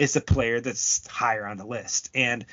is 0.01 0.17
a 0.17 0.21
player 0.21 0.61
that's 0.61 1.07
higher 1.07 1.47
on 1.47 1.59
the 1.59 1.67
list. 1.67 2.11
And 2.15 2.47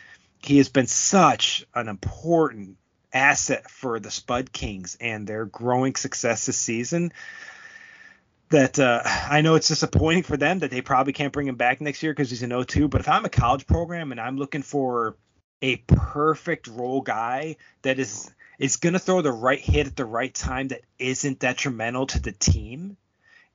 he 0.44 0.58
has 0.58 0.68
been 0.68 0.86
such 0.86 1.66
an 1.74 1.88
important 1.88 2.76
asset 3.14 3.72
for 3.72 4.00
the 4.00 4.12
Spud 4.12 4.52
Kings 4.52 4.98
and 5.00 5.26
their 5.26 5.46
growing 5.46 5.96
success 5.96 6.46
this 6.46 6.60
season 6.60 7.14
that 8.50 8.80
uh, 8.80 9.02
I 9.06 9.42
know 9.42 9.56
it's 9.56 9.70
disappointing 9.70 10.24
for 10.24 10.36
them 10.36 10.60
that 10.60 10.72
they 10.72 10.82
probably 10.82 11.14
can't 11.14 11.32
bring 11.32 11.48
him 11.48 11.56
back 11.56 11.80
next 11.80 12.04
year 12.04 12.12
because 12.12 12.30
he's 12.30 12.44
an 12.44 12.50
0-2. 12.50 12.90
But 12.90 13.02
if 13.02 13.08
I'm 13.08 13.24
a 13.24 13.30
college 13.30 13.66
program 13.66 14.12
and 14.12 14.20
I'm 14.20 14.38
looking 14.38 14.62
for 14.62 15.16
a 15.62 15.78
perfect 15.78 16.68
role 16.68 17.02
guy 17.02 17.56
that 17.82 17.98
is 17.98 18.30
is 18.60 18.78
going 18.78 18.94
to 18.94 19.00
throw 19.00 19.22
the 19.22 19.32
right 19.32 19.60
hit 19.60 19.88
at 19.88 19.96
the 19.96 20.06
right 20.06 20.34
time 20.34 20.70
that 20.70 20.82
isn't 21.00 21.40
detrimental 21.40 22.08
to 22.08 22.20
the 22.20 22.32
team, 22.32 22.98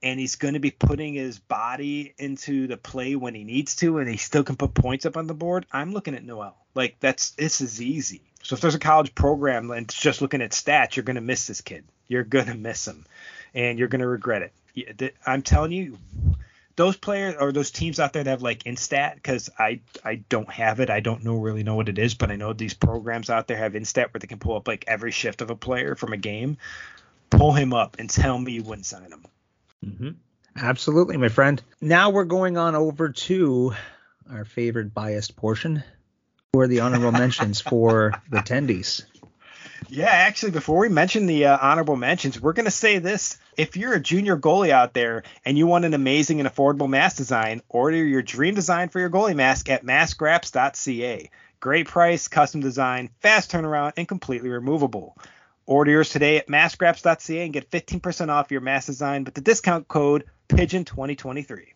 and 0.02 0.18
he's 0.18 0.36
going 0.36 0.54
to 0.54 0.60
be 0.60 0.70
putting 0.70 1.14
his 1.14 1.38
body 1.38 2.14
into 2.18 2.66
the 2.66 2.76
play 2.76 3.14
when 3.14 3.34
he 3.34 3.44
needs 3.44 3.76
to, 3.76 3.98
and 3.98 4.08
he 4.08 4.16
still 4.16 4.44
can 4.44 4.56
put 4.56 4.74
points 4.74 5.06
up 5.06 5.16
on 5.16 5.26
the 5.26 5.34
board. 5.34 5.66
I'm 5.72 5.92
looking 5.92 6.14
at 6.14 6.24
Noel. 6.24 6.56
Like 6.74 6.96
that's 7.00 7.30
this 7.30 7.60
is 7.60 7.80
easy. 7.80 8.22
So 8.42 8.54
if 8.54 8.60
there's 8.60 8.74
a 8.74 8.80
college 8.80 9.14
program 9.14 9.70
and 9.70 9.84
it's 9.84 10.00
just 10.00 10.20
looking 10.20 10.42
at 10.42 10.50
stats, 10.50 10.96
you're 10.96 11.04
going 11.04 11.16
to 11.16 11.20
miss 11.20 11.46
this 11.46 11.60
kid. 11.60 11.84
You're 12.08 12.24
going 12.24 12.46
to 12.46 12.54
miss 12.54 12.86
him, 12.86 13.06
and 13.54 13.78
you're 13.78 13.88
going 13.88 14.00
to 14.00 14.08
regret 14.08 14.50
it. 14.74 15.14
I'm 15.24 15.42
telling 15.42 15.72
you, 15.72 15.98
those 16.76 16.96
players 16.96 17.36
or 17.38 17.52
those 17.52 17.70
teams 17.70 18.00
out 18.00 18.12
there 18.12 18.24
that 18.24 18.30
have 18.30 18.42
like 18.42 18.64
Instat, 18.64 19.14
because 19.14 19.50
I 19.58 19.80
I 20.04 20.16
don't 20.16 20.50
have 20.50 20.80
it. 20.80 20.90
I 20.90 21.00
don't 21.00 21.24
know 21.24 21.36
really 21.36 21.62
know 21.62 21.76
what 21.76 21.88
it 21.88 21.98
is, 21.98 22.14
but 22.14 22.30
I 22.30 22.36
know 22.36 22.52
these 22.52 22.74
programs 22.74 23.30
out 23.30 23.46
there 23.46 23.56
have 23.56 23.74
Instat 23.74 24.12
where 24.12 24.18
they 24.18 24.26
can 24.26 24.38
pull 24.38 24.56
up 24.56 24.66
like 24.66 24.84
every 24.88 25.12
shift 25.12 25.42
of 25.42 25.50
a 25.50 25.56
player 25.56 25.94
from 25.94 26.12
a 26.12 26.16
game. 26.16 26.58
Pull 27.30 27.52
him 27.52 27.72
up 27.72 27.96
and 27.98 28.10
tell 28.10 28.38
me 28.38 28.52
you 28.52 28.62
wouldn't 28.62 28.86
sign 28.86 29.10
him. 29.10 29.24
Mm-hmm. 29.84 30.10
Absolutely, 30.56 31.16
my 31.16 31.28
friend. 31.28 31.62
Now 31.80 32.10
we're 32.10 32.24
going 32.24 32.56
on 32.56 32.74
over 32.74 33.10
to 33.10 33.74
our 34.30 34.44
favorite 34.44 34.94
biased 34.94 35.36
portion, 35.36 35.82
or 36.52 36.66
the 36.66 36.80
honorable 36.80 37.12
mentions 37.12 37.60
for 37.60 38.12
the 38.30 38.38
attendees. 38.38 39.04
Yeah, 39.88 40.06
actually, 40.06 40.52
before 40.52 40.78
we 40.78 40.88
mention 40.88 41.26
the 41.26 41.46
uh, 41.46 41.58
honorable 41.60 41.96
mentions, 41.96 42.40
we're 42.40 42.52
going 42.52 42.66
to 42.66 42.70
say 42.70 42.98
this. 42.98 43.38
If 43.56 43.76
you're 43.76 43.94
a 43.94 44.00
junior 44.00 44.36
goalie 44.36 44.70
out 44.70 44.94
there 44.94 45.24
and 45.44 45.58
you 45.58 45.66
want 45.66 45.84
an 45.84 45.92
amazing 45.92 46.40
and 46.40 46.48
affordable 46.48 46.88
mask 46.88 47.16
design, 47.16 47.62
order 47.68 47.96
your 47.96 48.22
dream 48.22 48.54
design 48.54 48.88
for 48.88 49.00
your 49.00 49.10
goalie 49.10 49.36
mask 49.36 49.68
at 49.68 49.84
maskwraps.ca. 49.84 51.30
Great 51.60 51.88
price, 51.88 52.28
custom 52.28 52.60
design, 52.60 53.10
fast 53.20 53.52
turnaround, 53.52 53.92
and 53.96 54.08
completely 54.08 54.48
removable. 54.48 55.16
Order 55.66 55.90
yours 55.92 56.10
today 56.10 56.38
at 56.38 56.48
maskwraps.ca 56.48 57.44
and 57.44 57.52
get 57.52 57.70
15% 57.70 58.28
off 58.28 58.50
your 58.50 58.60
mask 58.60 58.86
design 58.86 59.24
with 59.24 59.34
the 59.34 59.40
discount 59.40 59.88
code 59.88 60.24
Pigeon2023. 60.48 61.66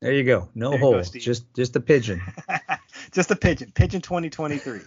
There 0.00 0.12
you 0.12 0.24
go. 0.24 0.48
No 0.54 0.76
hole. 0.76 1.00
just 1.00 1.54
just 1.54 1.76
a 1.76 1.80
pigeon. 1.80 2.20
just 3.12 3.30
a 3.30 3.36
pigeon. 3.36 3.70
Pigeon 3.72 4.00
2023. 4.00 4.80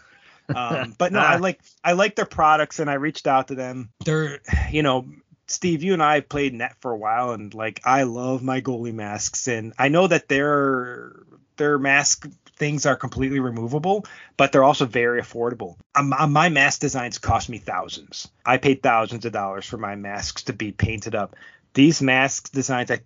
Um, 0.53 0.93
but 0.97 1.13
no, 1.13 1.19
I 1.21 1.37
like 1.37 1.61
I 1.83 1.93
like 1.93 2.15
their 2.15 2.25
products 2.25 2.79
and 2.79 2.89
I 2.89 2.95
reached 2.95 3.25
out 3.25 3.47
to 3.47 3.55
them. 3.55 3.91
They're 4.03 4.41
you 4.71 4.83
know 4.83 5.07
Steve, 5.47 5.83
you 5.83 5.93
and 5.93 6.01
I 6.01 6.15
have 6.15 6.29
played 6.29 6.53
net 6.53 6.75
for 6.81 6.91
a 6.91 6.97
while, 6.97 7.31
and 7.31 7.53
like 7.53 7.81
I 7.85 8.03
love 8.03 8.43
my 8.43 8.61
goalie 8.61 8.93
masks, 8.93 9.47
and 9.47 9.73
I 9.77 9.89
know 9.89 10.07
that 10.07 10.27
their 10.27 11.13
their 11.57 11.77
mask 11.77 12.27
things 12.57 12.85
are 12.85 12.95
completely 12.95 13.39
removable, 13.39 14.05
but 14.37 14.51
they're 14.51 14.63
also 14.63 14.85
very 14.85 15.21
affordable. 15.21 15.77
Um, 15.93 16.13
uh, 16.13 16.27
my 16.27 16.49
mask 16.49 16.79
designs 16.79 17.17
cost 17.17 17.49
me 17.49 17.57
thousands. 17.57 18.29
I 18.45 18.57
paid 18.57 18.81
thousands 18.81 19.25
of 19.25 19.33
dollars 19.33 19.65
for 19.65 19.77
my 19.77 19.95
masks 19.95 20.43
to 20.43 20.53
be 20.53 20.71
painted 20.71 21.15
up. 21.15 21.35
These 21.73 22.01
mask 22.01 22.51
designs, 22.51 22.91
I 22.91 22.99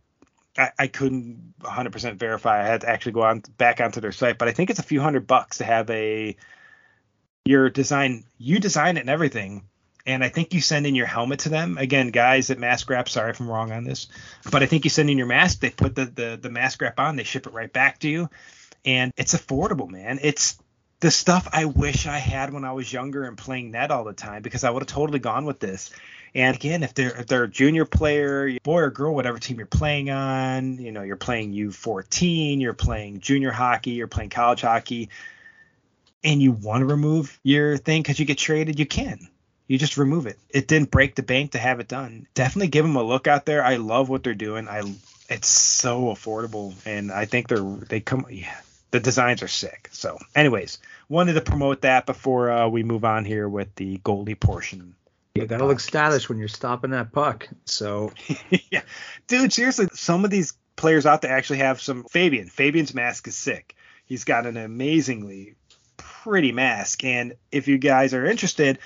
I, 0.57 0.71
I 0.77 0.87
couldn't 0.87 1.53
100% 1.61 2.15
verify. 2.15 2.61
I 2.61 2.65
had 2.65 2.81
to 2.81 2.89
actually 2.89 3.13
go 3.13 3.21
on 3.21 3.43
back 3.57 3.79
onto 3.79 4.01
their 4.01 4.11
site, 4.11 4.37
but 4.37 4.47
I 4.47 4.51
think 4.51 4.69
it's 4.69 4.79
a 4.79 4.83
few 4.83 5.01
hundred 5.01 5.25
bucks 5.25 5.59
to 5.59 5.63
have 5.63 5.89
a 5.89 6.35
your 7.45 7.69
design. 7.69 8.25
You 8.37 8.59
design 8.59 8.97
it 8.97 9.01
and 9.01 9.09
everything, 9.09 9.63
and 10.09 10.23
I 10.23 10.29
think 10.29 10.53
you 10.53 10.61
send 10.61 10.85
in 10.85 10.95
your 10.95 11.05
helmet 11.05 11.39
to 11.39 11.49
them. 11.49 11.77
Again, 11.77 12.09
guys 12.11 12.49
at 12.49 12.59
Mask 12.59 12.89
Wrap, 12.89 13.07
sorry 13.07 13.31
if 13.31 13.39
I'm 13.39 13.49
wrong 13.49 13.71
on 13.71 13.83
this, 13.83 14.07
but 14.51 14.63
I 14.63 14.65
think 14.65 14.83
you 14.83 14.89
send 14.89 15.09
in 15.09 15.17
your 15.17 15.27
mask. 15.27 15.59
They 15.59 15.69
put 15.69 15.95
the 15.95 16.05
the, 16.05 16.39
the 16.41 16.49
mask 16.49 16.81
wrap 16.81 16.99
on, 16.99 17.15
they 17.15 17.23
ship 17.23 17.47
it 17.47 17.53
right 17.53 17.71
back 17.71 17.99
to 17.99 18.09
you 18.09 18.29
and 18.85 19.13
it's 19.17 19.33
affordable, 19.35 19.89
man. 19.89 20.19
It's 20.21 20.57
the 20.99 21.11
stuff 21.11 21.47
I 21.51 21.65
wish 21.65 22.07
I 22.07 22.17
had 22.17 22.53
when 22.53 22.65
I 22.65 22.73
was 22.73 22.91
younger 22.91 23.23
and 23.23 23.37
playing 23.37 23.71
net 23.71 23.91
all 23.91 24.03
the 24.03 24.13
time 24.13 24.41
because 24.41 24.63
I 24.63 24.69
would 24.69 24.81
have 24.81 24.87
totally 24.87 25.19
gone 25.19 25.45
with 25.45 25.59
this. 25.59 25.91
And 26.35 26.55
again, 26.55 26.83
if 26.83 26.93
they're 26.93 27.17
if 27.19 27.27
they're 27.27 27.45
a 27.45 27.49
junior 27.49 27.85
player, 27.85 28.57
boy 28.63 28.81
or 28.81 28.89
girl, 28.91 29.15
whatever 29.15 29.39
team 29.39 29.57
you're 29.57 29.65
playing 29.65 30.09
on, 30.09 30.77
you 30.77 30.91
know, 30.91 31.01
you're 31.01 31.15
playing 31.15 31.53
U14, 31.53 32.61
you're 32.61 32.73
playing 32.73 33.19
junior 33.19 33.51
hockey, 33.51 33.91
you're 33.91 34.07
playing 34.07 34.29
college 34.29 34.61
hockey, 34.61 35.09
and 36.23 36.41
you 36.41 36.51
want 36.51 36.81
to 36.81 36.85
remove 36.85 37.39
your 37.43 37.77
thing 37.77 38.01
because 38.01 38.19
you 38.19 38.25
get 38.25 38.37
traded, 38.37 38.77
you 38.77 38.85
can. 38.85 39.29
You 39.69 39.77
just 39.77 39.97
remove 39.97 40.25
it. 40.25 40.39
It 40.49 40.67
didn't 40.67 40.89
break 40.89 41.13
the 41.13 41.21
bank 41.21 41.51
to 41.51 41.59
have 41.59 41.79
it 41.79 41.87
done. 41.87 42.25
Definitely 42.33 42.69
give 42.69 42.83
them 42.83 42.95
a 42.95 43.03
look 43.03 43.27
out 43.27 43.45
there. 43.45 43.63
I 43.63 43.75
love 43.75 44.09
what 44.09 44.23
they're 44.23 44.33
doing. 44.33 44.67
I 44.67 44.81
it's 45.29 45.47
so 45.47 46.05
affordable, 46.05 46.73
and 46.87 47.11
I 47.11 47.25
think 47.25 47.47
they're 47.47 47.61
they 47.61 47.99
come. 47.99 48.25
Yeah, 48.31 48.59
the 48.89 48.99
designs 48.99 49.43
are 49.43 49.47
sick. 49.47 49.87
So, 49.91 50.17
anyways, 50.35 50.79
wanted 51.07 51.33
to 51.33 51.41
promote 51.41 51.81
that 51.81 52.07
before 52.07 52.49
uh, 52.49 52.67
we 52.67 52.81
move 52.81 53.05
on 53.05 53.25
here 53.25 53.47
with 53.47 53.73
the 53.75 53.99
goalie 53.99 54.39
portion. 54.39 54.95
You 55.35 55.45
gotta 55.45 55.67
look 55.67 55.79
stylish 55.79 56.27
when 56.29 56.39
you're 56.39 56.47
stopping 56.47 56.89
that 56.89 57.11
puck. 57.11 57.47
So, 57.65 58.11
yeah, 58.71 58.81
dude, 59.27 59.53
seriously, 59.53 59.87
some 59.93 60.25
of 60.25 60.31
these 60.31 60.53
players 60.77 61.05
out 61.05 61.21
there 61.21 61.31
actually 61.31 61.59
have 61.59 61.79
some 61.79 62.05
Fabian. 62.05 62.47
Fabian's 62.47 62.95
mask 62.95 63.27
is 63.27 63.37
sick. 63.37 63.75
He's 64.07 64.23
got 64.23 64.47
an 64.47 64.57
amazingly 64.57 65.53
pretty 65.95 66.53
mask, 66.53 67.03
and 67.03 67.35
if 67.51 67.67
you 67.67 67.77
guys 67.77 68.15
are 68.15 68.25
interested, 68.25 68.79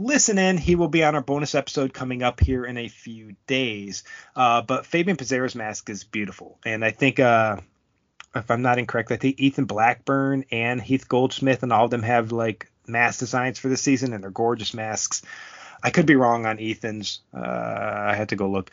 listen 0.00 0.38
in. 0.38 0.56
He 0.56 0.74
will 0.74 0.88
be 0.88 1.04
on 1.04 1.14
our 1.14 1.20
bonus 1.20 1.54
episode 1.54 1.92
coming 1.92 2.22
up 2.22 2.40
here 2.40 2.64
in 2.64 2.78
a 2.78 2.88
few 2.88 3.36
days. 3.46 4.02
Uh, 4.34 4.62
but 4.62 4.86
Fabian 4.86 5.16
Pizarro's 5.16 5.54
mask 5.54 5.90
is 5.90 6.02
beautiful, 6.02 6.58
and 6.64 6.84
I 6.84 6.90
think 6.90 7.20
uh, 7.20 7.58
if 8.34 8.50
I'm 8.50 8.62
not 8.62 8.78
incorrect, 8.78 9.12
I 9.12 9.16
think 9.16 9.38
Ethan 9.38 9.66
Blackburn 9.66 10.46
and 10.50 10.80
Heath 10.80 11.08
Goldsmith 11.08 11.62
and 11.62 11.72
all 11.72 11.84
of 11.84 11.90
them 11.90 12.02
have 12.02 12.32
like 12.32 12.70
mask 12.86 13.20
designs 13.20 13.58
for 13.58 13.68
the 13.68 13.76
season, 13.76 14.12
and 14.12 14.24
they're 14.24 14.30
gorgeous 14.30 14.74
masks. 14.74 15.22
I 15.82 15.90
could 15.90 16.06
be 16.06 16.16
wrong 16.16 16.46
on 16.46 16.58
Ethan's. 16.60 17.20
Uh, 17.32 17.40
I 17.40 18.14
had 18.14 18.30
to 18.30 18.36
go 18.36 18.50
look, 18.50 18.70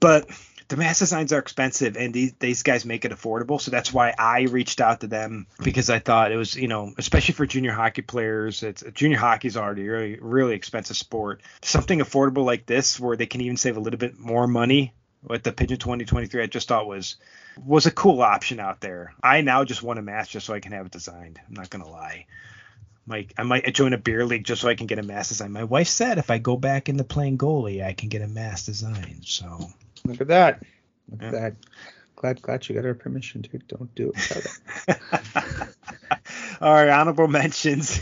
but 0.00 0.28
the 0.72 0.78
mask 0.78 1.00
designs 1.00 1.34
are 1.34 1.38
expensive 1.38 1.98
and 1.98 2.14
these, 2.14 2.32
these 2.38 2.62
guys 2.62 2.86
make 2.86 3.04
it 3.04 3.12
affordable. 3.12 3.60
So 3.60 3.70
that's 3.70 3.92
why 3.92 4.14
I 4.18 4.42
reached 4.42 4.80
out 4.80 5.00
to 5.00 5.06
them 5.06 5.46
because 5.62 5.90
I 5.90 5.98
thought 5.98 6.32
it 6.32 6.36
was, 6.36 6.56
you 6.56 6.66
know, 6.66 6.94
especially 6.96 7.34
for 7.34 7.44
junior 7.44 7.72
hockey 7.72 8.00
players, 8.00 8.62
it's 8.62 8.82
junior 8.94 9.18
hockey 9.18 9.48
is 9.48 9.58
already 9.58 9.86
really, 9.86 10.18
really 10.18 10.54
expensive 10.54 10.96
sport. 10.96 11.42
Something 11.60 11.98
affordable 11.98 12.46
like 12.46 12.64
this 12.64 12.98
where 12.98 13.18
they 13.18 13.26
can 13.26 13.42
even 13.42 13.58
save 13.58 13.76
a 13.76 13.80
little 13.80 13.98
bit 13.98 14.18
more 14.18 14.46
money 14.46 14.94
with 15.22 15.42
the 15.42 15.52
Pigeon 15.52 15.76
2023, 15.76 16.42
I 16.42 16.46
just 16.46 16.68
thought 16.68 16.86
was 16.86 17.16
was 17.62 17.84
a 17.84 17.90
cool 17.90 18.22
option 18.22 18.58
out 18.58 18.80
there. 18.80 19.12
I 19.22 19.42
now 19.42 19.64
just 19.64 19.82
want 19.82 19.98
a 19.98 20.02
mask 20.02 20.30
just 20.30 20.46
so 20.46 20.54
I 20.54 20.60
can 20.60 20.72
have 20.72 20.86
it 20.86 20.92
designed. 20.92 21.38
I'm 21.46 21.54
not 21.54 21.68
gonna 21.68 21.88
lie. 21.88 22.24
Like 23.06 23.34
I 23.36 23.42
might 23.42 23.74
join 23.74 23.92
a 23.92 23.98
beer 23.98 24.24
league 24.24 24.44
just 24.44 24.62
so 24.62 24.68
I 24.68 24.74
can 24.74 24.86
get 24.86 24.98
a 24.98 25.02
mask 25.02 25.28
design. 25.28 25.52
My 25.52 25.64
wife 25.64 25.88
said 25.88 26.16
if 26.16 26.30
I 26.30 26.38
go 26.38 26.56
back 26.56 26.88
into 26.88 27.04
playing 27.04 27.36
goalie, 27.36 27.84
I 27.84 27.92
can 27.92 28.08
get 28.08 28.22
a 28.22 28.26
mask 28.26 28.64
design. 28.64 29.20
So 29.22 29.68
Look 30.04 30.20
at 30.20 30.28
that. 30.28 30.62
Look 31.10 31.22
yeah. 31.22 31.26
at 31.28 31.32
that. 31.32 31.54
Glad 32.16 32.42
glad 32.42 32.68
you 32.68 32.74
got 32.76 32.84
our 32.84 32.94
permission, 32.94 33.40
dude. 33.40 33.66
Don't 33.66 33.92
do 33.94 34.12
it. 34.14 34.48
All 36.60 36.72
right, 36.72 36.88
honorable 36.88 37.26
mentions. 37.26 38.00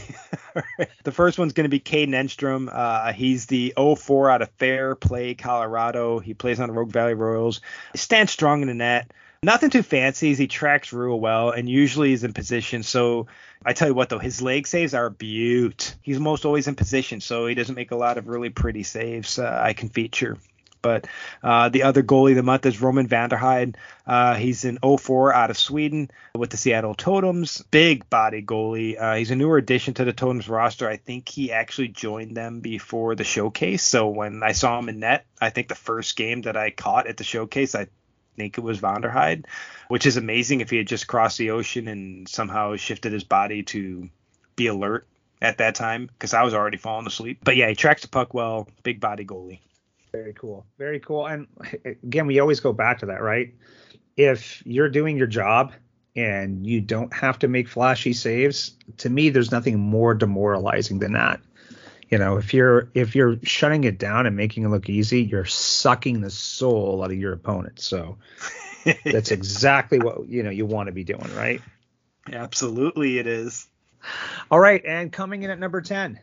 the 1.05 1.13
first 1.13 1.39
one's 1.39 1.55
going 1.55 1.65
to 1.65 1.71
be 1.71 1.81
Caden 1.81 2.11
Enstrom. 2.11 2.69
Uh, 2.71 3.15
he's 3.15 3.47
the 3.47 3.73
04 3.79 4.31
out 4.31 4.43
of 4.43 4.51
Fairplay, 4.59 5.35
Colorado. 5.35 6.19
He 6.19 6.35
plays 6.35 6.61
on 6.61 6.69
the 6.69 6.75
Rogue 6.75 6.93
Valley 6.93 7.15
Royals. 7.15 7.63
He 7.93 7.99
stands 7.99 8.33
strong 8.33 8.61
in 8.61 8.69
the 8.69 8.75
net. 8.75 9.11
Nothing 9.43 9.71
too 9.71 9.83
fancy. 9.83 10.35
He 10.35 10.47
tracks 10.47 10.93
real 10.93 11.19
well 11.19 11.51
and 11.51 11.67
usually 11.67 12.13
is 12.13 12.25
in 12.25 12.35
position. 12.35 12.83
So 12.83 13.27
I 13.65 13.73
tell 13.73 13.89
you 13.89 13.95
what, 13.95 14.11
though, 14.11 14.19
his 14.19 14.43
leg 14.43 14.67
saves 14.67 14.93
are 14.93 15.09
beaut. 15.09 15.95
He's 16.03 16.19
almost 16.19 16.45
always 16.45 16.69
in 16.69 16.75
position, 16.75 17.23
so 17.23 17.47
he 17.47 17.55
doesn't 17.55 17.75
make 17.75 17.91
a 17.91 17.97
lot 17.97 18.19
of 18.19 18.29
really 18.29 18.51
pretty 18.51 18.83
saves 18.83 19.39
uh, 19.39 19.61
I 19.63 19.73
can 19.73 19.89
feature. 19.89 20.37
But 20.83 21.07
uh, 21.43 21.69
the 21.69 21.83
other 21.83 22.03
goalie 22.03 22.31
of 22.31 22.37
the 22.37 22.43
month 22.43 22.67
is 22.67 22.81
Roman 22.81 23.09
Vanderheide. 23.09 23.77
Uh, 24.07 24.35
he's 24.35 24.65
an 24.65 24.79
04 24.79 25.33
out 25.33 25.51
of 25.51 25.59
Sweden 25.59 26.11
with 26.35 26.51
the 26.51 26.57
Seattle 26.57 26.95
Totems. 26.95 27.63
Big 27.71 28.09
body 28.11 28.43
goalie. 28.43 29.01
Uh, 29.01 29.15
he's 29.15 29.31
a 29.31 29.37
newer 29.37 29.59
addition 29.59 29.95
to 29.95 30.05
the 30.05 30.13
Totems 30.13 30.49
roster. 30.49 30.89
I 30.89 30.97
think 30.97 31.29
he 31.29 31.53
actually 31.53 31.89
joined 31.89 32.37
them 32.37 32.61
before 32.61 33.15
the 33.15 33.25
showcase. 33.25 33.83
So 33.83 34.09
when 34.09 34.43
I 34.43 34.53
saw 34.53 34.79
him 34.79 34.89
in 34.89 35.01
net, 35.01 35.27
I 35.41 35.51
think 35.51 35.69
the 35.69 35.75
first 35.75 36.17
game 36.17 36.43
that 36.43 36.57
I 36.57 36.71
caught 36.71 37.07
at 37.07 37.17
the 37.17 37.25
showcase, 37.25 37.75
I 37.75 37.89
think 38.37 38.59
it 38.59 38.63
was 38.63 38.81
Vanderheide, 38.81 39.45
which 39.89 40.07
is 40.07 40.17
amazing 40.17 40.61
if 40.61 40.71
he 40.71 40.79
had 40.79 40.87
just 40.87 41.07
crossed 41.07 41.39
the 41.39 41.51
ocean 41.51 41.89
and 41.89 42.29
somehow 42.29 42.77
shifted 42.77 43.13
his 43.13 43.25
body 43.25 43.63
to 43.65 44.09
be 44.57 44.67
alert 44.67 45.07
at 45.43 45.59
that 45.59 45.75
time 45.75 46.07
because 46.07 46.35
I 46.35 46.43
was 46.43 46.55
already 46.55 46.77
falling 46.77 47.07
asleep. 47.07 47.41
But 47.43 47.57
yeah, 47.57 47.69
he 47.69 47.75
tracks 47.75 48.03
the 48.03 48.09
puck 48.09 48.35
well. 48.35 48.69
Big 48.83 49.01
body 49.01 49.25
goalie. 49.25 49.61
Very 50.13 50.33
cool. 50.35 50.67
Very 50.79 51.01
cool. 51.01 51.27
And 51.27 51.47
again, 51.85 52.27
we 52.27 52.41
always 52.41 52.61
go 52.61 52.73
back 52.73 52.99
to 53.01 53.07
that, 53.07 53.23
right? 53.23 53.55
If 54.17 54.65
you're 54.67 54.89
doing 54.89 55.17
your 55.17 55.27
job 55.27 55.73
and 56.17 56.67
you 56.67 56.81
don't 56.81 57.13
have 57.13 57.39
to 57.41 57.49
make 57.49 57.69
flashy 57.69 58.13
saves, 58.13 58.77
to 58.99 59.11
me, 59.11 59.31
there's 59.31 59.53
nothing 59.53 59.79
more 59.79 60.15
demoralizing 60.15 60.99
than 60.99 61.13
that. 61.13 61.41
You 62.11 62.19
know, 62.19 62.39
if 62.39 62.53
you're 62.53 62.91
if 62.95 63.15
you're 63.15 63.37
shutting 63.45 63.85
it 63.85 63.99
down 63.99 64.27
and 64.27 64.37
making 64.37 64.65
it 64.65 64.69
look 64.69 64.89
easy, 64.89 65.23
you're 65.23 65.45
sucking 65.45 66.21
the 66.21 66.31
soul 66.31 67.05
out 67.05 67.13
of 67.13 67.17
your 67.17 67.33
opponent. 67.33 67.79
So 67.79 68.19
that's 69.05 69.31
exactly 69.31 70.01
what 70.01 70.29
you 70.29 70.43
know 70.43 70.51
you 70.51 70.67
want 70.67 70.89
to 70.89 70.93
be 70.93 71.05
doing, 71.05 71.33
right? 71.37 71.63
Absolutely, 72.33 73.19
it 73.19 73.29
is. 73.29 73.69
All 74.51 74.59
right, 74.59 74.83
and 74.85 75.13
coming 75.13 75.45
in 75.45 75.51
at 75.51 75.61
number 75.61 75.81
ten. 75.81 76.19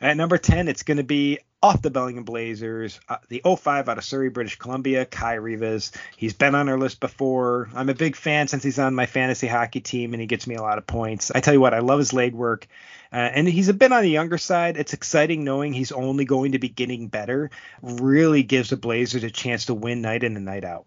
At 0.00 0.16
number 0.16 0.38
10, 0.38 0.68
it's 0.68 0.82
going 0.82 0.96
to 0.96 1.04
be 1.04 1.40
off 1.62 1.82
the 1.82 1.90
Bellingham 1.90 2.24
Blazers, 2.24 3.00
uh, 3.08 3.18
the 3.28 3.42
05 3.44 3.88
out 3.88 3.98
of 3.98 4.04
Surrey, 4.04 4.30
British 4.30 4.56
Columbia, 4.56 5.04
Kai 5.04 5.34
Rivas. 5.34 5.92
He's 6.16 6.32
been 6.32 6.54
on 6.54 6.68
our 6.68 6.78
list 6.78 7.00
before. 7.00 7.68
I'm 7.74 7.90
a 7.90 7.94
big 7.94 8.16
fan 8.16 8.48
since 8.48 8.62
he's 8.62 8.78
on 8.78 8.94
my 8.94 9.06
fantasy 9.06 9.46
hockey 9.46 9.80
team 9.80 10.14
and 10.14 10.20
he 10.20 10.26
gets 10.26 10.46
me 10.46 10.54
a 10.54 10.62
lot 10.62 10.78
of 10.78 10.86
points. 10.86 11.30
I 11.30 11.40
tell 11.40 11.52
you 11.52 11.60
what, 11.60 11.74
I 11.74 11.80
love 11.80 11.98
his 11.98 12.12
leg 12.12 12.34
work. 12.34 12.66
Uh, 13.12 13.16
and 13.16 13.46
he's 13.46 13.68
a 13.68 13.74
bit 13.74 13.92
on 13.92 14.02
the 14.02 14.10
younger 14.10 14.38
side. 14.38 14.76
It's 14.76 14.94
exciting 14.94 15.44
knowing 15.44 15.72
he's 15.72 15.92
only 15.92 16.24
going 16.24 16.52
to 16.52 16.58
be 16.58 16.68
getting 16.68 17.08
better. 17.08 17.50
Really 17.82 18.42
gives 18.42 18.70
the 18.70 18.76
Blazers 18.76 19.24
a 19.24 19.30
chance 19.30 19.66
to 19.66 19.74
win 19.74 20.00
night 20.00 20.22
in 20.22 20.36
and 20.36 20.44
night 20.44 20.64
out. 20.64 20.86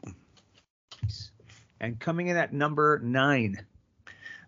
And 1.79 1.99
coming 1.99 2.27
in 2.27 2.37
at 2.37 2.53
number 2.53 2.99
nine, 3.03 3.65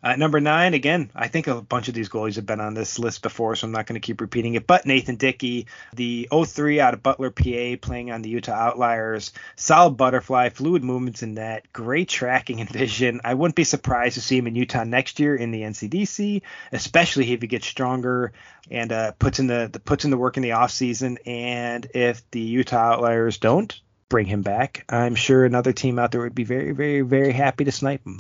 uh, 0.06 0.16
number 0.16 0.40
nine, 0.40 0.76
again, 0.76 1.10
I 1.16 1.30
think 1.30 1.48
a 1.48 1.60
bunch 1.64 1.88
of 1.88 1.96
these 1.96 2.10
goalies 2.10 2.36
have 2.36 2.46
been 2.46 2.62
on 2.62 2.76
this 2.76 3.00
list 3.00 3.24
before, 3.24 3.56
so 3.56 3.66
I'm 3.66 3.72
not 3.72 3.88
going 3.88 4.00
to 4.00 4.06
keep 4.06 4.22
repeating 4.22 4.54
it. 4.54 4.68
But 4.68 4.86
Nathan 4.86 5.16
Dickey, 5.16 5.66
the 5.94 6.30
03 6.32 6.80
out 6.80 6.94
of 6.94 7.02
Butler, 7.02 7.32
PA, 7.32 7.78
playing 7.82 8.12
on 8.12 8.22
the 8.22 8.30
Utah 8.30 8.54
Outliers, 8.54 9.34
solid 9.56 9.98
butterfly, 9.98 10.50
fluid 10.50 10.84
movements 10.84 11.24
in 11.24 11.36
that, 11.36 11.74
great 11.74 12.08
tracking 12.08 12.62
and 12.62 12.70
vision. 12.70 13.20
I 13.24 13.34
wouldn't 13.34 13.56
be 13.56 13.64
surprised 13.64 14.14
to 14.14 14.22
see 14.22 14.38
him 14.38 14.46
in 14.46 14.56
Utah 14.56 14.84
next 14.84 15.20
year 15.20 15.36
in 15.36 15.50
the 15.50 15.64
NCDC, 15.64 16.44
especially 16.72 17.34
if 17.34 17.42
he 17.42 17.48
gets 17.48 17.66
stronger 17.66 18.32
and 18.70 18.92
uh, 18.92 19.14
puts 19.14 19.40
in 19.40 19.48
the, 19.48 19.72
the 19.74 19.80
puts 19.80 20.06
in 20.06 20.12
the 20.12 20.18
work 20.18 20.38
in 20.38 20.44
the 20.44 20.52
off 20.52 20.70
season. 20.70 21.18
And 21.26 21.84
if 21.96 22.30
the 22.30 22.42
Utah 22.42 22.94
Outliers 22.94 23.40
don't 23.40 23.74
bring 24.08 24.28
him 24.28 24.44
back, 24.44 24.86
I'm 24.88 25.16
sure 25.16 25.46
another 25.46 25.74
team 25.74 25.98
out 25.98 26.12
there 26.12 26.22
would 26.22 26.36
be 26.36 26.44
very, 26.44 26.74
very, 26.74 27.02
very 27.02 27.32
happy 27.32 27.64
to 27.64 27.72
snipe 27.72 28.06
him. 28.06 28.20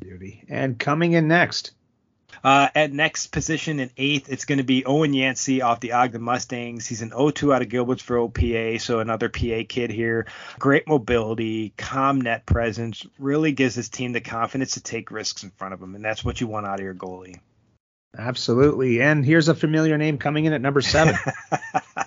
Beauty. 0.00 0.44
And 0.48 0.78
coming 0.78 1.12
in 1.12 1.28
next. 1.28 1.72
Uh, 2.44 2.68
at 2.74 2.92
next 2.92 3.28
position 3.28 3.80
in 3.80 3.90
eighth, 3.96 4.28
it's 4.28 4.44
going 4.44 4.58
to 4.58 4.64
be 4.64 4.84
Owen 4.84 5.14
Yancey 5.14 5.62
off 5.62 5.80
the 5.80 5.92
Ogden 5.92 6.22
Mustangs. 6.22 6.86
He's 6.86 7.02
an 7.02 7.10
0-2 7.10 7.54
out 7.54 7.62
of 7.62 7.68
Gilbertsville, 7.68 8.32
PA, 8.32 8.78
so 8.78 9.00
another 9.00 9.28
PA 9.28 9.62
kid 9.68 9.90
here. 9.90 10.26
Great 10.58 10.86
mobility, 10.86 11.72
calm 11.76 12.20
net 12.20 12.44
presence, 12.44 13.06
really 13.18 13.52
gives 13.52 13.74
his 13.74 13.88
team 13.88 14.12
the 14.12 14.20
confidence 14.20 14.72
to 14.72 14.82
take 14.82 15.10
risks 15.10 15.44
in 15.44 15.50
front 15.50 15.74
of 15.74 15.80
him, 15.80 15.94
and 15.94 16.04
that's 16.04 16.24
what 16.24 16.40
you 16.40 16.46
want 16.46 16.66
out 16.66 16.78
of 16.78 16.84
your 16.84 16.94
goalie. 16.94 17.40
Absolutely. 18.18 19.02
And 19.02 19.24
here's 19.24 19.48
a 19.48 19.54
familiar 19.54 19.98
name 19.98 20.18
coming 20.18 20.46
in 20.46 20.52
at 20.52 20.60
number 20.60 20.80
seven. 20.80 21.16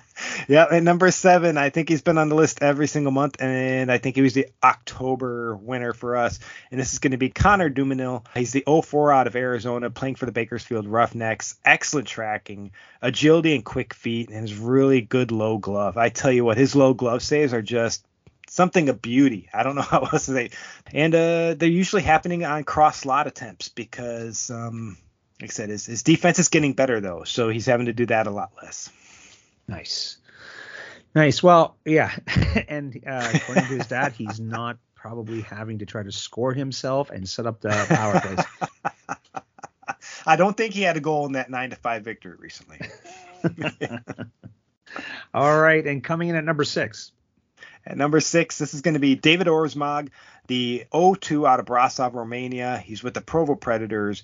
Yeah, 0.50 0.66
at 0.68 0.82
number 0.82 1.12
seven, 1.12 1.56
I 1.56 1.70
think 1.70 1.88
he's 1.88 2.02
been 2.02 2.18
on 2.18 2.28
the 2.28 2.34
list 2.34 2.60
every 2.60 2.88
single 2.88 3.12
month, 3.12 3.36
and 3.38 3.88
I 3.88 3.98
think 3.98 4.16
he 4.16 4.22
was 4.22 4.34
the 4.34 4.48
October 4.64 5.54
winner 5.54 5.92
for 5.92 6.16
us. 6.16 6.40
And 6.72 6.80
this 6.80 6.92
is 6.92 6.98
going 6.98 7.12
to 7.12 7.18
be 7.18 7.28
Connor 7.28 7.70
Dumanil. 7.70 8.26
He's 8.34 8.50
the 8.50 8.64
04 8.66 9.12
out 9.12 9.28
of 9.28 9.36
Arizona, 9.36 9.90
playing 9.90 10.16
for 10.16 10.26
the 10.26 10.32
Bakersfield 10.32 10.88
Roughnecks. 10.88 11.54
Excellent 11.64 12.08
tracking, 12.08 12.72
agility, 13.00 13.54
and 13.54 13.64
quick 13.64 13.94
feet, 13.94 14.30
and 14.30 14.40
his 14.40 14.58
really 14.58 15.00
good 15.00 15.30
low 15.30 15.56
glove. 15.58 15.96
I 15.96 16.08
tell 16.08 16.32
you 16.32 16.44
what, 16.44 16.58
his 16.58 16.74
low 16.74 16.94
glove 16.94 17.22
saves 17.22 17.54
are 17.54 17.62
just 17.62 18.04
something 18.48 18.88
of 18.88 19.00
beauty. 19.00 19.48
I 19.54 19.62
don't 19.62 19.76
know 19.76 19.82
how 19.88 20.00
else 20.00 20.26
to 20.26 20.32
say. 20.32 20.50
And 20.92 21.14
uh, 21.14 21.54
they're 21.54 21.68
usually 21.68 22.02
happening 22.02 22.44
on 22.44 22.64
cross 22.64 22.96
slot 22.96 23.28
attempts 23.28 23.68
because, 23.68 24.50
um, 24.50 24.98
like 25.40 25.50
I 25.50 25.52
said, 25.52 25.68
his, 25.68 25.86
his 25.86 26.02
defense 26.02 26.40
is 26.40 26.48
getting 26.48 26.72
better 26.72 27.00
though, 27.00 27.22
so 27.22 27.50
he's 27.50 27.66
having 27.66 27.86
to 27.86 27.92
do 27.92 28.06
that 28.06 28.26
a 28.26 28.32
lot 28.32 28.50
less. 28.60 28.90
Nice. 29.68 30.16
Nice. 31.14 31.42
Well, 31.42 31.76
yeah, 31.84 32.14
and 32.68 32.96
uh, 33.06 33.30
according 33.34 33.64
to 33.64 33.74
his 33.78 33.86
dad, 33.86 34.12
he's 34.12 34.38
not 34.38 34.78
probably 34.94 35.40
having 35.40 35.78
to 35.78 35.86
try 35.86 36.02
to 36.02 36.12
score 36.12 36.52
himself 36.52 37.10
and 37.10 37.28
set 37.28 37.46
up 37.46 37.60
the 37.60 37.70
power 37.88 38.20
plays. 38.20 38.44
I 40.26 40.36
don't 40.36 40.56
think 40.56 40.74
he 40.74 40.82
had 40.82 40.96
a 40.96 41.00
goal 41.00 41.26
in 41.26 41.32
that 41.32 41.50
nine 41.50 41.70
to 41.70 41.76
five 41.76 42.04
victory 42.04 42.36
recently. 42.38 42.80
All 45.34 45.60
right, 45.60 45.86
and 45.86 46.04
coming 46.04 46.28
in 46.28 46.36
at 46.36 46.44
number 46.44 46.64
six. 46.64 47.12
At 47.86 47.96
number 47.96 48.20
six, 48.20 48.58
this 48.58 48.74
is 48.74 48.82
going 48.82 48.94
to 48.94 49.00
be 49.00 49.14
David 49.14 49.46
Orzmog, 49.46 50.10
the 50.48 50.84
0-2 50.92 51.48
out 51.48 51.60
of 51.60 51.66
Brasov, 51.66 52.12
Romania. 52.12 52.76
He's 52.76 53.02
with 53.02 53.14
the 53.14 53.22
Provo 53.22 53.54
Predators. 53.54 54.22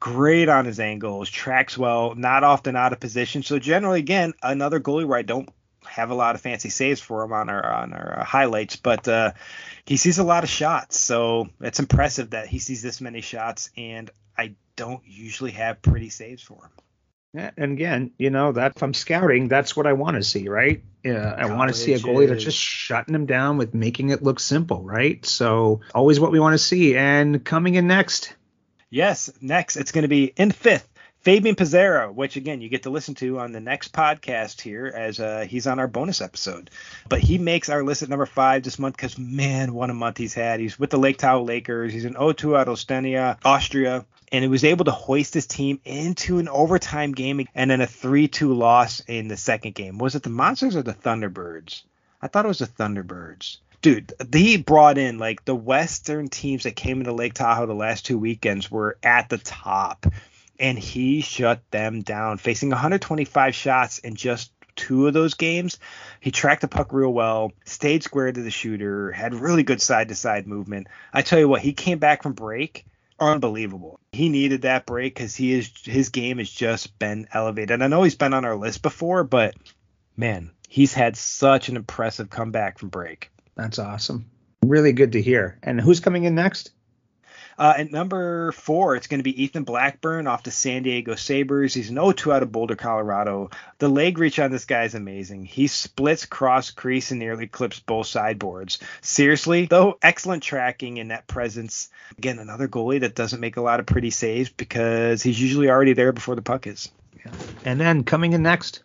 Great 0.00 0.48
on 0.48 0.64
his 0.64 0.80
angles, 0.80 1.28
tracks 1.28 1.76
well, 1.76 2.14
not 2.14 2.44
often 2.44 2.76
out 2.76 2.94
of 2.94 3.00
position. 3.00 3.42
So 3.42 3.58
generally, 3.58 3.98
again, 3.98 4.32
another 4.42 4.80
goalie 4.80 5.04
where 5.04 5.18
I 5.18 5.22
don't 5.22 5.48
have 5.94 6.10
a 6.10 6.14
lot 6.14 6.34
of 6.34 6.40
fancy 6.40 6.70
saves 6.70 7.00
for 7.00 7.22
him 7.22 7.32
on 7.32 7.48
our 7.48 7.64
on 7.64 7.92
our 7.92 8.20
uh, 8.20 8.24
highlights, 8.24 8.76
but 8.76 9.06
uh, 9.06 9.32
he 9.86 9.96
sees 9.96 10.18
a 10.18 10.24
lot 10.24 10.42
of 10.42 10.50
shots. 10.50 10.98
So 10.98 11.48
it's 11.60 11.78
impressive 11.78 12.30
that 12.30 12.48
he 12.48 12.58
sees 12.58 12.82
this 12.82 13.00
many 13.00 13.20
shots, 13.20 13.70
and 13.76 14.10
I 14.36 14.56
don't 14.74 15.02
usually 15.06 15.52
have 15.52 15.82
pretty 15.82 16.10
saves 16.10 16.42
for 16.42 16.64
him. 16.64 16.70
Yeah, 17.32 17.50
and 17.56 17.72
again, 17.72 18.12
you 18.18 18.30
know 18.30 18.52
that 18.52 18.74
if 18.76 18.82
I'm 18.82 18.94
scouting, 18.94 19.48
that's 19.48 19.76
what 19.76 19.86
I 19.86 19.92
want 19.92 20.16
to 20.16 20.22
see, 20.22 20.48
right? 20.48 20.82
Yeah, 21.04 21.34
I 21.36 21.52
want 21.54 21.72
to 21.72 21.76
see 21.76 21.92
a 21.92 21.98
goalie 21.98 22.28
that's 22.28 22.44
just 22.44 22.58
shutting 22.58 23.12
them 23.12 23.26
down 23.26 23.56
with 23.56 23.74
making 23.74 24.10
it 24.10 24.22
look 24.22 24.40
simple, 24.40 24.82
right? 24.82 25.24
So 25.26 25.80
always 25.94 26.18
what 26.18 26.32
we 26.32 26.40
want 26.40 26.54
to 26.54 26.58
see. 26.58 26.96
And 26.96 27.44
coming 27.44 27.74
in 27.74 27.86
next. 27.86 28.34
Yes, 28.90 29.32
next 29.40 29.76
it's 29.76 29.92
going 29.92 30.02
to 30.02 30.08
be 30.08 30.24
in 30.36 30.50
fifth. 30.50 30.88
Fabian 31.24 31.56
Pizarro, 31.56 32.12
which 32.12 32.36
again 32.36 32.60
you 32.60 32.68
get 32.68 32.82
to 32.82 32.90
listen 32.90 33.14
to 33.14 33.38
on 33.38 33.52
the 33.52 33.60
next 33.60 33.94
podcast 33.94 34.60
here 34.60 34.92
as 34.94 35.18
uh, 35.18 35.46
he's 35.48 35.66
on 35.66 35.78
our 35.78 35.88
bonus 35.88 36.20
episode. 36.20 36.68
But 37.08 37.20
he 37.20 37.38
makes 37.38 37.70
our 37.70 37.82
list 37.82 38.02
at 38.02 38.10
number 38.10 38.26
five 38.26 38.62
this 38.62 38.78
month 38.78 38.94
because 38.94 39.18
man, 39.18 39.72
what 39.72 39.88
a 39.88 39.94
month 39.94 40.18
he's 40.18 40.34
had. 40.34 40.60
He's 40.60 40.78
with 40.78 40.90
the 40.90 40.98
Lake 40.98 41.16
Tahoe 41.16 41.42
Lakers. 41.42 41.94
He's 41.94 42.04
an 42.04 42.12
0-2 42.12 42.58
out 42.58 42.68
of 42.68 43.38
Austria 43.42 44.04
and 44.32 44.44
he 44.44 44.48
was 44.48 44.64
able 44.64 44.84
to 44.84 44.90
hoist 44.90 45.32
his 45.32 45.46
team 45.46 45.80
into 45.86 46.38
an 46.40 46.48
overtime 46.48 47.12
game 47.12 47.46
and 47.54 47.70
then 47.70 47.80
a 47.80 47.86
3-2 47.86 48.54
loss 48.54 49.00
in 49.00 49.28
the 49.28 49.38
second 49.38 49.74
game. 49.74 49.96
Was 49.96 50.16
it 50.16 50.24
the 50.24 50.30
Monsters 50.30 50.76
or 50.76 50.82
the 50.82 50.92
Thunderbirds? 50.92 51.84
I 52.20 52.28
thought 52.28 52.44
it 52.44 52.48
was 52.48 52.58
the 52.58 52.66
Thunderbirds. 52.66 53.58
Dude, 53.80 54.12
he 54.32 54.58
brought 54.58 54.98
in 54.98 55.18
like 55.18 55.44
the 55.44 55.54
Western 55.54 56.28
teams 56.28 56.64
that 56.64 56.76
came 56.76 56.98
into 56.98 57.12
Lake 57.12 57.34
Tahoe 57.34 57.66
the 57.66 57.74
last 57.74 58.04
two 58.04 58.18
weekends 58.18 58.70
were 58.70 58.98
at 59.02 59.28
the 59.28 59.38
top, 59.38 60.06
and 60.58 60.78
he 60.78 61.20
shut 61.20 61.62
them 61.70 62.02
down, 62.02 62.38
facing 62.38 62.70
125 62.70 63.54
shots 63.54 63.98
in 63.98 64.14
just 64.14 64.52
two 64.76 65.06
of 65.06 65.14
those 65.14 65.34
games. 65.34 65.78
He 66.20 66.30
tracked 66.30 66.62
the 66.62 66.68
puck 66.68 66.92
real 66.92 67.12
well, 67.12 67.52
stayed 67.64 68.02
square 68.02 68.32
to 68.32 68.42
the 68.42 68.50
shooter, 68.50 69.12
had 69.12 69.34
really 69.34 69.62
good 69.62 69.80
side 69.80 70.08
to 70.08 70.14
side 70.14 70.46
movement. 70.46 70.88
I 71.12 71.22
tell 71.22 71.38
you 71.38 71.48
what, 71.48 71.62
he 71.62 71.72
came 71.72 71.98
back 71.98 72.22
from 72.22 72.32
break 72.32 72.84
unbelievable. 73.18 74.00
He 74.12 74.28
needed 74.28 74.62
that 74.62 74.86
break 74.86 75.14
because 75.14 75.34
he 75.36 75.52
is 75.52 75.70
his 75.84 76.08
game 76.08 76.38
has 76.38 76.50
just 76.50 76.98
been 76.98 77.28
elevated. 77.32 77.72
And 77.72 77.84
I 77.84 77.86
know 77.86 78.02
he's 78.02 78.14
been 78.14 78.34
on 78.34 78.44
our 78.44 78.56
list 78.56 78.82
before, 78.82 79.24
but 79.24 79.54
man, 80.16 80.50
he's 80.68 80.94
had 80.94 81.16
such 81.16 81.68
an 81.68 81.76
impressive 81.76 82.30
comeback 82.30 82.78
from 82.78 82.88
break. 82.88 83.30
That's 83.56 83.78
awesome. 83.78 84.30
Really 84.64 84.92
good 84.92 85.12
to 85.12 85.22
hear. 85.22 85.58
And 85.62 85.80
who's 85.80 86.00
coming 86.00 86.24
in 86.24 86.34
next? 86.34 86.70
Uh, 87.58 87.74
at 87.78 87.92
number 87.92 88.52
four, 88.52 88.96
it's 88.96 89.06
going 89.06 89.20
to 89.20 89.24
be 89.24 89.42
Ethan 89.42 89.64
Blackburn 89.64 90.26
off 90.26 90.42
the 90.42 90.50
San 90.50 90.82
Diego 90.82 91.14
Sabres. 91.14 91.74
He's 91.74 91.90
an 91.90 91.96
0-2 91.96 92.32
out 92.34 92.42
of 92.42 92.52
Boulder, 92.52 92.76
Colorado. 92.76 93.50
The 93.78 93.88
leg 93.88 94.18
reach 94.18 94.38
on 94.38 94.50
this 94.50 94.64
guy 94.64 94.84
is 94.84 94.94
amazing. 94.94 95.44
He 95.44 95.66
splits 95.66 96.26
cross 96.26 96.70
crease 96.70 97.10
and 97.10 97.20
nearly 97.20 97.46
clips 97.46 97.80
both 97.80 98.06
sideboards. 98.06 98.78
Seriously, 99.02 99.66
though, 99.66 99.98
excellent 100.02 100.42
tracking 100.42 100.98
and 100.98 101.08
net 101.08 101.26
presence. 101.26 101.88
Again, 102.18 102.38
another 102.38 102.68
goalie 102.68 103.00
that 103.00 103.14
doesn't 103.14 103.40
make 103.40 103.56
a 103.56 103.62
lot 103.62 103.80
of 103.80 103.86
pretty 103.86 104.10
saves 104.10 104.50
because 104.50 105.22
he's 105.22 105.40
usually 105.40 105.70
already 105.70 105.92
there 105.92 106.12
before 106.12 106.34
the 106.34 106.42
puck 106.42 106.66
is. 106.66 106.90
Yeah. 107.24 107.32
And 107.64 107.80
then 107.80 108.04
coming 108.04 108.32
in 108.32 108.42
next. 108.42 108.82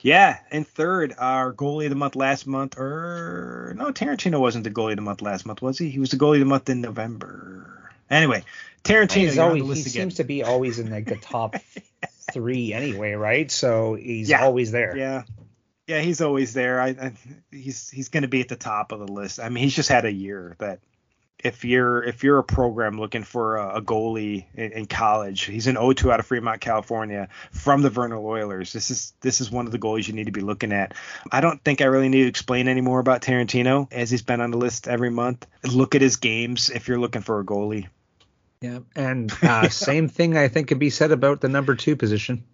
Yeah, 0.00 0.38
and 0.52 0.66
third, 0.66 1.14
our 1.18 1.52
goalie 1.52 1.86
of 1.86 1.90
the 1.90 1.96
month 1.96 2.14
last 2.14 2.46
month, 2.46 2.78
or 2.78 3.74
no, 3.76 3.86
Tarantino 3.86 4.40
wasn't 4.40 4.62
the 4.62 4.70
goalie 4.70 4.92
of 4.92 4.96
the 4.96 5.02
month 5.02 5.22
last 5.22 5.44
month, 5.44 5.60
was 5.60 5.76
he? 5.76 5.90
He 5.90 5.98
was 5.98 6.10
the 6.10 6.16
goalie 6.16 6.34
of 6.34 6.40
the 6.40 6.46
month 6.46 6.70
in 6.70 6.80
November. 6.80 7.87
Anyway, 8.10 8.44
Tarantino 8.84 9.38
always, 9.38 9.62
he 9.62 9.82
again. 9.82 9.92
seems 9.92 10.14
to 10.14 10.24
be 10.24 10.42
always 10.42 10.78
in 10.78 10.90
like 10.90 11.06
the 11.06 11.16
top 11.20 11.56
three 12.32 12.72
anyway, 12.72 13.12
right? 13.12 13.50
So 13.50 13.94
he's 13.94 14.30
yeah. 14.30 14.42
always 14.42 14.70
there. 14.70 14.96
Yeah. 14.96 15.22
Yeah, 15.86 16.00
he's 16.00 16.20
always 16.20 16.52
there. 16.52 16.80
I, 16.82 16.88
I 16.88 17.12
he's 17.50 17.88
he's 17.88 18.10
going 18.10 18.22
to 18.22 18.28
be 18.28 18.42
at 18.42 18.48
the 18.48 18.56
top 18.56 18.92
of 18.92 18.98
the 18.98 19.10
list. 19.10 19.40
I 19.40 19.48
mean, 19.48 19.64
he's 19.64 19.74
just 19.74 19.88
had 19.88 20.04
a 20.04 20.12
year 20.12 20.54
that 20.58 20.80
if 21.42 21.64
you're 21.64 22.02
if 22.02 22.24
you're 22.24 22.38
a 22.38 22.44
program 22.44 22.98
looking 22.98 23.22
for 23.22 23.56
a, 23.56 23.76
a 23.76 23.82
goalie 23.82 24.44
in, 24.54 24.72
in, 24.72 24.86
college, 24.86 25.44
he's 25.44 25.66
an 25.66 25.76
0-2 25.76 26.12
out 26.12 26.20
of 26.20 26.26
Fremont, 26.26 26.60
California, 26.60 27.28
from 27.52 27.82
the 27.82 27.90
Vernal 27.90 28.26
Oilers. 28.26 28.72
This 28.72 28.90
is 28.90 29.14
this 29.20 29.40
is 29.40 29.50
one 29.50 29.66
of 29.66 29.72
the 29.72 29.78
goalies 29.78 30.08
you 30.08 30.14
need 30.14 30.26
to 30.26 30.32
be 30.32 30.40
looking 30.40 30.72
at. 30.72 30.94
I 31.30 31.40
don't 31.40 31.62
think 31.62 31.80
I 31.80 31.86
really 31.86 32.08
need 32.08 32.24
to 32.24 32.28
explain 32.28 32.68
any 32.68 32.80
more 32.80 32.98
about 32.98 33.22
Tarantino 33.22 33.90
as 33.92 34.10
he's 34.10 34.22
been 34.22 34.40
on 34.40 34.50
the 34.50 34.58
list 34.58 34.88
every 34.88 35.10
month. 35.10 35.46
Look 35.64 35.94
at 35.94 36.02
his 36.02 36.16
games 36.16 36.70
if 36.70 36.88
you're 36.88 37.00
looking 37.00 37.22
for 37.22 37.40
a 37.40 37.44
goalie. 37.44 37.86
Yeah, 38.60 38.80
and 38.96 39.32
uh, 39.42 39.68
same 39.68 40.08
thing 40.08 40.36
I 40.36 40.48
think 40.48 40.68
could 40.68 40.78
be 40.78 40.90
said 40.90 41.12
about 41.12 41.40
the 41.40 41.48
number 41.48 41.74
two 41.74 41.96
position. 41.96 42.44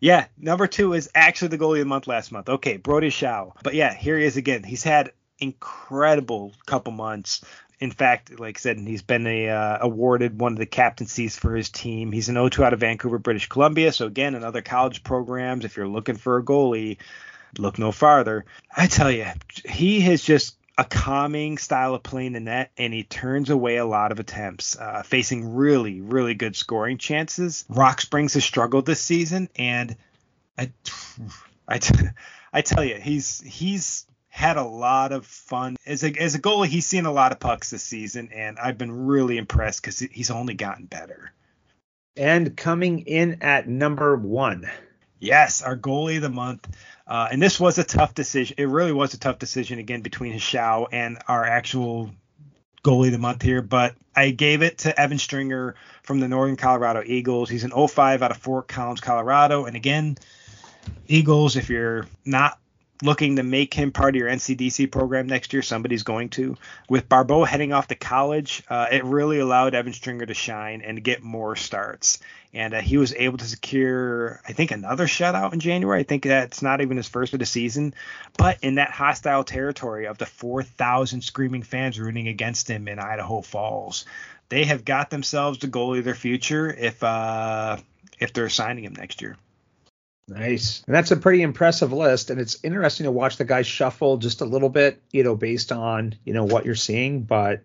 Yeah, 0.00 0.26
number 0.36 0.66
two 0.66 0.94
is 0.94 1.08
actually 1.14 1.48
the 1.48 1.58
goalie 1.58 1.78
of 1.78 1.80
the 1.80 1.84
month 1.86 2.06
last 2.08 2.32
month. 2.32 2.48
Okay, 2.48 2.76
Brody 2.76 3.10
Shaw. 3.10 3.50
But 3.62 3.74
yeah, 3.74 3.94
here 3.94 4.18
he 4.18 4.24
is 4.24 4.36
again. 4.36 4.64
He's 4.64 4.82
had 4.82 5.12
incredible 5.38 6.52
couple 6.66 6.92
months. 6.92 7.44
In 7.78 7.90
fact, 7.90 8.38
like 8.38 8.58
I 8.58 8.60
said, 8.60 8.78
he's 8.78 9.02
been 9.02 9.26
a, 9.26 9.48
uh, 9.48 9.78
awarded 9.80 10.38
one 10.38 10.52
of 10.52 10.58
the 10.58 10.66
captaincies 10.66 11.36
for 11.36 11.54
his 11.54 11.68
team. 11.68 12.12
He's 12.12 12.28
an 12.28 12.36
0-2 12.36 12.64
out 12.64 12.72
of 12.72 12.80
Vancouver, 12.80 13.18
British 13.18 13.48
Columbia. 13.48 13.92
So 13.92 14.06
again, 14.06 14.36
in 14.36 14.44
other 14.44 14.62
college 14.62 15.02
programs, 15.02 15.64
if 15.64 15.76
you're 15.76 15.88
looking 15.88 16.16
for 16.16 16.36
a 16.36 16.44
goalie, 16.44 16.98
look 17.58 17.78
no 17.78 17.90
farther. 17.90 18.44
I 18.74 18.86
tell 18.86 19.10
you, 19.10 19.26
he 19.64 20.00
has 20.02 20.22
just 20.22 20.56
a 20.78 20.84
calming 20.84 21.58
style 21.58 21.94
of 21.94 22.02
playing 22.02 22.32
the 22.32 22.40
net, 22.40 22.70
and 22.78 22.94
he 22.94 23.02
turns 23.02 23.50
away 23.50 23.76
a 23.76 23.84
lot 23.84 24.12
of 24.12 24.20
attempts, 24.20 24.76
uh, 24.78 25.02
facing 25.02 25.54
really, 25.54 26.00
really 26.00 26.34
good 26.34 26.56
scoring 26.56 26.98
chances. 26.98 27.64
Rock 27.68 28.00
Springs 28.00 28.34
has 28.34 28.44
struggled 28.44 28.86
this 28.86 29.00
season, 29.00 29.48
and 29.56 29.96
I, 30.56 30.72
I, 31.68 31.80
I 32.52 32.62
tell 32.62 32.84
you, 32.84 32.96
he's 32.96 33.40
he's 33.40 34.06
had 34.28 34.56
a 34.56 34.64
lot 34.64 35.12
of 35.12 35.26
fun 35.26 35.76
as 35.86 36.02
a 36.04 36.12
as 36.18 36.34
a 36.34 36.40
goalie. 36.40 36.68
He's 36.68 36.86
seen 36.86 37.04
a 37.04 37.12
lot 37.12 37.32
of 37.32 37.40
pucks 37.40 37.70
this 37.70 37.82
season, 37.82 38.30
and 38.32 38.58
I've 38.58 38.78
been 38.78 39.06
really 39.06 39.36
impressed 39.36 39.82
because 39.82 39.98
he's 39.98 40.30
only 40.30 40.54
gotten 40.54 40.86
better. 40.86 41.32
And 42.16 42.56
coming 42.56 43.00
in 43.00 43.42
at 43.42 43.68
number 43.68 44.16
one. 44.16 44.70
Yes, 45.22 45.62
our 45.62 45.76
goalie 45.76 46.16
of 46.16 46.22
the 46.22 46.30
month. 46.30 46.68
Uh, 47.06 47.28
and 47.30 47.40
this 47.40 47.60
was 47.60 47.78
a 47.78 47.84
tough 47.84 48.12
decision. 48.12 48.56
It 48.58 48.68
really 48.68 48.92
was 48.92 49.14
a 49.14 49.18
tough 49.18 49.38
decision 49.38 49.78
again 49.78 50.00
between 50.00 50.32
Hischiau 50.32 50.88
and 50.90 51.16
our 51.28 51.44
actual 51.44 52.10
goalie 52.82 53.06
of 53.06 53.12
the 53.12 53.18
month 53.18 53.40
here. 53.40 53.62
But 53.62 53.94
I 54.16 54.30
gave 54.30 54.62
it 54.62 54.78
to 54.78 55.00
Evan 55.00 55.18
Stringer 55.18 55.76
from 56.02 56.18
the 56.18 56.26
Northern 56.26 56.56
Colorado 56.56 57.04
Eagles. 57.06 57.48
He's 57.48 57.62
an 57.62 57.70
05 57.70 58.20
out 58.20 58.32
of 58.32 58.38
Fort 58.38 58.66
Collins, 58.66 59.00
Colorado. 59.00 59.64
And 59.66 59.76
again, 59.76 60.18
Eagles, 61.06 61.54
if 61.54 61.70
you're 61.70 62.08
not 62.24 62.58
looking 63.02 63.36
to 63.36 63.42
make 63.42 63.74
him 63.74 63.92
part 63.92 64.14
of 64.14 64.18
your 64.18 64.30
NCDC 64.30 64.90
program 64.90 65.26
next 65.26 65.52
year. 65.52 65.62
Somebody's 65.62 66.04
going 66.04 66.28
to. 66.30 66.56
With 66.88 67.08
Barbeau 67.08 67.44
heading 67.44 67.72
off 67.72 67.88
to 67.88 67.94
college, 67.94 68.62
uh, 68.70 68.86
it 68.90 69.04
really 69.04 69.40
allowed 69.40 69.74
Evan 69.74 69.92
Stringer 69.92 70.26
to 70.26 70.34
shine 70.34 70.80
and 70.82 71.02
get 71.02 71.22
more 71.22 71.56
starts. 71.56 72.20
And 72.54 72.74
uh, 72.74 72.80
he 72.80 72.98
was 72.98 73.14
able 73.14 73.38
to 73.38 73.44
secure, 73.44 74.40
I 74.46 74.52
think, 74.52 74.70
another 74.70 75.06
shutout 75.06 75.52
in 75.52 75.60
January. 75.60 76.00
I 76.00 76.04
think 76.04 76.22
that's 76.22 76.62
not 76.62 76.80
even 76.80 76.96
his 76.96 77.08
first 77.08 77.32
of 77.32 77.40
the 77.40 77.46
season. 77.46 77.94
But 78.36 78.58
in 78.62 78.76
that 78.76 78.90
hostile 78.90 79.44
territory 79.44 80.06
of 80.06 80.18
the 80.18 80.26
4,000 80.26 81.22
screaming 81.22 81.62
fans 81.62 81.98
rooting 81.98 82.28
against 82.28 82.68
him 82.68 82.88
in 82.88 82.98
Idaho 82.98 83.40
Falls, 83.40 84.04
they 84.48 84.64
have 84.64 84.84
got 84.84 85.10
themselves 85.10 85.58
the 85.58 85.66
goalie 85.66 85.98
of 85.98 86.04
their 86.04 86.14
future 86.14 86.72
if 86.72 87.02
uh, 87.02 87.78
if 88.20 88.32
they're 88.32 88.50
signing 88.50 88.84
him 88.84 88.94
next 88.94 89.22
year. 89.22 89.36
Nice. 90.28 90.82
And 90.86 90.94
that's 90.94 91.10
a 91.10 91.16
pretty 91.16 91.42
impressive 91.42 91.92
list. 91.92 92.30
And 92.30 92.40
it's 92.40 92.58
interesting 92.62 93.04
to 93.04 93.10
watch 93.10 93.36
the 93.36 93.44
guys 93.44 93.66
shuffle 93.66 94.18
just 94.18 94.40
a 94.40 94.44
little 94.44 94.68
bit, 94.68 95.02
you 95.12 95.24
know, 95.24 95.36
based 95.36 95.72
on, 95.72 96.14
you 96.24 96.32
know, 96.32 96.44
what 96.44 96.64
you're 96.64 96.74
seeing. 96.74 97.22
But 97.22 97.62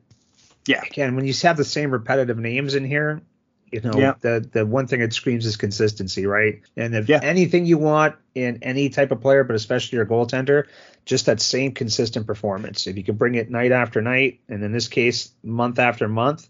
yeah, 0.65 0.81
again, 0.83 1.15
when 1.15 1.25
you 1.25 1.33
have 1.43 1.57
the 1.57 1.63
same 1.63 1.91
repetitive 1.91 2.37
names 2.37 2.75
in 2.75 2.83
here, 2.83 3.21
you 3.71 3.81
know, 3.81 3.93
yeah. 3.97 4.13
the 4.21 4.47
the 4.51 4.65
one 4.65 4.87
thing 4.87 5.01
that 5.01 5.13
screams 5.13 5.45
is 5.45 5.57
consistency, 5.57 6.25
right? 6.25 6.61
And 6.77 6.95
if 6.95 7.09
yeah. 7.09 7.19
anything 7.21 7.65
you 7.65 7.77
want 7.77 8.15
in 8.33 8.59
any 8.61 8.89
type 8.89 9.11
of 9.11 9.19
player, 9.19 9.43
but 9.43 9.55
especially 9.55 9.97
your 9.97 10.05
goaltender, 10.05 10.67
just 11.05 11.25
that 11.25 11.41
same 11.41 11.73
consistent 11.73 12.27
performance. 12.27 12.87
If 12.87 12.97
you 12.97 13.03
can 13.03 13.15
bring 13.15 13.35
it 13.35 13.49
night 13.49 13.73
after 13.73 14.01
night, 14.01 14.39
and 14.47 14.63
in 14.63 14.71
this 14.71 14.87
case, 14.87 15.31
month 15.43 15.79
after 15.79 16.07
month, 16.07 16.47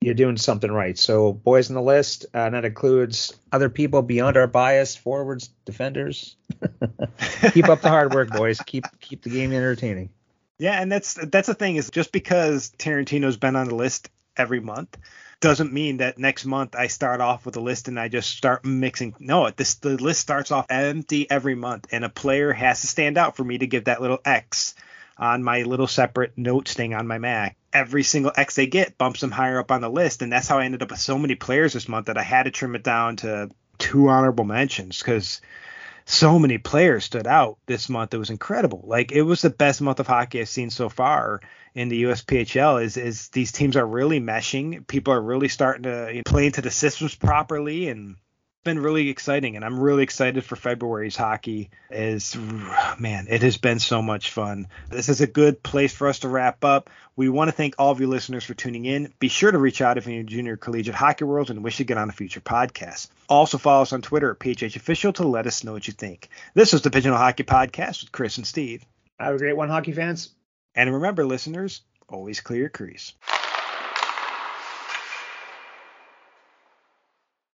you're 0.00 0.14
doing 0.14 0.36
something 0.36 0.70
right. 0.70 0.98
So, 0.98 1.32
boys 1.32 1.70
on 1.70 1.74
the 1.74 1.82
list, 1.82 2.26
uh, 2.34 2.38
and 2.38 2.54
that 2.54 2.64
includes 2.64 3.34
other 3.52 3.68
people 3.68 4.02
beyond 4.02 4.36
our 4.36 4.46
bias, 4.46 4.96
forwards, 4.96 5.48
defenders. 5.64 6.36
keep 7.52 7.68
up 7.68 7.80
the 7.80 7.88
hard 7.88 8.14
work, 8.14 8.30
boys. 8.30 8.60
Keep 8.60 8.84
keep 9.00 9.22
the 9.22 9.30
game 9.30 9.52
entertaining. 9.52 10.10
Yeah, 10.58 10.80
and 10.80 10.90
that's 10.90 11.14
that's 11.14 11.48
the 11.48 11.54
thing 11.54 11.76
is 11.76 11.90
just 11.90 12.12
because 12.12 12.72
Tarantino's 12.78 13.36
been 13.36 13.56
on 13.56 13.68
the 13.68 13.74
list 13.74 14.10
every 14.36 14.60
month 14.60 14.96
doesn't 15.44 15.74
mean 15.74 15.98
that 15.98 16.16
next 16.16 16.46
month 16.46 16.74
I 16.74 16.86
start 16.86 17.20
off 17.20 17.44
with 17.44 17.56
a 17.56 17.60
list 17.60 17.88
and 17.88 18.00
I 18.00 18.08
just 18.08 18.30
start 18.30 18.64
mixing. 18.64 19.14
No, 19.18 19.50
this 19.50 19.74
the 19.74 19.90
list 19.90 20.22
starts 20.22 20.50
off 20.50 20.66
empty 20.70 21.30
every 21.30 21.54
month, 21.54 21.88
and 21.92 22.02
a 22.02 22.08
player 22.08 22.52
has 22.52 22.80
to 22.80 22.86
stand 22.86 23.18
out 23.18 23.36
for 23.36 23.44
me 23.44 23.58
to 23.58 23.66
give 23.66 23.84
that 23.84 24.00
little 24.00 24.20
X 24.24 24.74
on 25.18 25.44
my 25.44 25.62
little 25.62 25.86
separate 25.86 26.38
notes 26.38 26.72
thing 26.72 26.94
on 26.94 27.06
my 27.06 27.18
Mac. 27.18 27.58
Every 27.74 28.04
single 28.04 28.32
X 28.34 28.54
they 28.54 28.66
get 28.66 28.96
bumps 28.96 29.20
them 29.20 29.32
higher 29.32 29.58
up 29.58 29.70
on 29.70 29.80
the 29.80 29.90
list, 29.90 30.22
and 30.22 30.32
that's 30.32 30.48
how 30.48 30.58
I 30.60 30.64
ended 30.64 30.82
up 30.82 30.90
with 30.90 31.00
so 31.00 31.18
many 31.18 31.34
players 31.34 31.72
this 31.72 31.88
month 31.88 32.06
that 32.06 32.16
I 32.16 32.22
had 32.22 32.44
to 32.44 32.50
trim 32.50 32.76
it 32.76 32.84
down 32.84 33.16
to 33.16 33.50
two 33.78 34.08
honorable 34.08 34.44
mentions 34.44 34.98
because 34.98 35.40
so 36.06 36.38
many 36.38 36.58
players 36.58 37.04
stood 37.04 37.26
out 37.26 37.58
this 37.66 37.88
month. 37.88 38.14
It 38.14 38.18
was 38.18 38.30
incredible. 38.30 38.82
Like 38.86 39.12
it 39.12 39.22
was 39.22 39.42
the 39.42 39.50
best 39.50 39.80
month 39.80 40.00
of 40.00 40.06
hockey 40.06 40.40
I've 40.40 40.48
seen 40.48 40.70
so 40.70 40.88
far 40.88 41.40
in 41.74 41.88
the 41.88 42.04
USPHL. 42.04 42.82
Is 42.82 42.96
is 42.96 43.28
these 43.30 43.52
teams 43.52 43.76
are 43.76 43.86
really 43.86 44.20
meshing. 44.20 44.86
People 44.86 45.12
are 45.14 45.20
really 45.20 45.48
starting 45.48 45.84
to 45.84 46.08
you 46.10 46.16
know, 46.16 46.22
play 46.24 46.46
into 46.46 46.62
the 46.62 46.70
systems 46.70 47.14
properly, 47.14 47.88
and 47.88 48.16
been 48.64 48.78
really 48.78 49.10
exciting 49.10 49.56
and 49.56 49.64
I'm 49.64 49.78
really 49.78 50.02
excited 50.02 50.44
for 50.44 50.56
February's 50.56 51.16
hockey. 51.16 51.70
Is 51.90 52.36
man 52.98 53.26
it 53.28 53.42
has 53.42 53.58
been 53.58 53.78
so 53.78 54.02
much 54.02 54.30
fun. 54.30 54.66
This 54.88 55.08
is 55.08 55.20
a 55.20 55.26
good 55.26 55.62
place 55.62 55.92
for 55.92 56.08
us 56.08 56.20
to 56.20 56.28
wrap 56.28 56.64
up. 56.64 56.90
We 57.14 57.28
want 57.28 57.48
to 57.48 57.52
thank 57.52 57.74
all 57.78 57.92
of 57.92 58.00
you 58.00 58.08
listeners 58.08 58.42
for 58.42 58.54
tuning 58.54 58.86
in. 58.86 59.12
Be 59.20 59.28
sure 59.28 59.52
to 59.52 59.58
reach 59.58 59.80
out 59.80 59.98
if 59.98 60.06
you're 60.06 60.18
in 60.18 60.26
junior 60.26 60.56
collegiate 60.56 60.96
hockey 60.96 61.24
world 61.24 61.50
and 61.50 61.62
wish 61.62 61.76
to 61.76 61.84
get 61.84 61.98
on 61.98 62.08
a 62.08 62.12
future 62.12 62.40
podcast. 62.40 63.08
Also 63.28 63.58
follow 63.58 63.82
us 63.82 63.92
on 63.92 64.02
Twitter 64.02 64.30
at 64.30 64.38
PHH 64.38 64.76
official 64.76 65.12
to 65.12 65.28
let 65.28 65.46
us 65.46 65.62
know 65.62 65.72
what 65.72 65.86
you 65.86 65.92
think. 65.92 66.28
This 66.54 66.74
is 66.74 66.82
the 66.82 66.90
Pigeonhole 66.90 67.18
Hockey 67.18 67.44
Podcast 67.44 68.02
with 68.02 68.12
Chris 68.12 68.38
and 68.38 68.46
Steve. 68.46 68.84
Have 69.20 69.34
a 69.34 69.38
great 69.38 69.56
one 69.56 69.68
hockey 69.68 69.92
fans. 69.92 70.30
And 70.74 70.92
remember 70.92 71.24
listeners 71.24 71.82
always 72.08 72.40
clear 72.40 72.60
your 72.60 72.68
crease 72.68 73.12